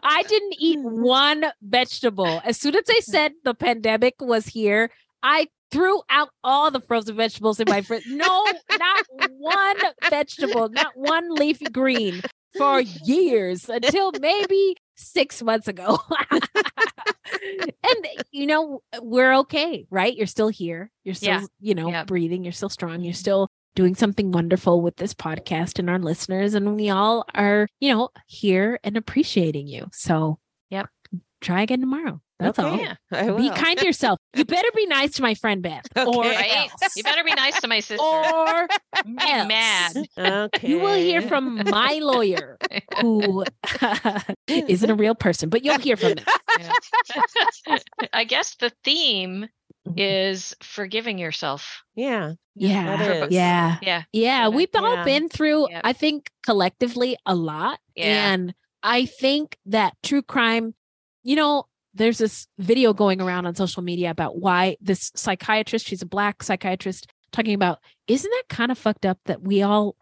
I 0.02 0.22
didn't 0.28 0.54
eat 0.58 0.80
one 0.80 1.46
vegetable. 1.62 2.40
As 2.44 2.58
soon 2.58 2.74
as 2.76 2.84
they 2.86 3.00
said 3.00 3.32
the 3.44 3.54
pandemic 3.54 4.14
was 4.20 4.46
here, 4.46 4.90
I 5.22 5.48
threw 5.70 6.02
out 6.10 6.30
all 6.44 6.70
the 6.70 6.80
frozen 6.80 7.16
vegetables 7.16 7.58
in 7.60 7.66
my 7.68 7.82
fridge. 7.82 8.06
No, 8.06 8.44
not 8.78 9.04
one 9.38 9.76
vegetable, 10.10 10.68
not 10.68 10.92
one 10.94 11.34
leafy 11.34 11.64
green 11.66 12.22
for 12.56 12.80
years 12.80 13.68
until 13.68 14.12
maybe 14.20 14.76
six 14.96 15.42
months 15.42 15.68
ago. 15.68 15.98
and 16.30 18.06
you 18.30 18.46
know, 18.46 18.82
we're 19.00 19.34
okay, 19.38 19.86
right? 19.90 20.16
You're 20.16 20.26
still 20.26 20.48
here. 20.48 20.90
You're 21.04 21.14
still, 21.14 21.40
Yeah. 21.40 21.46
you 21.60 21.74
know, 21.74 21.88
Yeah. 21.88 22.04
breathing. 22.04 22.44
You're 22.44 22.52
still 22.52 22.68
strong. 22.68 23.02
You're 23.02 23.12
mm-hmm. 23.12 23.18
still 23.18 23.48
doing 23.74 23.94
something 23.94 24.32
wonderful 24.32 24.80
with 24.80 24.96
this 24.96 25.14
podcast 25.14 25.78
and 25.78 25.90
our 25.90 25.98
listeners. 25.98 26.54
And 26.54 26.76
we 26.76 26.88
all 26.90 27.24
are, 27.34 27.68
you 27.78 27.92
know, 27.92 28.08
here 28.26 28.80
and 28.82 28.96
appreciating 28.96 29.68
you. 29.68 29.88
So. 29.92 30.38
Try 31.40 31.62
again 31.62 31.80
tomorrow. 31.80 32.20
That's 32.38 32.58
all. 32.58 32.76
Yeah, 32.78 32.96
I 33.10 33.30
Be 33.30 33.48
kind 33.50 33.78
to 33.78 33.86
yourself. 33.86 34.18
You 34.34 34.44
better 34.56 34.68
be 34.74 34.84
nice 34.86 35.12
to 35.12 35.22
my 35.22 35.32
friend 35.34 35.62
Beth. 35.62 35.86
Or 35.96 36.22
right? 36.22 36.68
else. 36.82 36.94
You 36.96 37.02
better 37.02 37.24
be 37.24 37.32
nice 37.34 37.58
to 37.62 37.68
my 37.68 37.80
sister. 37.88 38.02
Or 38.04 38.68
be 39.04 39.16
else. 39.22 39.48
mad. 39.48 39.96
Okay. 40.18 40.68
You 40.68 40.78
will 40.80 40.96
hear 40.96 41.22
from 41.22 41.62
my 41.64 41.98
lawyer, 42.02 42.58
who 43.00 43.44
isn't 44.48 44.90
a 44.90 44.94
real 44.94 45.14
person, 45.14 45.48
but 45.48 45.64
you'll 45.64 45.78
hear 45.78 45.96
from 45.96 46.14
them. 46.14 46.24
I 48.12 48.24
guess 48.24 48.56
the 48.56 48.70
theme 48.84 49.48
is 49.96 50.54
forgiving 50.62 51.18
yourself. 51.18 51.82
Yeah. 51.94 52.32
Yeah. 52.54 53.26
Yeah. 53.30 53.76
Yeah. 53.80 54.02
Yeah. 54.12 54.48
We've 54.48 54.68
all 54.74 54.96
Yeah. 54.96 55.04
been 55.04 55.28
through, 55.28 55.68
I 55.84 55.92
think, 55.92 56.30
collectively 56.44 57.16
a 57.24 57.34
lot. 57.34 57.78
Yeah. 57.94 58.32
And 58.32 58.54
I 58.82 59.06
think 59.06 59.56
that 59.66 59.94
true 60.02 60.22
crime, 60.22 60.74
you 61.26 61.34
know, 61.36 61.64
there's 61.94 62.18
this 62.18 62.46
video 62.58 62.92
going 62.92 63.20
around 63.20 63.46
on 63.46 63.54
social 63.54 63.82
media 63.82 64.10
about 64.10 64.38
why 64.38 64.76
this 64.80 65.10
psychiatrist, 65.16 65.86
she's 65.86 66.02
a 66.02 66.06
black 66.06 66.42
psychiatrist, 66.42 67.10
talking 67.32 67.54
about, 67.54 67.78
isn't 68.06 68.30
that 68.30 68.54
kind 68.54 68.70
of 68.70 68.78
fucked 68.78 69.04
up 69.04 69.18
that 69.24 69.42
we 69.42 69.62
all 69.62 69.96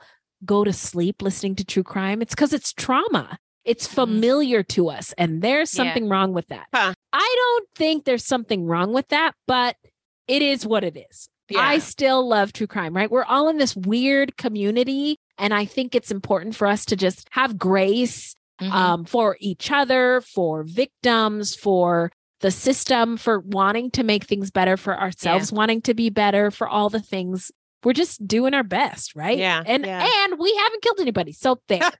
go 0.45 0.65
to 0.65 0.73
sleep 0.73 1.23
listening 1.23 1.55
to 1.57 1.65
true 1.65 1.83
crime? 1.83 2.21
It's 2.21 2.35
because 2.35 2.53
it's 2.53 2.73
trauma. 2.73 3.39
It's 3.65 3.87
familiar 3.87 4.63
to 4.65 4.91
us, 4.91 5.15
and 5.17 5.41
there's 5.41 5.71
Mm-hmm. 5.71 5.83
Yeah. 5.85 5.91
something 5.95 6.09
wrong 6.11 6.35
with 6.35 6.47
that. 6.49 6.67
I 6.75 6.93
don't 7.15 7.69
think 7.75 8.05
there's 8.05 8.25
something 8.27 8.67
wrong 8.67 8.93
with 8.93 9.09
that, 9.09 9.33
but 9.47 9.77
it 10.29 10.43
is 10.43 10.67
what 10.67 10.85
it 10.85 10.99
is. 11.11 11.29
I 11.57 11.79
still 11.79 12.27
love 12.29 12.53
true 12.53 12.67
crime, 12.67 12.95
right? 12.95 13.11
We're 13.11 13.25
all 13.25 13.49
in 13.49 13.57
this 13.59 13.75
weird 13.77 14.37
community. 14.37 15.19
And 15.39 15.53
I 15.55 15.65
think 15.65 15.95
it's 15.95 16.11
important 16.11 16.55
for 16.57 16.67
us 16.67 16.85
to 16.87 16.97
just 16.97 17.29
have 17.33 17.57
grace 17.59 18.35
Mm-hmm. 18.61 18.73
um, 18.73 19.05
for 19.05 19.37
each 19.41 19.73
other, 19.73 20.21
for 20.21 20.63
victims, 20.63 21.55
for 21.57 22.13
the 22.41 22.51
system, 22.53 23.17
for 23.17 23.41
wanting 23.41 23.91
to 23.93 24.05
make 24.05 24.25
things 24.25 24.51
better, 24.53 24.77
for 24.77 24.97
ourselves 25.01 25.51
wanting 25.53 25.83
to 25.83 25.95
be 25.95 26.09
better, 26.11 26.51
for 26.53 26.69
all 26.69 26.89
the 26.89 27.01
things. 27.01 27.51
We're 27.83 27.95
just 27.95 28.27
doing 28.27 28.55
our 28.55 28.63
best, 28.63 29.15
right? 29.17 29.37
Yeah, 29.37 29.63
And 29.67 29.85
yeah. 29.85 30.09
and 30.25 30.39
we 30.39 30.55
haven't 30.57 30.83
killed 30.83 31.01
anybody. 31.01 31.33
So 31.33 31.59
there. 31.69 31.81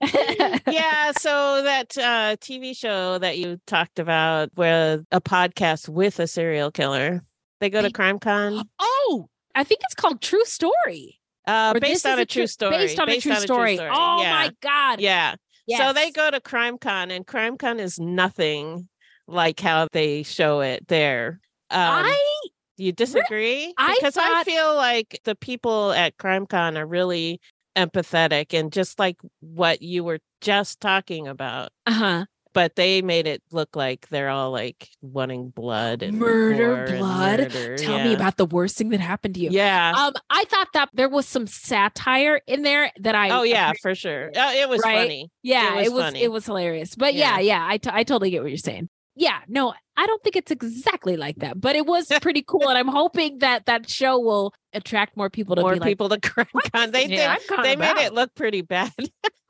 yeah, 0.68 1.12
so 1.12 1.62
that 1.62 1.96
uh, 1.98 2.36
TV 2.36 2.76
show 2.76 3.18
that 3.18 3.38
you 3.38 3.60
talked 3.66 3.98
about, 3.98 4.50
where 4.54 5.04
a 5.12 5.20
podcast 5.20 5.88
with 5.88 6.18
a 6.18 6.26
serial 6.26 6.70
killer, 6.70 7.22
they 7.60 7.70
go 7.70 7.82
to 7.82 7.90
Crime 7.92 8.18
Con. 8.18 8.62
Oh, 8.80 9.28
I 9.54 9.64
think 9.64 9.80
it's 9.84 9.94
called 9.94 10.20
True 10.20 10.44
Story. 10.44 11.18
Uh, 11.46 11.72
based 11.80 12.04
on 12.04 12.18
a 12.18 12.26
true 12.26 12.46
story. 12.46 12.76
Based 12.76 13.00
on 13.00 13.08
a 13.08 13.18
true 13.20 13.34
story. 13.36 13.78
Oh 13.80 14.20
Yeah. 14.20 14.30
my 14.32 14.50
God. 14.60 15.00
Yeah. 15.00 15.34
So 15.68 15.92
they 15.92 16.10
go 16.10 16.30
to 16.30 16.40
CrimeCon, 16.40 17.10
and 17.10 17.26
CrimeCon 17.26 17.78
is 17.78 17.98
nothing 17.98 18.88
like 19.26 19.60
how 19.60 19.88
they 19.92 20.22
show 20.22 20.60
it 20.60 20.88
there. 20.88 21.40
Um, 21.70 22.04
I 22.04 22.38
you 22.78 22.92
disagree? 22.92 23.74
I 23.76 23.94
because 23.94 24.16
I 24.16 24.44
feel 24.44 24.74
like 24.74 25.20
the 25.24 25.34
people 25.34 25.92
at 25.92 26.16
CrimeCon 26.16 26.78
are 26.78 26.86
really 26.86 27.40
empathetic 27.76 28.58
and 28.58 28.72
just 28.72 28.98
like 28.98 29.16
what 29.40 29.82
you 29.82 30.04
were 30.04 30.18
just 30.40 30.80
talking 30.80 31.28
about. 31.28 31.70
Uh-huh. 31.86 32.24
But 32.54 32.76
they 32.76 33.02
made 33.02 33.26
it 33.26 33.42
look 33.52 33.76
like 33.76 34.08
they're 34.08 34.28
all 34.30 34.50
like 34.50 34.88
wanting 35.02 35.50
blood 35.50 36.02
and 36.02 36.18
murder, 36.18 36.56
gore 36.56 36.84
and 36.84 36.98
blood. 36.98 37.38
murder, 37.40 37.76
Tell 37.76 37.98
me 38.02 38.14
about 38.14 38.36
the 38.36 38.46
worst 38.46 38.76
thing 38.78 38.88
that 38.90 39.00
happened 39.00 39.34
to 39.34 39.40
you. 39.40 39.50
Yeah. 39.50 39.92
Um, 39.96 40.14
I 40.30 40.44
thought 40.46 40.68
that 40.74 40.88
there 40.94 41.08
was 41.08 41.26
some 41.26 41.46
satire 41.46 42.40
in 42.46 42.62
there 42.62 42.90
that 43.00 43.14
I. 43.14 43.30
Oh 43.30 43.42
yeah, 43.42 43.72
for 43.80 43.94
sure. 43.94 44.28
Uh, 44.34 44.52
it 44.54 44.68
was 44.68 44.82
Right? 44.84 45.02
funny. 45.02 45.30
Yeah, 45.42 45.78
it 45.80 45.92
was. 45.92 46.02
funny. 46.02 46.22
It 46.22 46.32
was 46.32 46.46
hilarious. 46.46 46.94
But 46.94 47.14
yeah, 47.14 47.38
yeah, 47.38 47.64
I, 47.68 47.76
t- 47.76 47.90
I 47.92 48.02
totally 48.02 48.30
get 48.30 48.42
what 48.42 48.50
you're 48.50 48.56
saying. 48.58 48.88
Yeah, 49.14 49.40
no, 49.48 49.74
I 49.96 50.06
don't 50.06 50.22
think 50.22 50.36
it's 50.36 50.52
exactly 50.52 51.16
like 51.16 51.36
that, 51.40 51.60
but 51.60 51.74
it 51.74 51.86
was 51.86 52.06
pretty 52.22 52.42
cool, 52.46 52.68
and 52.68 52.78
I'm 52.78 52.86
hoping 52.86 53.38
that 53.38 53.66
that 53.66 53.90
show 53.90 54.18
will 54.20 54.54
attract 54.72 55.16
more 55.16 55.28
people 55.28 55.56
to 55.56 55.62
more 55.62 55.72
be 55.74 55.80
like, 55.80 55.88
people 55.88 56.08
to 56.08 56.16
CrimeCon. 56.20 56.92
They 56.92 57.06
Yeah. 57.06 57.36
did. 57.36 57.64
They 57.64 57.74
made 57.76 57.96
it 57.98 58.14
look 58.14 58.32
pretty 58.36 58.62
bad. 58.62 58.92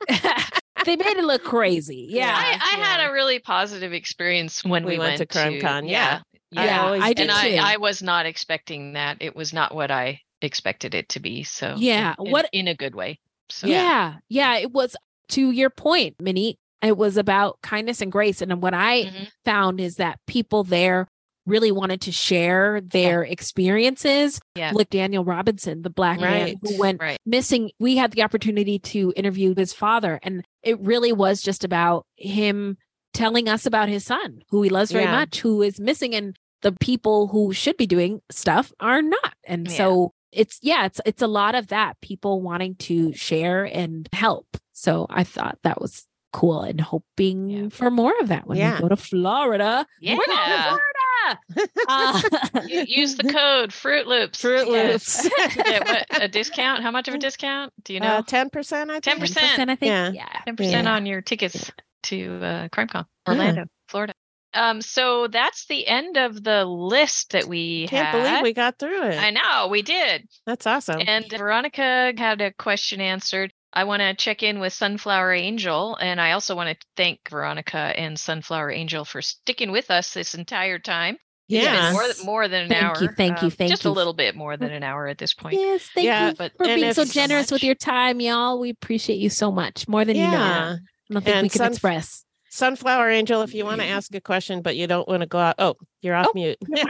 they 0.89 0.95
made 0.95 1.17
it 1.17 1.23
look 1.23 1.43
crazy. 1.43 2.07
Yeah, 2.09 2.33
I, 2.35 2.53
I 2.53 2.79
had 2.83 3.09
a 3.09 3.13
really 3.13 3.39
positive 3.39 3.93
experience 3.93 4.63
when 4.63 4.83
we, 4.85 4.93
We 4.93 4.99
went 4.99 5.17
to 5.19 5.25
CrimeCon, 5.25 5.89
yeah. 5.89 6.21
I 6.55 6.65
yeah, 6.65 6.83
always 6.83 7.03
I 7.03 7.13
did 7.13 7.29
and 7.29 7.39
too. 7.39 7.57
I, 7.61 7.73
I 7.73 7.77
was 7.77 8.01
not 8.01 8.25
expecting 8.25 8.93
that. 8.93 9.17
It 9.19 9.35
was 9.35 9.53
not 9.53 9.73
what 9.75 9.91
I 9.91 10.21
expected 10.41 10.95
it 10.95 11.09
to 11.09 11.19
be. 11.19 11.43
So 11.43 11.75
Yeah, 11.77 12.15
in- 12.19 12.25
in- 12.25 12.31
what- 12.31 12.49
in 12.51 12.67
a 12.67 12.75
good 12.75 12.95
way. 12.95 13.19
So 13.49 13.67
Yeah. 13.67 14.15
yeah. 14.29 14.55
It 14.57 14.71
was 14.71 14.95
to 15.29 15.51
your 15.51 15.69
point, 15.69 16.15
Minnie. 16.19 16.57
It 16.81 16.97
was 16.97 17.17
about 17.17 17.59
kindness 17.61 18.01
and 18.01 18.11
grace. 18.11 18.41
And 18.41 18.61
what 18.61 18.73
I 18.73 19.03
Mm-hmm. 19.03 19.23
found 19.45 19.79
is 19.81 19.97
that 19.97 20.17
people 20.27 20.63
there 20.63 21.07
really 21.49 21.71
wanted 21.71 22.01
to 22.01 22.11
share 22.11 22.81
their 22.81 23.23
experiences. 23.23 24.39
Yeah. 24.55 24.71
Like 24.73 24.89
Daniel 24.89 25.23
Robinson, 25.25 25.81
the 25.81 25.89
black 25.89 26.19
man 26.19 26.55
who 26.61 26.77
went 26.77 27.01
Right. 27.01 27.17
missing. 27.25 27.71
We 27.79 27.97
had 27.97 28.11
the 28.11 28.23
opportunity 28.23 28.79
to 28.79 29.13
interview 29.15 29.53
his 29.55 29.73
father, 29.73 30.19
and 30.23 30.45
it 30.63 30.79
really 30.79 31.11
was 31.11 31.41
just 31.41 31.63
about 31.63 32.05
him 32.15 32.77
telling 33.13 33.49
us 33.49 33.65
about 33.65 33.89
his 33.89 34.05
son, 34.05 34.39
who 34.49 34.61
he 34.61 34.69
loves 34.69 34.91
very 34.91 35.05
Yeah. 35.05 35.11
much, 35.19 35.39
who 35.41 35.61
is 35.61 35.79
missing, 35.79 36.13
and 36.15 36.35
the 36.61 36.71
people 36.73 37.27
who 37.27 37.53
should 37.53 37.77
be 37.77 37.87
doing 37.87 38.21
stuff 38.31 38.71
are 38.79 39.01
not. 39.01 39.33
And 39.45 39.67
Yeah. 39.67 39.77
so 39.77 40.13
it's 40.31 40.59
yeah, 40.61 40.85
it's 40.85 41.01
it's 41.05 41.21
a 41.21 41.27
lot 41.27 41.55
of 41.55 41.67
that 41.67 41.99
people 42.01 42.41
wanting 42.41 42.75
to 42.75 43.13
share 43.13 43.63
and 43.63 44.07
help. 44.13 44.45
So 44.73 45.07
I 45.09 45.23
thought 45.23 45.57
that 45.63 45.81
was 45.81 46.05
cool 46.31 46.61
and 46.61 46.79
hoping 46.79 47.69
for 47.69 47.89
more 47.89 48.13
of 48.21 48.27
that 48.29 48.47
when 48.47 48.57
Yeah. 48.57 48.75
we 48.75 48.81
go 48.81 48.89
to 48.89 48.95
Florida. 48.95 49.85
We're 50.01 50.15
going 50.15 50.25
to 50.27 50.33
Yeah. 50.33 50.63
Florida. 50.63 51.39
Uh, 51.87 52.21
use 52.87 53.15
the 53.15 53.23
code 53.31 53.73
Fruit 53.73 54.07
Loops. 54.07 54.41
Fruit 54.41 54.67
Yes. 54.67 55.23
Loops. 55.23 55.55
get 55.55 55.87
what, 55.87 56.23
a 56.23 56.27
discount? 56.27 56.81
How 56.83 56.91
much 56.91 57.07
of 57.07 57.13
a 57.13 57.17
discount? 57.17 57.73
Do 57.83 57.93
you 57.93 57.99
know? 57.99 58.07
Uh, 58.17 58.21
Ten 58.23 58.49
percent, 58.49 58.89
I 58.89 58.93
think. 58.95 59.03
Ten 59.03 59.19
percent. 59.19 59.69
I 59.69 59.75
think. 59.75 59.89
Yeah. 59.89 60.11
Yeah. 60.11 60.41
Ten 60.45 60.55
percent 60.55 60.87
on 60.87 61.05
your 61.05 61.21
tickets 61.21 61.71
to 62.03 62.39
uh, 62.43 62.67
CrimeCon, 62.69 63.05
Orlando, 63.27 63.65
Florida. 63.87 64.13
Um, 64.51 64.81
so 64.81 65.27
that's 65.27 65.67
the 65.67 65.85
end 65.85 66.17
of 66.17 66.43
the 66.43 66.65
list 66.65 67.31
that 67.33 67.45
we 67.45 67.87
Can't 67.87 68.07
had. 68.07 68.11
believe 68.23 68.41
we 68.43 68.53
got 68.53 68.79
through 68.79 69.03
it. 69.09 69.15
I 69.19 69.29
know 69.29 69.67
we 69.69 69.83
did. 69.83 70.27
That's 70.47 70.65
awesome. 70.65 71.01
And 71.05 71.29
Veronica 71.29 72.13
had 72.17 72.41
a 72.41 72.51
question 72.53 72.99
answered. 72.99 73.53
I 73.73 73.83
want 73.83 74.01
to 74.01 74.13
check 74.15 74.41
in 74.43 74.59
with 74.59 74.73
Sunflower 74.73 75.33
Angel, 75.33 75.95
and 75.95 76.19
I 76.19 76.31
also 76.31 76.55
want 76.55 76.69
to 76.77 76.87
thank 76.97 77.19
Veronica 77.29 77.77
and 77.77 78.19
Sunflower 78.19 78.71
Angel 78.71 79.05
for 79.05 79.21
sticking 79.21 79.71
with 79.71 79.91
us 79.91 80.13
this 80.13 80.33
entire 80.33 80.79
time. 80.79 81.17
It's 81.47 81.63
been 81.65 81.73
Yes. 81.73 81.93
more, 81.93 82.25
more 82.25 82.47
than 82.47 82.63
an 82.63 82.69
Thank 82.69 82.83
hour. 82.83 83.01
you, 83.01 83.07
thank 83.09 83.41
you, 83.41 83.45
um, 83.47 83.51
thank 83.51 83.71
just 83.71 83.83
you. 83.83 83.89
a 83.89 83.91
little 83.91 84.13
bit 84.13 84.35
more 84.35 84.55
than 84.57 84.71
an 84.71 84.83
hour 84.83 85.07
at 85.07 85.17
this 85.17 85.33
point. 85.33 85.55
Yes, 85.55 85.87
thank 85.95 86.05
Yeah, 86.05 86.29
you 86.29 86.35
but- 86.35 86.51
for 86.57 86.65
being 86.65 86.93
so 86.93 87.01
if- 87.01 87.11
generous 87.13 87.51
with 87.51 87.63
your 87.63 87.73
time, 87.75 88.19
y'all. 88.19 88.59
We 88.59 88.69
appreciate 88.69 89.17
you 89.17 89.29
so 89.29 89.51
much, 89.51 89.87
more 89.87 90.05
than 90.05 90.15
you 90.15 90.23
know. 90.27 90.31
Yeah. 90.31 90.75
I 91.09 91.13
don't 91.13 91.23
think 91.23 91.35
And 91.35 91.43
we 91.45 91.49
can 91.49 91.61
Sunf- 91.61 91.69
express. 91.71 92.23
Sunflower 92.49 93.09
Angel, 93.09 93.41
if 93.41 93.53
you 93.53 93.63
want 93.65 93.81
to 93.81 93.87
ask 93.87 94.13
a 94.15 94.21
question, 94.21 94.61
but 94.61 94.75
you 94.75 94.87
don't 94.87 95.07
want 95.07 95.21
to 95.21 95.27
go 95.27 95.37
out. 95.37 95.55
Oh, 95.59 95.75
you're 96.01 96.15
off 96.15 96.33
mute. 96.33 96.57
hey! 96.75 96.85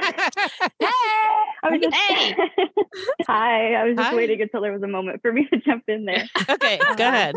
I 0.80 1.70
was 1.70 1.82
just, 1.82 1.96
Hey. 1.96 2.36
Hi, 3.28 3.74
I 3.74 3.84
was 3.86 3.98
just 3.98 4.10
Hi. 4.10 4.16
waiting 4.16 4.42
until 4.42 4.62
there 4.62 4.72
was 4.72 4.84
a 4.84 4.88
moment 4.88 5.22
for 5.22 5.32
me 5.34 5.48
to 5.52 5.60
jump 5.60 5.84
in 5.88 6.06
there. 6.06 6.28
okay, 6.50 6.80
go 6.98 7.08
ahead. 7.08 7.36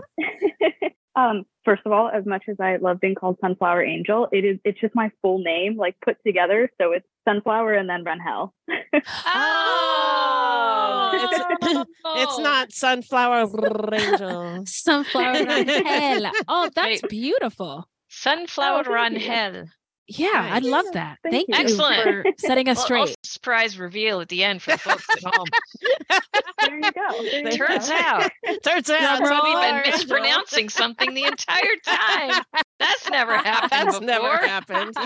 Um, 1.14 1.45
first 1.64 1.83
of 1.85 1.93
all, 1.93 2.09
as 2.09 2.25
much 2.25 2.45
as 2.49 2.57
I 2.59 2.77
love 2.77 2.99
being 2.99 3.14
called 3.14 3.37
Sunflower 3.41 3.85
Angel, 3.85 4.29
it 4.33 4.47
is 4.47 4.59
it's 4.64 4.81
just 4.81 4.95
my 4.95 5.11
full 5.20 5.41
name, 5.41 5.77
like 5.77 5.95
put 6.03 6.16
together. 6.27 6.70
So 6.81 6.93
it's 6.93 7.07
Sunflower 7.29 7.75
and 7.75 7.87
then 7.89 8.03
Rangel. 8.03 8.53
Oh, 9.35 11.11
it's, 11.14 11.91
it's 12.16 12.39
not 12.39 12.73
Sunflower 12.73 13.51
Angel. 13.93 14.64
Sunflower 14.66 15.35
Rangel. 15.45 16.33
Oh, 16.49 16.70
that's 16.75 17.03
Wait. 17.03 17.11
beautiful. 17.11 17.87
Sunflower 18.12 18.80
Oh, 18.80 18.84
thank 18.84 19.10
you. 19.10 19.18
Rangel. 19.20 19.70
Yeah, 20.09 20.48
I 20.53 20.59
love 20.59 20.84
that. 20.94 21.18
Thank 21.22 21.48
Thank, 21.48 21.48
you. 21.48 21.55
you 21.57 21.62
Excellent. 21.62 22.03
for 22.03 22.24
setting 22.38 22.68
us 22.68 22.76
Well, 22.78 22.84
straight. 22.84 23.00
also 23.00 23.14
surprise 23.22 23.78
reveal 23.78 24.20
at 24.20 24.28
the 24.28 24.42
end 24.44 24.61
for 24.61 24.72
the 24.72 24.78
folks 24.78 25.07
at 25.11 25.22
home. 25.34 25.46
There 26.61 26.76
you 26.76 26.92
go. 26.92 27.22
There 27.22 27.44
you 27.44 27.57
Turns 27.57 27.88
go. 27.88 27.94
out 27.94 28.30
Turns 28.64 28.90
out 28.90 29.20
we've 29.20 29.28
Sunflower 29.28 29.42
been 29.62 29.76
Angel. 29.76 29.92
mispronouncing 29.92 30.68
something 30.68 31.14
the 31.14 31.24
entire 31.24 31.76
time. 31.84 32.44
That's 32.78 33.11
never 33.11 33.36
happened 33.38 33.70
That's 33.70 33.98
before. 34.00 34.07
never 34.07 34.36
happened. 34.38 34.96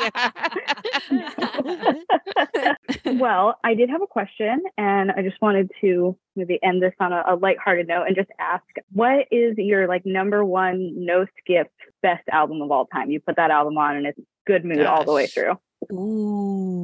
Yeah. 1.10 2.74
well, 3.18 3.58
I 3.64 3.74
did 3.74 3.90
have 3.90 4.02
a 4.02 4.06
question, 4.06 4.62
and 4.78 5.10
I 5.12 5.22
just 5.22 5.40
wanted 5.40 5.70
to 5.82 6.16
maybe 6.34 6.58
end 6.62 6.82
this 6.82 6.92
on 7.00 7.12
a, 7.12 7.22
a 7.28 7.36
lighthearted 7.36 7.86
note 7.88 8.04
and 8.06 8.16
just 8.16 8.30
ask, 8.38 8.64
what 8.92 9.26
is 9.30 9.54
your 9.58 9.88
like 9.88 10.02
number 10.04 10.44
one 10.44 10.92
no 11.04 11.26
skip 11.40 11.70
best 12.02 12.22
album 12.30 12.62
of 12.62 12.70
all 12.70 12.86
time? 12.86 13.10
You 13.10 13.20
put 13.20 13.36
that 13.36 13.50
album 13.50 13.76
on, 13.78 13.96
and 13.96 14.06
it's 14.06 14.18
good 14.46 14.64
mood 14.64 14.86
all 14.86 15.04
the 15.04 15.12
way 15.12 15.26
through. 15.26 15.58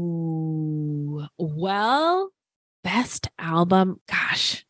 Ooh. 0.03 1.27
Well, 1.39 2.31
best 2.85 3.29
album. 3.39 4.01
Gosh, 4.09 4.65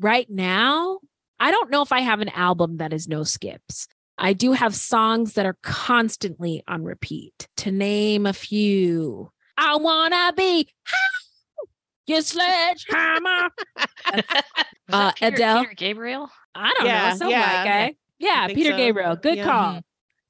right 0.00 0.28
now, 0.30 1.00
I 1.38 1.50
don't 1.50 1.70
know 1.70 1.82
if 1.82 1.92
I 1.92 2.00
have 2.00 2.20
an 2.20 2.30
album 2.30 2.78
that 2.78 2.92
is 2.92 3.08
no 3.08 3.22
skips. 3.24 3.88
I 4.18 4.32
do 4.32 4.52
have 4.52 4.74
songs 4.74 5.34
that 5.34 5.44
are 5.44 5.58
constantly 5.62 6.62
on 6.66 6.82
repeat. 6.84 7.48
To 7.58 7.70
name 7.70 8.24
a 8.24 8.32
few, 8.32 9.30
I 9.58 9.76
wanna 9.76 10.32
be 10.34 10.68
your 12.06 12.22
sledgehammer. 12.22 13.50
uh, 14.92 15.12
Peter, 15.12 15.34
Adele. 15.34 15.60
Peter 15.64 15.74
Gabriel. 15.74 16.30
I 16.54 16.72
don't 16.78 16.86
Yeah, 16.86 17.02
know. 17.04 17.10
Something 17.10 17.30
yeah, 17.30 17.40
like 17.64 17.96
yeah. 18.18 18.46
Yeah, 18.46 18.46
Peter 18.54 18.70
so. 18.70 18.76
Gabriel. 18.76 19.16
Good 19.16 19.36
Yeah. 19.36 19.44
call. 19.44 19.80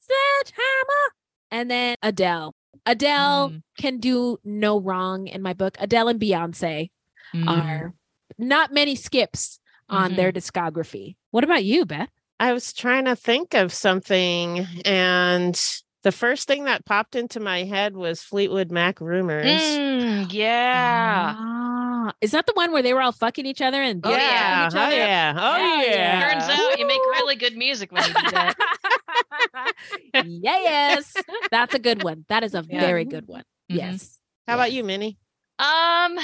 Sledgehammer. 0.00 1.14
And 1.50 1.70
then 1.70 1.96
Adele. 2.02 2.54
Adele 2.84 3.50
Mm. 3.50 3.62
can 3.78 3.98
do 3.98 4.38
no 4.44 4.80
wrong 4.80 5.26
in 5.26 5.42
my 5.42 5.52
book. 5.52 5.76
Adele 5.80 6.08
and 6.08 6.20
Beyonce 6.20 6.90
Mm. 7.34 7.48
are 7.48 7.94
not 8.38 8.72
many 8.72 8.94
skips 8.94 9.58
on 9.88 10.10
Mm-hmm. 10.10 10.16
their 10.16 10.32
discography. 10.32 11.16
What 11.30 11.44
about 11.44 11.64
you, 11.64 11.84
Beth? 11.84 12.10
I 12.38 12.52
was 12.52 12.72
trying 12.72 13.06
to 13.06 13.16
think 13.16 13.54
of 13.54 13.72
something, 13.72 14.66
and 14.84 15.58
the 16.02 16.12
first 16.12 16.46
thing 16.46 16.64
that 16.64 16.84
popped 16.84 17.16
into 17.16 17.40
my 17.40 17.64
head 17.64 17.96
was 17.96 18.22
Fleetwood 18.22 18.70
Mac 18.70 19.00
Rumours. 19.00 19.46
Mm, 19.46 20.32
yeah. 20.32 21.34
Ah, 21.36 22.12
is 22.20 22.32
that 22.32 22.46
the 22.46 22.52
one 22.54 22.72
where 22.72 22.82
they 22.82 22.92
were 22.94 23.00
all 23.00 23.12
fucking 23.12 23.46
each 23.46 23.62
other 23.62 23.82
and 23.82 24.04
Oh, 24.04 24.10
yeah. 24.10 24.60
on 24.62 24.66
each 24.68 24.74
Oh 24.76 24.88
yeah! 24.96 25.34
Oh 25.36 25.52
Hell 25.54 25.86
yeah! 25.86 26.30
Turns 26.34 26.44
out 26.44 26.78
you 26.78 26.86
make 26.86 27.00
really 27.00 27.36
good 27.36 27.56
music 27.56 27.90
when 27.90 28.02
you 28.06 28.12
do 28.14 28.30
that. 28.32 28.54
yes, 30.24 31.14
that's 31.50 31.74
a 31.74 31.78
good 31.78 32.02
one. 32.02 32.24
That 32.28 32.44
is 32.44 32.54
a 32.54 32.62
Yeah. 32.62 32.80
very 32.80 33.04
good 33.04 33.26
one. 33.26 33.44
Mhm. 33.70 33.76
Yes. 33.76 34.18
How 34.46 34.54
about 34.54 34.72
you, 34.72 34.84
Minnie? 34.84 35.18
Um, 35.58 36.18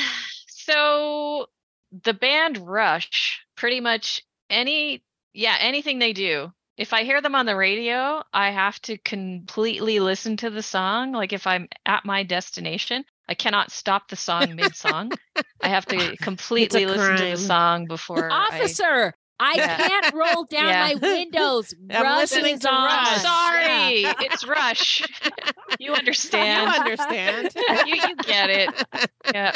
so 0.48 1.46
the 2.04 2.14
band 2.14 2.58
Rush, 2.58 3.44
pretty 3.56 3.80
much 3.80 4.22
any, 4.50 5.04
yeah, 5.32 5.56
anything 5.60 5.98
they 5.98 6.12
do. 6.12 6.52
If 6.76 6.92
I 6.92 7.04
hear 7.04 7.20
them 7.20 7.34
on 7.34 7.46
the 7.46 7.56
radio, 7.56 8.22
I 8.32 8.50
have 8.50 8.80
to 8.82 8.96
completely 8.98 10.00
listen 10.00 10.36
to 10.38 10.50
the 10.50 10.62
song. 10.62 11.12
Like 11.12 11.32
if 11.32 11.46
I'm 11.46 11.68
at 11.84 12.04
my 12.04 12.22
destination, 12.22 13.04
I 13.28 13.34
cannot 13.34 13.70
stop 13.70 14.08
the 14.08 14.16
song 14.16 14.56
mid 14.56 14.74
song. 14.74 15.12
I 15.62 15.68
have 15.68 15.86
to 15.86 16.16
completely 16.20 16.86
listen 16.86 17.16
to 17.16 17.30
the 17.30 17.36
song 17.36 17.86
before 17.86 18.30
I. 18.30 18.46
Officer, 18.46 19.14
I 19.42 19.54
Yeah. 19.56 19.76
can't 19.88 20.14
roll 20.14 20.44
down 20.50 20.68
Yeah. 20.68 20.80
my 20.80 20.94
windows. 20.94 21.74
I'm 21.90 22.02
Rush 22.02 22.18
listening 22.20 22.54
is 22.54 22.60
to 22.60 22.70
on. 22.70 22.84
Rush. 22.86 23.22
Sorry, 23.22 24.00
Yeah. 24.02 24.14
it's 24.20 24.46
Rush. 24.46 25.02
You 25.78 25.94
understand. 25.94 26.70
You 26.72 26.80
understand? 26.80 27.50
you, 27.86 27.94
you 27.96 28.16
get 28.16 28.50
it. 28.50 28.84
Yeah. 29.34 29.52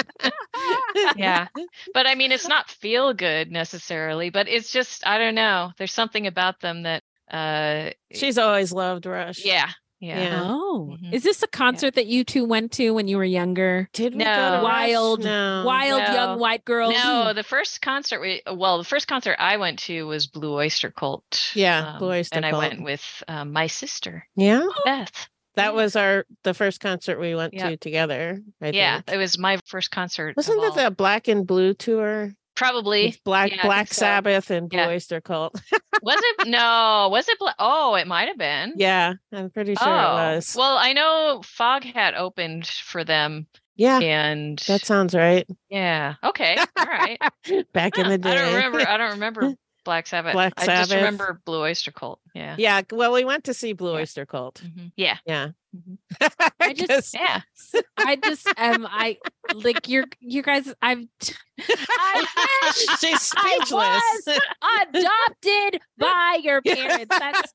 yeah. 1.15 1.47
But 1.95 2.07
I 2.07 2.15
mean, 2.17 2.33
it's 2.33 2.49
not 2.49 2.69
feel 2.71 3.13
good 3.15 3.53
necessarily, 3.53 4.31
but 4.31 4.49
it's 4.49 4.73
just, 4.73 5.07
I 5.07 5.19
don't 5.19 5.35
know. 5.37 5.71
There's 5.79 5.93
something 5.93 6.27
about 6.27 6.61
them 6.61 6.83
that, 6.83 7.03
uh, 7.31 7.91
She's 8.13 8.39
always 8.39 8.73
loved 8.73 9.07
Rush. 9.07 9.45
yeah. 9.45 9.71
Yeah. 10.01 10.21
Yeah. 10.21 10.41
Oh, 10.45 10.97
Mhm. 11.01 11.13
is 11.15 11.23
this 11.23 11.43
a 11.43 11.47
concert 11.47 11.95
that 11.95 12.07
you 12.07 12.23
two 12.23 12.45
went 12.45 12.73
to 12.73 12.91
when 12.93 13.09
you 13.09 13.17
were 13.17 13.25
younger? 13.25 13.89
Did 13.95 14.13
we 14.15 14.25
No. 14.25 14.25
go 14.25 14.57
to 14.59 14.63
Wild, 14.63 15.25
No. 15.25 15.63
wild 15.67 16.03
No. 16.03 16.13
young 16.15 16.39
white 16.39 16.65
girls. 16.67 16.93
No, 16.95 17.33
the 17.33 17.43
first 17.43 17.81
concert 17.81 18.21
we, 18.21 18.43
well, 18.51 18.77
the 18.79 18.85
first 18.85 19.09
concert 19.09 19.37
I 19.39 19.57
went 19.57 19.79
to 19.81 20.07
was 20.07 20.27
Blue 20.27 20.55
Oyster 20.55 20.91
Cult. 20.91 21.51
Yeah, 21.55 21.97
Blue 21.99 22.11
Oyster 22.11 22.37
And 22.37 22.45
I 22.45 22.53
went 22.57 22.83
with 22.83 23.23
um, 23.29 23.53
my 23.53 23.69
sister, 23.69 24.27
Yeah, 24.37 24.67
Beth. 24.85 25.29
that 25.55 25.75
was 25.75 25.97
our 25.97 26.27
the 26.45 26.53
first 26.53 26.81
concert 26.81 27.19
we 27.19 27.35
went 27.35 27.55
Yeah. 27.55 27.71
to 27.71 27.77
together. 27.79 28.41
I 28.61 28.71
yeah, 28.71 29.01
think. 29.01 29.15
it 29.15 29.19
was 29.19 29.39
my 29.39 29.59
first 29.65 29.91
concert. 29.91 30.37
Wasn't 30.37 30.59
all. 30.59 30.73
that 30.73 30.85
the 30.85 30.91
Black 30.95 31.27
and 31.27 31.47
Blue 31.47 31.73
tour? 31.73 32.35
Probably. 32.57 33.07
With 33.07 33.23
Black 33.25 33.53
Yeah, 33.53 33.63
Black 33.63 33.89
so. 33.93 34.01
Sabbath 34.01 34.51
and 34.51 34.69
Blue 34.69 34.81
Yeah. 34.81 34.89
Oyster 34.89 35.21
Cult. 35.21 35.55
Was 36.03 36.19
it? 36.21 36.49
No. 36.49 37.09
Was 37.13 37.29
it? 37.29 37.39
Bla- 37.39 37.55
oh, 37.59 37.95
it 37.95 38.07
might 38.07 38.29
have 38.29 38.39
been. 38.39 38.75
yeah, 38.77 39.15
I'm 39.33 39.51
pretty 39.51 39.75
sure 39.75 39.89
oh. 39.89 40.33
it 40.33 40.35
was. 40.35 40.55
Well, 40.57 40.77
I 40.77 40.93
know 40.93 41.41
Foghat 41.43 42.15
opened 42.17 42.67
for 42.67 43.03
them, 43.03 43.47
yeah, 43.77 43.99
and 44.01 44.59
that 44.67 44.85
sounds 44.85 45.15
right. 45.15 45.47
yeah. 45.71 46.15
Okay. 46.23 46.57
All 46.79 46.85
right. 46.85 47.19
Back 47.73 47.99
in 47.99 48.09
the 48.09 48.19
day. 48.19 48.31
I 48.33 48.35
don't 48.35 48.55
remember. 48.55 48.81
I 48.81 48.97
don't 48.97 49.11
remember 49.13 49.55
Black 49.85 50.07
Sabbath. 50.07 50.33
Black 50.33 50.55
I 50.59 50.67
just 50.67 50.93
remember 50.93 51.41
Blue 51.45 51.63
Oyster 51.63 51.93
Cult. 51.93 52.21
Yeah. 52.37 52.55
yeah, 52.59 52.83
well, 52.93 53.13
we 53.13 53.25
went 53.25 53.45
to 53.45 53.55
see 53.55 53.73
Blue 53.73 53.95
Oyster 53.95 54.27
Cult. 54.27 54.61
Mhm. 54.63 54.93
Yeah. 54.97 55.17
Yeah. 55.27 55.49
I 56.61 56.73
just, 56.75 56.89
'Cause- 56.89 57.15
Yeah. 57.15 57.41
I 57.99 58.17
just 58.17 58.47
am. 58.57 58.87
I 58.89 59.19
like 59.55 59.89
you're, 59.89 60.05
you 60.21 60.43
guys. 60.43 60.73
I've, 60.83 60.99
I 61.61 62.27
wish 62.65 62.99
She's 63.01 63.33
I 63.37 63.59
speechless. 63.59 64.27
was 64.27 64.39
adopted 64.95 65.81
by 65.99 66.39
your 66.43 66.61
parents. 66.63 67.07
That's. 67.19 67.53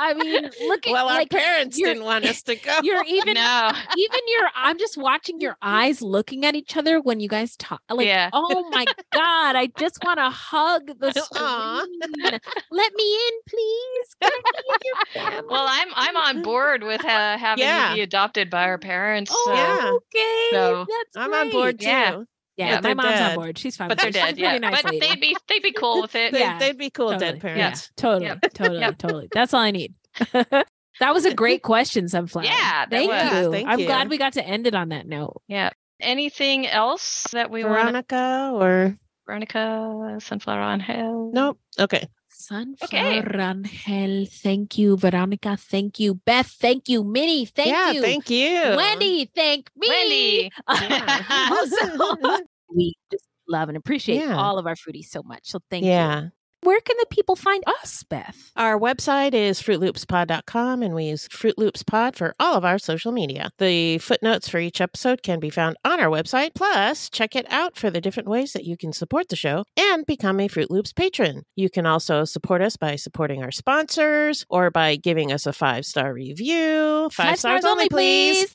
I 0.00 0.14
mean, 0.14 0.48
look 0.68 0.86
at 0.86 0.92
well, 0.92 1.08
our 1.08 1.14
like 1.16 1.30
parents 1.30 1.76
didn't 1.76 2.04
want 2.04 2.24
us 2.24 2.42
to 2.42 2.56
go. 2.56 2.78
You're 2.82 3.04
even 3.06 3.34
No. 3.34 3.72
even 3.96 4.20
your 4.26 4.48
I'm 4.56 4.78
just 4.78 4.96
watching 4.96 5.40
your 5.40 5.56
eyes 5.62 6.00
looking 6.02 6.44
at 6.44 6.54
each 6.54 6.76
other 6.76 7.00
when 7.00 7.18
you 7.20 7.28
guys 7.28 7.56
talk. 7.56 7.82
Like, 7.90 8.06
Yeah. 8.06 8.30
oh 8.32 8.68
my 8.70 8.84
god, 9.12 9.56
I 9.56 9.68
just 9.78 9.98
want 10.04 10.18
to 10.18 10.30
hug 10.30 10.86
the 10.98 11.08
Aw. 11.34 11.84
screen. 11.84 12.40
Let 12.70 12.94
me 12.94 13.14
in, 13.14 13.32
please. 13.48 13.87
Can 14.22 14.30
I 14.32 14.40
be 14.44 14.74
in 14.74 14.78
your 14.84 14.96
family? 15.32 15.48
Well, 15.50 15.66
I'm 15.68 15.88
I'm 15.94 16.16
on 16.16 16.42
board 16.50 16.82
with 16.82 17.04
uh, 17.04 17.38
having 17.38 17.64
Yeah. 17.64 17.90
you 17.90 17.96
be 17.96 18.00
adopted 18.02 18.50
by 18.50 18.64
our 18.64 18.78
parents. 18.78 19.30
Oh, 19.34 19.44
so- 19.46 19.54
yeah. 19.54 19.90
okay. 19.92 20.48
So- 20.52 20.86
That's 20.88 21.16
I'm 21.16 21.34
on 21.34 21.50
board 21.50 21.80
too. 21.80 21.86
Yeah. 21.86 22.22
Yeah, 22.56 22.80
But 22.80 22.96
my 22.96 23.04
mom's 23.04 23.18
dead. 23.18 23.30
on 23.30 23.36
board. 23.36 23.56
She's 23.58 23.76
fine. 23.76 23.86
But 23.88 24.02
with 24.02 24.12
they're 24.14 24.24
it. 24.24 24.28
She's 24.30 24.36
dead. 24.36 24.52
Yeah. 24.54 24.58
nice 24.58 24.82
but 24.82 24.92
lady. 24.92 25.06
they'd 25.06 25.20
be 25.20 25.36
they'd 25.48 25.62
be 25.62 25.70
cool 25.72 26.02
with 26.02 26.16
it. 26.16 26.32
They, 26.32 26.40
Yeah. 26.40 26.58
They'd 26.58 26.76
be 26.76 26.90
cool, 26.90 27.12
Totally. 27.12 27.32
dead 27.34 27.40
parents. 27.40 27.90
Yeah, 27.96 27.96
totally, 28.02 28.24
Yep. 28.26 28.40
totally, 28.54 28.80
Yep. 28.80 28.98
totally. 28.98 29.28
That's 29.32 29.54
all 29.54 29.60
I 29.60 29.70
need. 29.70 29.94
that 30.32 31.14
was 31.14 31.24
a 31.24 31.32
great 31.34 31.62
question, 31.62 32.08
Sunflower. 32.08 32.46
Yeah, 32.46 32.86
thank 32.90 33.10
was. 33.12 33.32
you. 33.44 33.52
Thank 33.52 33.68
I'm 33.68 33.78
you. 33.78 33.86
glad 33.86 34.10
we 34.10 34.18
got 34.18 34.32
to 34.32 34.44
end 34.44 34.66
it 34.66 34.74
on 34.74 34.88
that 34.88 35.06
note. 35.06 35.40
Yeah. 35.46 35.70
Anything 36.00 36.66
else 36.66 37.28
that 37.32 37.50
we 37.52 37.62
want? 37.62 37.74
Veronica 37.74 38.50
or 38.54 38.96
Veronica, 39.26 40.16
Sunflower 40.20 40.58
Rangel. 40.60 41.32
nope. 41.32 41.60
Okay. 41.78 42.08
Sunflower 42.48 43.62
Angel, 43.86 44.24
thank 44.26 44.78
you. 44.78 44.96
Veronica, 44.96 45.58
thank 45.58 46.00
you. 46.00 46.14
Beth, 46.14 46.46
thank 46.46 46.88
you. 46.88 47.04
Minnie, 47.04 47.44
thank 47.44 47.68
yeah, 47.68 47.90
you. 47.90 48.00
thank 48.00 48.30
you. 48.30 48.74
Wendy, 48.74 49.26
thank 49.34 49.70
me. 49.76 49.88
Wendy. 49.88 50.50
Also, 51.50 52.16
we 52.74 52.94
just 53.10 53.24
love 53.48 53.68
and 53.68 53.76
appreciate 53.76 54.24
Yeah. 54.24 54.36
all 54.36 54.58
of 54.58 54.66
our 54.66 54.76
fruities 54.76 55.06
so 55.10 55.22
much. 55.22 55.42
So 55.44 55.58
thank 55.68 55.84
you. 55.84 56.30
Where 56.62 56.80
can 56.80 56.96
the 56.98 57.06
people 57.08 57.36
find 57.36 57.62
us, 57.66 58.02
Beth? 58.02 58.50
Our 58.56 58.78
website 58.78 59.32
is 59.32 59.62
fruitloopspod.com 59.62 60.82
and 60.82 60.94
we 60.94 61.04
use 61.04 61.28
Fruit 61.30 61.56
Loops 61.56 61.84
Pod 61.84 62.16
for 62.16 62.34
all 62.40 62.56
of 62.56 62.64
our 62.64 62.78
social 62.78 63.12
media. 63.12 63.50
The 63.58 63.98
footnotes 63.98 64.48
for 64.48 64.58
each 64.58 64.80
episode 64.80 65.22
can 65.22 65.38
be 65.38 65.50
found 65.50 65.76
on 65.84 66.00
our 66.00 66.08
website. 66.10 66.54
Plus, 66.54 67.08
check 67.10 67.36
it 67.36 67.46
out 67.48 67.76
for 67.76 67.90
the 67.90 68.00
different 68.00 68.28
ways 68.28 68.52
that 68.54 68.64
you 68.64 68.76
can 68.76 68.92
support 68.92 69.28
the 69.28 69.36
show 69.36 69.64
and 69.78 70.04
become 70.04 70.40
a 70.40 70.48
Fruit 70.48 70.70
Loops 70.70 70.92
patron. 70.92 71.44
You 71.54 71.70
can 71.70 71.86
also 71.86 72.24
support 72.24 72.60
us 72.60 72.76
by 72.76 72.96
supporting 72.96 73.42
our 73.42 73.52
sponsors 73.52 74.44
or 74.50 74.70
by 74.72 74.96
giving 74.96 75.30
us 75.30 75.46
a 75.46 75.52
five 75.52 75.86
star 75.86 76.12
review. 76.12 77.08
Five, 77.12 77.38
stars, 77.38 77.64
only, 77.64 77.88
please. 77.88 78.54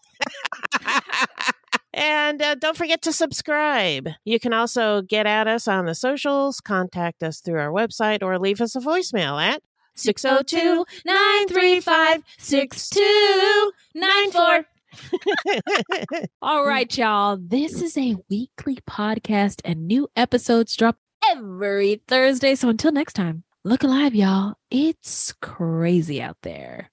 And 1.93 2.41
uh, 2.41 2.55
don't 2.55 2.75
forget 2.75 3.03
to 3.03 3.13
subscribe. 3.13 4.09
You 4.25 4.39
can 4.39 4.53
also 4.53 5.03
get 5.03 5.27
at 5.27 5.47
us 5.47 5.67
on 5.67 5.85
the 5.85 5.93
socials, 5.93 6.59
contact 6.59 7.21
us 7.21 7.39
through 7.39 7.59
our 7.59 7.71
website, 7.71 8.23
or 8.23 8.39
leave 8.39 8.61
us 8.61 8.75
a 8.75 8.79
voicemail 8.79 9.39
at 9.41 9.61
602 9.95 10.85
935 11.05 12.23
6294. 12.39 14.65
All 16.41 16.65
right, 16.65 16.97
y'all. 16.97 17.37
This 17.39 17.81
is 17.81 17.97
a 17.97 18.15
weekly 18.29 18.77
podcast, 18.89 19.61
and 19.63 19.87
new 19.87 20.09
episodes 20.15 20.75
drop 20.75 20.97
every 21.31 22.01
Thursday. 22.07 22.55
So 22.55 22.69
until 22.69 22.91
next 22.91 23.13
time, 23.13 23.43
look 23.63 23.83
alive, 23.83 24.15
y'all. 24.15 24.55
It's 24.71 25.33
crazy 25.41 26.21
out 26.21 26.37
there. 26.41 26.89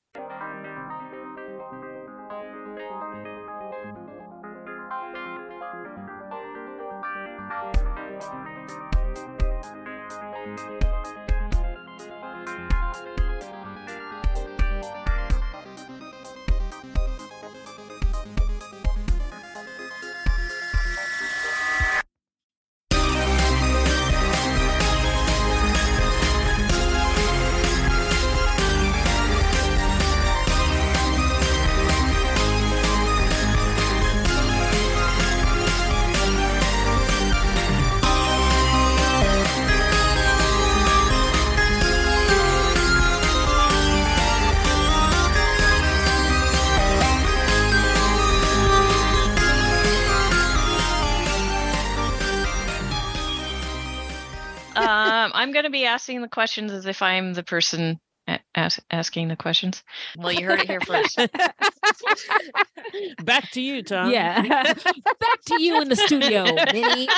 Asking 55.91 56.23
the 56.23 56.29
questions 56.29 56.73
as 56.73 56.87
if 56.87 57.03
I'm 57.03 57.35
the 57.35 57.43
person 57.43 57.99
a- 58.29 58.39
as- 58.55 58.81
asking 58.91 59.29
the 59.29 59.37
questions. 59.37 59.83
Well, 60.17 60.33
you 60.33 60.47
heard 60.47 60.61
it 60.61 60.67
here 60.69 60.81
first. 60.81 61.17
Back 63.25 63.51
to 63.53 63.61
you, 63.61 63.83
Tom. 63.83 64.11
Yeah. 64.11 64.43
Back 64.75 65.43
to 65.47 65.63
you 65.63 65.81
in 65.83 65.89
the 65.89 65.97
studio, 65.97 66.45
Minnie. 66.73 67.09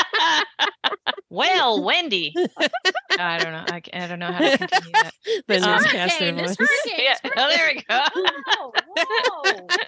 well, 1.31 1.83
Wendy. 1.85 2.35
I 3.19 3.39
don't 3.39 3.53
know. 3.53 3.65
I, 3.69 3.83
I 3.93 4.07
don't 4.07 4.19
know 4.19 4.33
how 4.33 4.39
to 4.39 4.57
continue 4.59 4.93
that. 4.93 5.11
The 5.49 5.57
Um, 5.57 5.61
newscaster 5.83 6.25
hurricane, 6.25 6.47
voice. 6.47 6.57
hurricane, 6.59 6.99
Yeah, 6.99 7.17
oh, 7.37 7.51
there 7.51 7.73
we 7.75 7.83
go. 7.89 8.01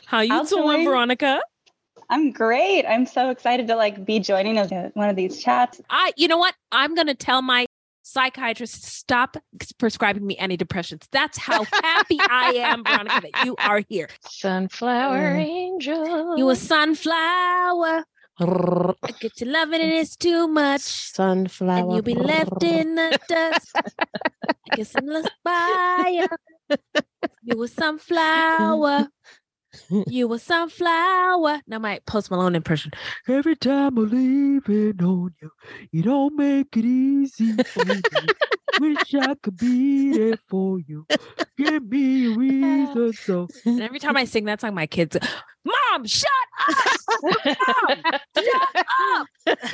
How 0.07 0.21
you 0.21 0.33
How's 0.33 0.51
doing. 0.51 0.85
Veronica? 0.85 1.41
I'm 2.11 2.33
great. 2.33 2.85
I'm 2.87 3.07
so 3.07 3.31
excited 3.31 3.67
to 3.69 3.77
like 3.77 4.05
be 4.05 4.19
joining 4.21 4.59
us 4.59 4.71
at 4.73 4.95
one 4.95 5.09
of 5.09 5.17
these 5.17 5.43
chats. 5.43 5.81
I, 5.89 6.13
you 6.17 6.29
know 6.29 6.37
what? 6.37 6.55
I'm 6.71 6.95
going 6.95 7.07
to 7.07 7.15
tell 7.15 7.41
my 7.41 7.65
psychiatrist 8.05 8.85
stop 8.85 9.37
prescribing 9.79 10.27
me 10.27 10.37
antidepressants. 10.37 11.09
That's 11.11 11.39
how 11.39 11.65
happy 11.65 12.19
I 12.21 12.53
am, 12.57 12.85
Veronica, 12.87 13.23
that 13.33 13.45
you 13.45 13.57
are 13.59 13.83
here. 13.89 14.09
Sunflower 14.29 15.35
mm. 15.35 15.39
angel. 15.39 16.39
You 16.39 16.51
a 16.51 16.57
sunflower. 16.57 18.05
I 18.39 18.95
get 19.21 19.41
you 19.41 19.47
loving 19.47 19.81
and 19.81 19.93
it's 19.93 20.17
too 20.17 20.49
much. 20.49 20.83
Sunflower. 20.83 21.79
And 21.79 21.93
you'll 21.93 22.03
be 22.03 22.15
left 22.15 22.63
in 22.63 22.95
the 22.95 23.19
dust. 23.29 23.73
I 23.75 24.77
guess 24.77 24.95
I'm 24.97 25.07
lost 25.07 25.31
by 25.43 26.27
you. 26.71 26.77
You 27.43 27.63
a 27.63 27.69
sunflower. 27.81 29.09
You 30.07 30.33
a 30.33 30.39
sunflower. 30.39 31.61
Now 31.67 31.79
my 31.79 32.01
Post 32.07 32.31
Malone 32.31 32.55
impression. 32.55 32.93
Every 33.29 33.57
time 33.57 33.97
I'm 33.99 34.09
leaving 34.11 35.03
on 35.03 35.35
you, 35.41 35.51
you 35.93 36.03
don't 36.03 36.37
make 36.37 36.77
it 36.77 36.85
easy 36.85 37.55
for 37.65 37.85
me. 37.85 38.01
Wish 38.81 39.15
I 39.15 39.35
could 39.43 39.57
be 39.57 40.13
there 40.19 40.39
for 40.49 40.81
you. 40.81 41.07
Give 41.57 41.83
me 41.89 42.27
a 42.27 42.37
reason 42.37 43.13
so. 43.13 43.47
And 43.65 43.81
every 43.83 44.01
time 44.01 44.17
I 44.17 44.25
sing 44.25 44.45
that 44.47 44.61
song, 44.61 44.75
my 44.75 44.87
kids, 44.87 45.17
Mom, 45.65 46.05
shut 46.07 46.29
up! 46.69 47.37
Mom, 47.47 48.13
shut 48.37 48.87
up! 49.47 49.59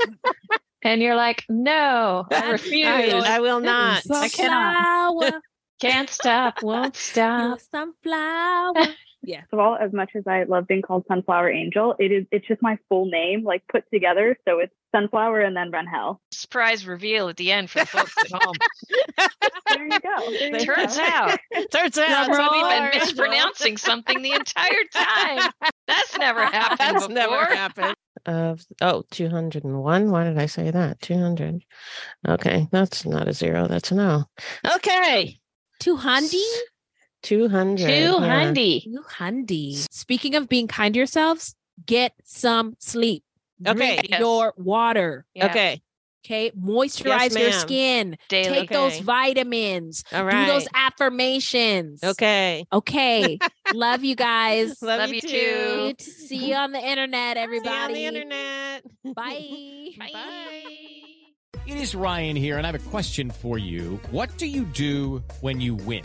And 0.82 1.02
you're 1.02 1.14
like, 1.14 1.44
no, 1.50 2.24
I 2.30 2.52
refuse. 2.52 2.86
I, 2.86 3.36
I 3.36 3.40
will 3.40 3.60
not. 3.60 4.02
I 4.10 4.28
cannot. 4.30 4.74
Sunflower. 5.20 5.40
Can't 5.78 6.08
stop, 6.08 6.62
won't 6.62 6.94
You 6.96 7.00
stop. 7.00 7.58
a 7.58 7.60
sunflower. 7.70 8.86
Yeah. 9.22 9.40
First 9.42 9.52
of 9.52 9.58
all, 9.58 9.76
as 9.76 9.92
much 9.92 10.10
as 10.14 10.26
I 10.26 10.44
love 10.44 10.66
being 10.66 10.82
called 10.82 11.04
Sunflower 11.08 11.50
Angel, 11.50 11.94
it 11.98 12.10
is 12.10 12.26
it's 12.30 12.46
just 12.46 12.62
my 12.62 12.78
full 12.88 13.06
name, 13.06 13.44
like 13.44 13.62
put 13.70 13.84
together. 13.92 14.36
So 14.48 14.60
it's 14.60 14.72
Sunflower 14.94 15.40
and 15.40 15.56
then 15.56 15.70
Rangel. 15.70 16.18
Surprise 16.32 16.86
reveal 16.86 17.28
at 17.28 17.36
the 17.36 17.52
end 17.52 17.70
for 17.70 17.80
the 17.80 17.86
folks 17.86 18.14
at 18.18 18.42
home. 18.42 18.54
There 19.68 19.84
you 19.84 20.00
go. 20.00 20.30
There 20.30 20.58
you 20.58 20.66
Turns 20.66 20.96
go. 20.96 21.02
out, 21.04 21.38
Turns 21.70 21.96
out 21.96 22.08
I've 22.08 22.26
Sunflower 22.26 22.50
been 22.50 22.84
Angel. 22.86 23.00
mispronouncing 23.00 23.76
something 23.76 24.20
the 24.20 24.32
entire 24.32 24.84
time. 24.92 25.52
That's 25.86 26.18
never 26.18 26.44
happened 26.44 26.78
That's 26.80 27.06
before. 27.06 27.14
never 27.14 27.44
happened. 27.44 27.94
Of 28.26 28.64
oh, 28.82 29.04
201. 29.12 30.10
Why 30.10 30.24
did 30.24 30.38
I 30.38 30.46
say 30.46 30.70
that? 30.72 31.00
200. 31.02 31.62
Okay, 32.28 32.66
that's 32.72 33.06
not 33.06 33.28
a 33.28 33.32
zero. 33.32 33.68
That's 33.68 33.92
an 33.92 34.00
O. 34.00 34.24
Okay. 34.76 35.38
Two 35.78 35.96
hundy? 37.22 37.78
200. 37.78 37.78
Two 37.78 37.92
yeah. 37.92 38.44
hundy. 38.44 38.84
Two 38.84 39.04
hundy. 39.08 39.86
Speaking 39.90 40.34
of 40.34 40.48
being 40.48 40.68
kind 40.68 40.94
to 40.94 40.98
yourselves, 40.98 41.54
get 41.86 42.12
some 42.24 42.76
sleep. 42.78 43.22
Okay. 43.66 43.74
Drink 43.96 44.10
Yes. 44.10 44.20
your 44.20 44.54
water. 44.56 45.26
Yeah. 45.34 45.46
Okay. 45.46 45.82
Okay. 46.24 46.50
Moisturize 46.52 47.38
your 47.38 47.52
skin. 47.52 48.16
Daily. 48.28 48.60
Take 48.60 48.70
those 48.70 48.98
vitamins. 49.00 50.04
All 50.12 50.24
right. 50.24 50.46
Do 50.46 50.52
those 50.52 50.68
affirmations. 50.74 52.02
Okay. 52.04 52.66
Okay. 52.72 53.38
Love 53.74 54.04
you 54.04 54.16
guys. 54.16 54.80
Love, 54.82 55.00
Love 55.00 55.08
you 55.10 55.14
you 55.16 55.20
too. 55.22 55.28
too. 55.28 55.94
To 55.94 56.04
see 56.04 56.48
you 56.50 56.54
on 56.56 56.72
the 56.72 56.78
internet, 56.86 57.36
See 57.36 57.40
you 57.40 57.44
everybody. 57.44 57.76
on 57.76 57.92
the 57.92 58.04
internet. 58.06 58.84
Bye. 59.14 59.88
Bye. 59.98 60.10
It 61.66 61.76
is 61.76 61.94
Ryan 61.94 62.36
here, 62.36 62.56
and 62.58 62.66
I 62.66 62.70
have 62.72 62.86
a 62.86 62.90
question 62.90 63.30
for 63.30 63.58
you. 63.58 64.00
What 64.10 64.36
do 64.38 64.46
you 64.46 64.64
do 64.64 65.22
when 65.40 65.60
you 65.60 65.74
win? 65.74 66.04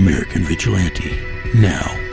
American 0.00 0.42
Vigilante 0.42 1.10
now. 1.54 2.09